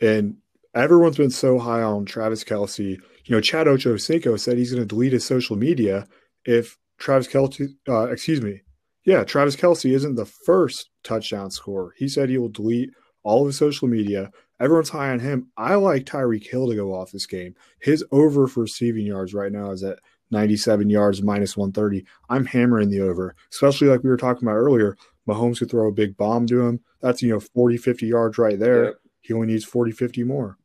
and 0.00 0.36
everyone's 0.74 1.16
been 1.16 1.30
so 1.30 1.58
high 1.58 1.82
on 1.82 2.04
Travis 2.04 2.44
Kelce. 2.44 2.98
You 3.24 3.34
know, 3.34 3.40
Chad 3.40 3.66
Ochocinco 3.66 4.38
said 4.38 4.56
he's 4.58 4.70
going 4.70 4.82
to 4.82 4.86
delete 4.86 5.12
his 5.12 5.24
social 5.24 5.56
media 5.56 6.06
if 6.44 6.78
Travis 6.98 7.26
Kelce, 7.26 7.74
uh, 7.88 8.10
excuse 8.10 8.40
me, 8.40 8.60
yeah, 9.04 9.24
Travis 9.24 9.56
Kelce 9.56 9.92
isn't 9.92 10.14
the 10.14 10.26
first 10.26 10.90
touchdown 11.02 11.50
scorer. 11.50 11.94
He 11.96 12.08
said 12.08 12.28
he 12.28 12.38
will 12.38 12.48
delete 12.48 12.90
all 13.22 13.42
of 13.42 13.48
his 13.48 13.58
social 13.58 13.88
media. 13.88 14.30
Everyone's 14.60 14.90
high 14.90 15.10
on 15.10 15.18
him. 15.18 15.50
I 15.56 15.74
like 15.74 16.04
Tyreek 16.04 16.46
Hill 16.48 16.68
to 16.68 16.76
go 16.76 16.94
off 16.94 17.10
this 17.10 17.26
game. 17.26 17.54
His 17.80 18.04
over 18.12 18.46
for 18.46 18.62
receiving 18.62 19.06
yards 19.06 19.34
right 19.34 19.52
now 19.52 19.72
is 19.72 19.82
at 19.82 19.98
97 20.34 20.90
yards 20.90 21.22
minus 21.22 21.56
130. 21.56 22.04
I'm 22.28 22.44
hammering 22.44 22.90
the 22.90 23.00
over, 23.00 23.34
especially 23.50 23.88
like 23.88 24.02
we 24.02 24.10
were 24.10 24.16
talking 24.18 24.46
about 24.46 24.56
earlier. 24.56 24.96
Mahomes 25.26 25.58
could 25.58 25.70
throw 25.70 25.88
a 25.88 25.92
big 25.92 26.16
bomb 26.16 26.46
to 26.48 26.60
him. 26.60 26.80
That's, 27.00 27.22
you 27.22 27.30
know, 27.30 27.40
40, 27.40 27.78
50 27.78 28.06
yards 28.06 28.36
right 28.36 28.58
there. 28.58 28.96
He 29.22 29.32
only 29.32 29.46
needs 29.46 29.64
40, 29.64 29.92
50 29.92 30.22
more. 30.24 30.58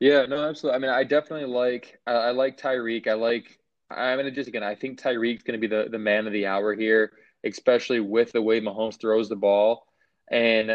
Yeah, 0.00 0.26
no, 0.26 0.48
absolutely. 0.48 0.76
I 0.76 0.80
mean, 0.80 0.90
I 0.90 1.04
definitely 1.04 1.46
like 1.46 2.00
I 2.08 2.32
like 2.32 2.58
Tyreek. 2.58 3.06
I 3.06 3.12
like 3.12 3.60
I'm 3.88 4.18
gonna 4.18 4.32
just 4.32 4.48
again. 4.48 4.64
I 4.64 4.74
think 4.74 5.00
Tyreek's 5.00 5.44
gonna 5.44 5.58
be 5.58 5.68
the 5.68 5.86
the 5.88 5.98
man 5.98 6.26
of 6.26 6.32
the 6.32 6.44
hour 6.44 6.74
here, 6.74 7.12
especially 7.44 8.00
with 8.00 8.32
the 8.32 8.42
way 8.42 8.60
Mahomes 8.60 9.00
throws 9.00 9.28
the 9.28 9.36
ball. 9.36 9.86
And 10.28 10.72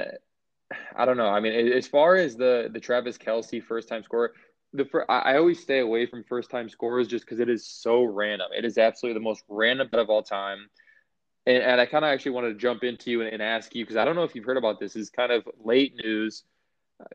I 0.95 1.06
don't 1.06 1.17
know. 1.17 1.28
I 1.28 1.41
mean, 1.41 1.54
as 1.73 1.88
far 1.88 2.15
as 2.15 2.38
the 2.38 2.69
the 2.71 2.80
Travis 2.80 3.17
Kelce 3.17 3.62
first 3.62 3.89
time 3.89 4.02
scorer, 4.02 4.32
the 4.73 4.86
I 5.10 5.38
always 5.38 5.60
stay 5.60 5.80
away 5.80 6.06
from 6.06 6.23
first 6.23 6.49
time 6.49 6.69
scorers 6.69 7.08
just 7.08 7.25
because 7.25 7.39
it 7.39 7.49
is 7.49 7.65
so 7.65 8.03
random. 8.03 8.49
It 8.56 8.65
is 8.65 8.77
absolutely 8.77 9.19
the 9.19 9.23
most 9.23 9.43
random 9.47 9.88
bet 9.91 9.99
of 9.99 10.10
all 10.10 10.23
time. 10.23 10.69
And, 11.45 11.63
and 11.63 11.82
I 11.82 11.86
kind 11.86 12.03
of 12.03 12.10
actually 12.10 12.32
wanted 12.32 12.49
to 12.49 12.56
jump 12.56 12.84
into 12.84 13.10
you 13.10 13.21
and, 13.21 13.32
and 13.32 13.41
ask 13.41 13.73
you 13.73 13.84
because 13.86 13.97
I 13.97 14.06
don't 14.06 14.15
know 14.15 14.23
if 14.23 14.36
you've 14.36 14.45
heard 14.45 14.58
about 14.58 14.80
this. 14.80 14.95
It's 14.95 15.10
kind 15.10 15.32
of 15.32 15.47
late 15.63 15.93
news 16.03 16.43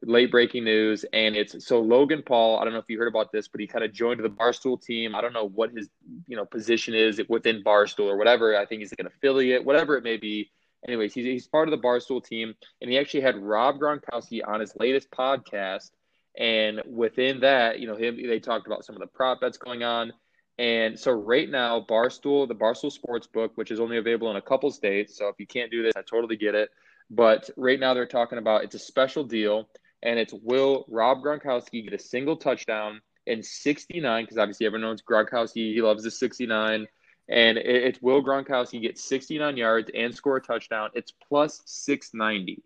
late 0.03 0.31
breaking 0.31 0.65
news 0.65 1.05
and 1.13 1.35
it's 1.35 1.67
so 1.67 1.81
logan 1.81 2.23
paul 2.25 2.59
i 2.59 2.65
don't 2.65 2.73
know 2.73 2.79
if 2.79 2.89
you 2.89 2.99
heard 2.99 3.09
about 3.09 3.33
this 3.33 3.49
but 3.49 3.61
he 3.61 3.67
kind 3.67 3.85
of 3.85 3.93
joined 3.93 4.23
the 4.23 4.29
barstool 4.29 4.81
team 4.81 5.15
i 5.15 5.21
don't 5.21 5.33
know 5.33 5.49
what 5.49 5.73
his 5.73 5.89
you 6.29 6.37
know 6.37 6.45
position 6.45 6.95
is 6.95 7.21
within 7.29 7.63
barstool 7.65 8.07
or 8.07 8.17
whatever 8.17 8.57
i 8.57 8.65
think 8.65 8.81
he's 8.81 8.93
like 8.93 9.01
an 9.01 9.07
affiliate 9.07 9.65
whatever 9.65 9.97
it 9.97 10.05
may 10.05 10.17
be 10.17 10.51
anyways 10.87 11.13
he's, 11.13 11.25
he's 11.25 11.49
part 11.49 11.69
of 11.69 11.73
the 11.73 11.85
barstool 11.85 12.25
team 12.25 12.55
and 12.81 12.91
he 12.91 12.99
actually 12.99 13.21
had 13.21 13.37
rob 13.37 13.79
gronkowski 13.81 14.41
on 14.47 14.61
his 14.61 14.73
latest 14.79 15.11
podcast 15.11 15.91
and 16.39 16.83
within 16.87 17.41
that 17.41 17.79
you 17.79 17.87
know 17.87 17.97
him 17.97 18.17
they 18.17 18.41
talked 18.41 18.67
about 18.67 18.85
some 18.85 18.97
of 18.97 19.01
the 19.01 19.07
prop 19.07 19.41
bets 19.41 19.59
going 19.59 19.83
on 19.83 20.13
and 20.59 20.99
so 20.99 21.11
right 21.13 21.51
now 21.51 21.85
barstool 21.89 22.49
the 22.49 22.55
barstool 22.55 22.91
sports 22.91 23.27
book 23.27 23.53
which 23.57 23.71
is 23.71 23.81
only 23.81 23.99
available 23.99 24.31
in 24.31 24.37
a 24.37 24.43
couple 24.43 24.71
states 24.71 25.17
so 25.17 25.29
if 25.29 25.37
you 25.39 25.47
can't 25.47 25.71
do 25.71 25.83
this 25.83 25.93
i 25.97 26.03
totally 26.03 26.37
get 26.37 26.55
it 26.55 26.71
but 27.13 27.51
right 27.59 27.79
now 27.79 27.93
they're 27.93 28.07
talking 28.07 28.39
about 28.39 28.65
it's 28.65 28.75
a 28.75 28.79
special 28.79 29.23
deal, 29.23 29.69
and 30.03 30.19
it's 30.19 30.33
will 30.33 30.87
Rob 30.89 31.23
Gronkowski 31.23 31.85
get 31.85 31.93
a 31.93 31.99
single 31.99 32.37
touchdown 32.37 33.03
in 33.27 33.43
69? 33.43 34.25
Because 34.25 34.39
obviously 34.39 34.67
everyone 34.67 34.89
knows 34.89 35.03
Gronkowski, 35.03 35.75
he 35.75 35.83
loves 35.83 36.05
the 36.05 36.11
69. 36.11 36.87
And 37.29 37.59
it's 37.59 38.01
will 38.01 38.25
Gronkowski 38.25 38.81
get 38.81 38.99
69 38.99 39.57
yards 39.57 39.91
and 39.95 40.15
score 40.15 40.39
a 40.39 40.41
touchdown? 40.41 40.89
It's 40.95 41.13
plus 41.29 41.61
690. 41.67 42.63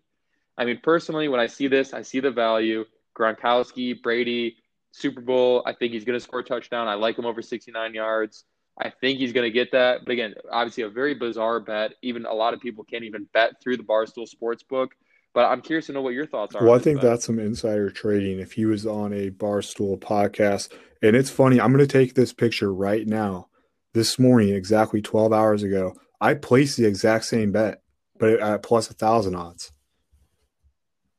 I 0.57 0.65
mean, 0.65 0.79
personally, 0.81 1.27
when 1.27 1.41
I 1.41 1.47
see 1.47 1.67
this, 1.67 1.93
I 1.93 2.01
see 2.01 2.21
the 2.21 2.31
value. 2.31 2.85
Gronkowski, 3.17 4.01
Brady, 4.01 4.57
Super 4.91 5.21
Bowl. 5.21 5.63
I 5.65 5.73
think 5.73 5.93
he's 5.93 6.05
going 6.05 6.17
to 6.17 6.23
score 6.23 6.39
a 6.39 6.43
touchdown. 6.43 6.87
I 6.87 6.95
like 6.95 7.17
him 7.17 7.25
over 7.25 7.41
69 7.41 7.93
yards. 7.93 8.45
I 8.79 8.89
think 8.89 9.19
he's 9.19 9.33
going 9.33 9.45
to 9.45 9.51
get 9.51 9.71
that. 9.71 10.01
But 10.05 10.11
again, 10.11 10.35
obviously 10.51 10.83
a 10.83 10.89
very 10.89 11.15
bizarre 11.15 11.59
bet. 11.59 11.93
Even 12.01 12.25
a 12.25 12.33
lot 12.33 12.53
of 12.53 12.59
people 12.59 12.83
can't 12.83 13.03
even 13.03 13.27
bet 13.33 13.61
through 13.61 13.77
the 13.77 13.83
Barstool 13.83 14.27
Sportsbook. 14.29 14.89
But 15.33 15.45
I'm 15.45 15.61
curious 15.61 15.87
to 15.87 15.93
know 15.93 16.01
what 16.01 16.13
your 16.13 16.25
thoughts 16.25 16.55
are. 16.55 16.63
Well, 16.63 16.75
I 16.75 16.79
think 16.79 17.01
bet. 17.01 17.09
that's 17.09 17.25
some 17.25 17.39
insider 17.39 17.89
trading. 17.89 18.39
If 18.39 18.53
he 18.53 18.65
was 18.65 18.85
on 18.85 19.13
a 19.13 19.29
Barstool 19.29 19.99
podcast, 19.99 20.71
and 21.01 21.15
it's 21.15 21.29
funny, 21.29 21.59
I'm 21.59 21.71
going 21.73 21.85
to 21.85 21.91
take 21.91 22.13
this 22.13 22.33
picture 22.33 22.73
right 22.73 23.05
now. 23.05 23.47
This 23.93 24.19
morning, 24.19 24.53
exactly 24.53 25.01
12 25.01 25.33
hours 25.33 25.63
ago, 25.63 25.93
I 26.21 26.35
placed 26.35 26.77
the 26.77 26.85
exact 26.85 27.25
same 27.25 27.51
bet, 27.51 27.81
but 28.19 28.39
at 28.39 28.63
plus 28.63 28.89
a 28.89 28.93
thousand 28.93 29.35
odds. 29.35 29.71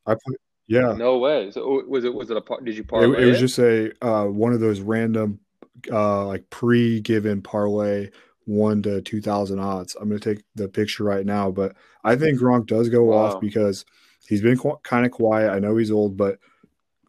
I 0.06 0.14
put, 0.14 0.40
yeah, 0.68 0.92
No 0.92 1.18
way. 1.18 1.50
So 1.50 1.82
was 1.88 2.04
it 2.04 2.14
was 2.14 2.30
it 2.30 2.36
a 2.36 2.40
par- 2.40 2.60
did 2.60 2.76
you 2.76 2.82
it, 2.82 2.88
parlay 2.88 3.22
it 3.22 3.26
was 3.26 3.40
just 3.40 3.58
a 3.58 3.90
uh, 4.04 4.26
one 4.26 4.52
of 4.52 4.60
those 4.60 4.80
random, 4.80 5.40
uh, 5.90 6.26
like 6.26 6.48
pre-given 6.50 7.42
parlay 7.42 8.10
one 8.44 8.82
to 8.82 9.00
two 9.02 9.20
thousand 9.20 9.58
odds. 9.58 9.96
I'm 10.00 10.08
going 10.08 10.20
to 10.20 10.34
take 10.34 10.44
the 10.54 10.68
picture 10.68 11.04
right 11.04 11.26
now, 11.26 11.50
but 11.50 11.74
I 12.04 12.16
think 12.16 12.38
Gronk 12.38 12.66
does 12.66 12.88
go 12.88 13.04
Wow. 13.04 13.16
off 13.16 13.40
because 13.40 13.84
he's 14.28 14.42
been 14.42 14.56
qu- 14.58 14.78
kind 14.84 15.04
of 15.04 15.12
quiet. 15.12 15.50
I 15.50 15.58
know 15.58 15.76
he's 15.76 15.90
old, 15.90 16.16
but 16.16 16.38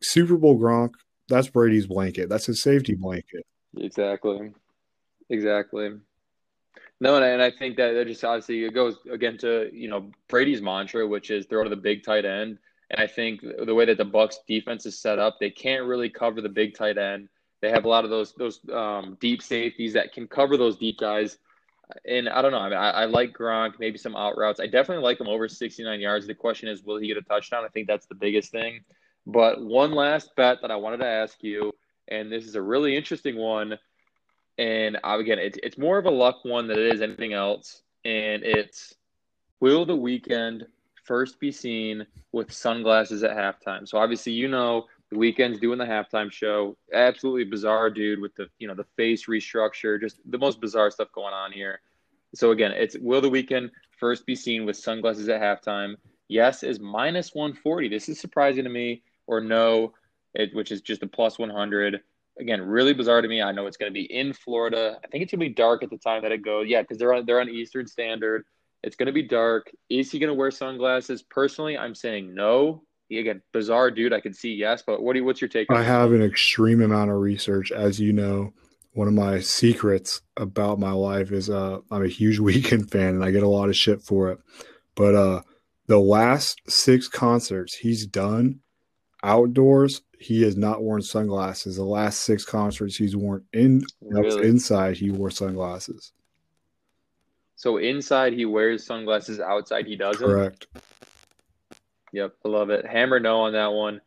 Super 0.02 0.38
Bowl 0.38 0.60
Gronk, 0.60 0.92
that's 1.28 1.48
Brady's 1.50 1.88
blanket. 1.88 2.30
That's 2.30 2.46
his 2.46 2.62
safety 2.62 2.96
blanket. 2.96 3.46
Exactly. 3.78 4.52
Exactly. 5.30 5.92
No, 7.02 7.16
and 7.16 7.24
I, 7.24 7.30
and 7.30 7.42
I 7.42 7.52
think 7.52 7.78
that 7.78 7.94
that 7.94 8.08
just 8.08 8.24
obviously 8.24 8.64
it 8.66 8.74
goes 8.74 8.98
again 9.10 9.38
to, 9.40 9.70
you 9.72 9.88
know, 9.90 10.12
Brady's 10.28 10.62
mantra, 10.62 11.08
which 11.08 11.32
is 11.32 11.46
throw 11.46 11.64
to 11.64 11.70
the 11.70 11.76
big 11.76 12.04
tight 12.04 12.26
end. 12.26 12.58
And 12.90 13.00
I 13.00 13.08
think 13.08 13.42
the 13.42 13.76
way 13.76 13.86
that 13.86 13.98
the 13.98 14.06
Bucs 14.06 14.36
defense 14.48 14.86
is 14.86 15.00
set 15.00 15.20
up, 15.20 15.38
they 15.40 15.52
can't 15.52 15.86
really 15.86 16.10
cover 16.10 16.42
the 16.42 16.50
big 16.50 16.76
tight 16.76 16.98
end. 16.98 17.30
They 17.62 17.70
have 17.70 17.86
a 17.86 17.90
lot 17.90 18.04
of 18.04 18.10
those 18.10 18.34
those 18.34 18.60
um, 18.72 19.18
deep 19.20 19.42
safeties 19.42 19.94
that 19.94 20.14
can 20.14 20.28
cover 20.28 20.58
those 20.58 20.78
deep 20.78 20.98
guys. 20.98 21.38
And 22.08 22.30
I 22.30 22.42
don't 22.42 22.52
know. 22.52 22.60
I 22.60 22.70
mean, 22.70 22.78
I, 22.78 22.90
I 22.92 23.06
like 23.06 23.34
Gronk, 23.34 23.74
maybe 23.80 23.98
some 23.98 24.16
out 24.16 24.38
routes. 24.38 24.60
I 24.60 24.68
definitely 24.68 25.04
like 25.04 25.20
him 25.20 25.28
over 25.28 25.48
69 25.48 26.00
yards. 26.00 26.28
The 26.28 26.36
question 26.36 26.70
is, 26.70 26.84
will 26.84 26.98
he 26.98 27.08
get 27.08 27.18
a 27.18 27.22
touchdown? 27.22 27.66
I 27.66 27.68
think 27.70 27.88
that's 27.88 28.06
the 28.06 28.16
biggest 28.16 28.52
thing. 28.52 28.82
But 29.26 29.64
one 29.64 29.92
last 29.92 30.36
bet 30.36 30.60
that 30.62 30.72
I 30.72 30.76
wanted 30.76 30.98
to 30.98 31.08
ask 31.08 31.44
you, 31.44 31.74
and 32.08 32.32
this 32.32 32.46
is 32.46 32.56
a 32.56 32.62
really 32.62 32.96
interesting 32.96 33.38
one. 33.38 33.78
And 34.58 34.98
again, 35.04 35.40
it's 35.40 35.58
it's 35.64 35.78
more 35.78 35.98
of 35.98 36.06
a 36.06 36.12
luck 36.12 36.44
one 36.44 36.68
than 36.68 36.80
it 36.80 36.94
is 36.94 37.02
anything 37.02 37.34
else. 37.34 37.82
And 38.06 38.44
it's 38.44 38.96
will 39.60 39.86
the 39.86 39.96
Weeknd 39.96 40.64
first 41.10 41.40
be 41.40 41.52
seen 41.52 42.06
with 42.32 42.54
sunglasses 42.54 43.24
at 43.24 43.36
halftime? 43.36 43.88
So 43.88 43.98
obviously, 43.98 44.34
you 44.34 44.48
know, 44.48 44.86
the 45.10 45.18
Weeknd's 45.18 45.60
doing 45.60 45.80
the 45.80 45.86
halftime 45.86 46.32
show. 46.32 46.78
Absolutely 46.94 47.46
bizarre 47.46 47.90
dude 47.90 48.22
with 48.22 48.36
the 48.36 48.48
you 48.60 48.68
know 48.68 48.76
the 48.76 48.86
face 48.96 49.26
restructure, 49.26 50.00
just 50.00 50.20
the 50.30 50.38
most 50.38 50.62
bizarre 50.62 50.92
stuff 50.92 51.12
going 51.12 51.34
on 51.34 51.52
here. 51.52 51.82
So 52.36 52.52
again, 52.52 52.72
it's 52.72 52.96
will 53.00 53.22
the 53.22 53.30
Weeknd 53.30 53.72
first 53.98 54.28
be 54.28 54.36
seen 54.36 54.66
with 54.68 54.78
sunglasses 54.78 55.28
at 55.30 55.42
halftime? 55.42 55.96
Yes 56.28 56.62
is 56.62 56.80
minus 56.80 57.34
140. 57.34 57.90
This 57.90 58.08
is 58.08 58.20
surprising 58.20 58.64
to 58.64 58.70
me. 58.70 59.02
Or 59.26 59.42
no, 59.42 59.94
it, 60.36 60.54
which 60.56 60.72
is 60.72 60.82
just 60.82 61.04
a 61.04 61.08
plus 61.08 61.40
100 61.40 62.02
again, 62.40 62.62
really 62.62 62.94
bizarre 62.94 63.22
to 63.22 63.28
me. 63.28 63.42
I 63.42 63.52
know 63.52 63.68
it's 63.68 63.78
going 63.78 63.92
to 63.92 63.94
be 63.94 64.12
in 64.12 64.34
Florida. 64.34 65.00
I 65.04 65.08
think 65.08 65.24
it's 65.24 65.32
going 65.32 65.42
to 65.42 65.50
be 65.50 65.54
dark 65.54 65.84
at 65.84 65.90
the 65.90 65.98
time 65.98 66.22
that 66.24 66.32
it 66.32 66.44
goes. 66.44 66.68
Yeah, 66.68 66.82
because 66.82 66.98
they're 66.98 67.14
on 67.14 67.26
they're 67.26 67.42
on 67.42 67.50
Eastern 67.50 67.88
Standard. 67.88 68.46
It's 68.84 68.96
going 68.96 69.08
to 69.08 69.14
be 69.14 69.24
dark. 69.24 69.72
Is 69.90 70.12
he 70.12 70.20
going 70.20 70.30
to 70.30 70.34
wear 70.34 70.52
sunglasses? 70.52 71.22
Personally, 71.22 71.78
I'm 71.78 71.96
saying 71.96 72.34
no. 72.34 72.84
He, 73.10 73.20
again, 73.20 73.42
bizarre 73.54 73.92
dude. 73.92 74.14
I 74.14 74.20
can 74.22 74.34
see 74.34 74.54
yes, 74.54 74.84
but 74.86 75.02
what 75.02 75.14
do 75.14 75.20
you, 75.20 75.26
what's 75.26 75.42
your 75.42 75.50
take? 75.50 75.70
on 75.70 75.78
I 75.78 75.84
have 75.84 76.12
an 76.12 76.22
extreme 76.22 76.82
amount 76.82 77.12
of 77.12 77.18
research, 77.18 77.72
as 77.72 78.00
you 78.00 78.14
know. 78.14 78.54
One 78.94 79.08
of 79.08 79.14
my 79.14 79.40
secrets 79.40 80.22
about 80.38 80.80
my 80.80 80.92
life 80.92 81.32
is 81.32 81.50
uh, 81.50 81.80
I'm 81.92 82.04
a 82.04 82.08
huge 82.08 82.40
Weeknd 82.40 82.90
fan, 82.92 83.16
and 83.16 83.24
I 83.24 83.32
get 83.32 83.44
a 83.44 83.48
lot 83.50 83.70
of 83.70 83.76
shit 83.76 84.02
for 84.02 84.32
it. 84.32 84.40
But 84.96 85.16
uh, 85.16 85.42
the 85.88 86.00
last 86.00 86.62
six 86.68 87.08
concerts 87.08 87.76
he's 87.76 88.06
done 88.06 88.60
outdoors, 89.24 90.02
he 90.20 90.42
has 90.44 90.56
not 90.56 90.82
worn 90.82 91.02
sunglasses. 91.02 91.76
The 91.76 91.84
last 91.84 92.22
six 92.22 92.46
concerts 92.46 92.96
he's 92.98 93.16
worn 93.16 93.44
in 93.54 93.84
Really? 94.02 94.48
inside, 94.48 94.98
he 94.98 95.12
wore 95.12 95.32
sunglasses. 95.32 96.12
So 97.60 97.76
inside 97.76 98.32
he 98.32 98.46
wears 98.46 98.86
sunglasses. 98.86 99.42
Outside 99.42 99.86
he 99.86 99.98
doesn't. 99.98 100.26
Correct. 100.26 100.68
Yep, 102.14 102.34
I 102.46 102.48
love 102.48 102.70
it. 102.70 102.86
Hammer 102.86 103.20
no 103.20 103.42
on 103.42 103.52
that 103.52 103.74
one. 103.74 104.00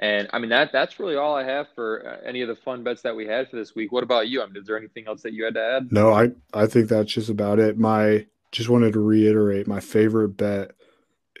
And 0.00 0.28
I 0.32 0.40
mean 0.40 0.50
that 0.50 0.72
that's 0.72 0.98
really 0.98 1.14
all 1.14 1.36
I 1.36 1.44
have 1.44 1.68
for 1.76 2.04
uh, 2.04 2.28
any 2.28 2.42
of 2.42 2.48
the 2.48 2.56
fun 2.56 2.82
bets 2.82 3.02
that 3.02 3.14
we 3.14 3.24
had 3.24 3.48
for 3.48 3.54
this 3.54 3.76
week. 3.76 3.92
What 3.92 4.02
about 4.02 4.26
you? 4.26 4.42
I 4.42 4.46
mean, 4.46 4.56
is 4.56 4.66
there 4.66 4.76
anything 4.76 5.04
else 5.06 5.22
that 5.22 5.34
you 5.34 5.44
had 5.44 5.54
to 5.54 5.62
add? 5.62 5.92
No, 5.92 6.12
I 6.12 6.32
I 6.52 6.66
think 6.66 6.88
that's 6.88 7.12
just 7.12 7.28
about 7.28 7.60
it. 7.60 7.78
My 7.78 8.26
just 8.50 8.68
wanted 8.68 8.94
to 8.94 9.00
reiterate 9.00 9.68
my 9.68 9.78
favorite 9.78 10.30
bet 10.30 10.72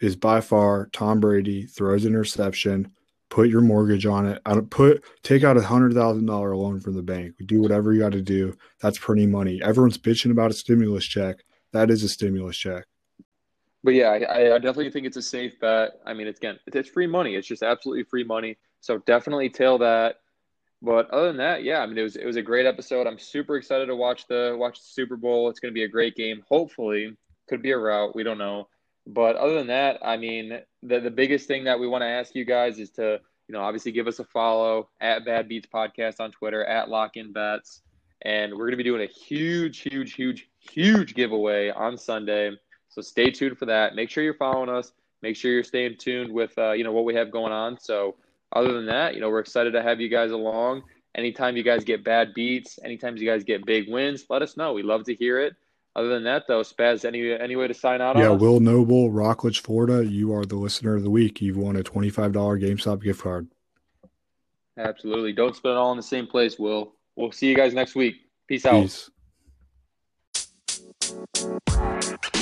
is 0.00 0.14
by 0.14 0.40
far 0.40 0.88
Tom 0.92 1.18
Brady 1.18 1.66
throws 1.66 2.04
an 2.04 2.12
interception. 2.12 2.92
Put 3.28 3.48
your 3.48 3.60
mortgage 3.60 4.06
on 4.06 4.24
it. 4.26 4.40
I 4.46 4.54
don't 4.54 4.70
put 4.70 5.02
take 5.24 5.42
out 5.42 5.56
a 5.56 5.62
hundred 5.62 5.94
thousand 5.94 6.26
dollar 6.26 6.54
loan 6.54 6.78
from 6.78 6.94
the 6.94 7.02
bank. 7.02 7.34
We 7.40 7.44
do 7.44 7.60
whatever 7.60 7.92
you 7.92 7.98
got 8.02 8.12
to 8.12 8.22
do. 8.22 8.56
That's 8.80 8.98
pretty 8.98 9.26
money. 9.26 9.60
Everyone's 9.60 9.98
bitching 9.98 10.30
about 10.30 10.52
a 10.52 10.54
stimulus 10.54 11.04
check. 11.04 11.38
That 11.72 11.90
is 11.90 12.02
a 12.02 12.08
stimulus 12.08 12.56
check. 12.56 12.84
But 13.82 13.94
yeah, 13.94 14.08
I, 14.08 14.54
I 14.54 14.58
definitely 14.58 14.90
think 14.90 15.06
it's 15.06 15.16
a 15.16 15.22
safe 15.22 15.60
bet. 15.60 16.00
I 16.04 16.12
mean, 16.12 16.26
it's 16.26 16.40
again, 16.40 16.58
it's, 16.66 16.88
free 16.88 17.06
money. 17.06 17.36
It's 17.36 17.46
just 17.46 17.62
absolutely 17.62 18.02
free 18.02 18.24
money. 18.24 18.56
So 18.80 18.98
definitely 18.98 19.48
tail 19.48 19.78
that. 19.78 20.16
But 20.82 21.08
other 21.10 21.28
than 21.28 21.36
that, 21.38 21.62
yeah, 21.62 21.80
I 21.80 21.86
mean, 21.86 21.96
it 21.96 22.02
was 22.02 22.16
it 22.16 22.26
was 22.26 22.36
a 22.36 22.42
great 22.42 22.66
episode. 22.66 23.06
I'm 23.06 23.18
super 23.18 23.56
excited 23.56 23.86
to 23.86 23.96
watch 23.96 24.26
the 24.26 24.56
watch 24.58 24.80
the 24.80 24.86
Super 24.86 25.16
Bowl. 25.16 25.48
It's 25.48 25.60
going 25.60 25.72
to 25.72 25.74
be 25.74 25.84
a 25.84 25.88
great 25.88 26.16
game. 26.16 26.42
Hopefully, 26.48 27.16
could 27.48 27.62
be 27.62 27.70
a 27.70 27.78
route. 27.78 28.14
We 28.14 28.24
don't 28.24 28.38
know. 28.38 28.68
But 29.06 29.36
other 29.36 29.54
than 29.54 29.68
that, 29.68 30.00
I 30.04 30.16
mean, 30.16 30.60
the 30.82 31.00
the 31.00 31.10
biggest 31.10 31.46
thing 31.46 31.64
that 31.64 31.78
we 31.78 31.86
want 31.86 32.02
to 32.02 32.08
ask 32.08 32.34
you 32.34 32.44
guys 32.44 32.78
is 32.78 32.90
to 32.92 33.20
you 33.48 33.52
know 33.52 33.60
obviously 33.60 33.92
give 33.92 34.08
us 34.08 34.18
a 34.18 34.24
follow 34.24 34.90
at 35.00 35.24
Bad 35.24 35.48
Beats 35.48 35.68
Podcast 35.72 36.18
on 36.18 36.32
Twitter 36.32 36.64
at 36.64 36.88
Lock 36.88 37.16
In 37.16 37.32
Bets, 37.32 37.82
and 38.22 38.52
we're 38.52 38.66
going 38.66 38.72
to 38.72 38.76
be 38.76 38.82
doing 38.82 39.02
a 39.02 39.12
huge, 39.12 39.78
huge, 39.78 40.14
huge, 40.14 40.48
huge 40.70 41.14
giveaway 41.14 41.70
on 41.70 41.96
Sunday. 41.96 42.52
So 42.88 43.02
stay 43.02 43.30
tuned 43.30 43.58
for 43.58 43.66
that. 43.66 43.94
Make 43.94 44.10
sure 44.10 44.24
you're 44.24 44.34
following 44.34 44.70
us. 44.70 44.92
Make 45.22 45.36
sure 45.36 45.50
you're 45.50 45.64
staying 45.64 45.96
tuned 45.98 46.32
with 46.32 46.56
uh, 46.58 46.72
you 46.72 46.84
know 46.84 46.92
what 46.92 47.04
we 47.04 47.14
have 47.14 47.30
going 47.30 47.52
on. 47.52 47.78
So 47.78 48.16
other 48.52 48.72
than 48.72 48.86
that, 48.86 49.14
you 49.14 49.20
know 49.20 49.28
we're 49.28 49.40
excited 49.40 49.72
to 49.72 49.82
have 49.82 50.00
you 50.00 50.08
guys 50.08 50.30
along. 50.30 50.82
Anytime 51.14 51.56
you 51.56 51.62
guys 51.62 51.82
get 51.82 52.04
bad 52.04 52.34
beats, 52.34 52.78
anytime 52.84 53.16
you 53.16 53.26
guys 53.26 53.42
get 53.42 53.64
big 53.64 53.90
wins, 53.90 54.26
let 54.28 54.42
us 54.42 54.56
know. 54.56 54.74
We 54.74 54.82
love 54.82 55.04
to 55.04 55.14
hear 55.14 55.40
it. 55.40 55.54
Other 55.96 56.10
than 56.10 56.24
that, 56.24 56.46
though, 56.46 56.60
Spaz, 56.60 57.06
any 57.06 57.32
any 57.32 57.56
way 57.56 57.68
to 57.68 57.74
sign 57.74 58.02
out? 58.02 58.18
Yeah? 58.18 58.28
Will 58.28 58.60
Noble, 58.60 59.10
Rockledge, 59.10 59.62
Florida. 59.62 60.04
You 60.04 60.34
are 60.34 60.44
the 60.44 60.56
listener 60.56 60.94
of 60.94 61.02
the 61.02 61.10
week. 61.10 61.40
You've 61.40 61.56
won 61.56 61.76
a 61.76 61.82
twenty 61.82 62.10
five 62.10 62.32
dollar 62.32 62.58
GameStop 62.58 63.02
gift 63.02 63.22
card. 63.22 63.48
Absolutely. 64.78 65.32
Don't 65.32 65.56
spend 65.56 65.72
it 65.72 65.78
all 65.78 65.92
in 65.92 65.96
the 65.96 66.02
same 66.02 66.26
place, 66.26 66.58
Will. 66.58 66.92
We'll 67.16 67.32
see 67.32 67.48
you 67.48 67.56
guys 67.56 67.72
next 67.72 67.94
week. 67.94 68.16
Peace 68.46 68.66
out. 68.66 68.82
Peace. 68.82 69.10
Bye. 71.76 72.35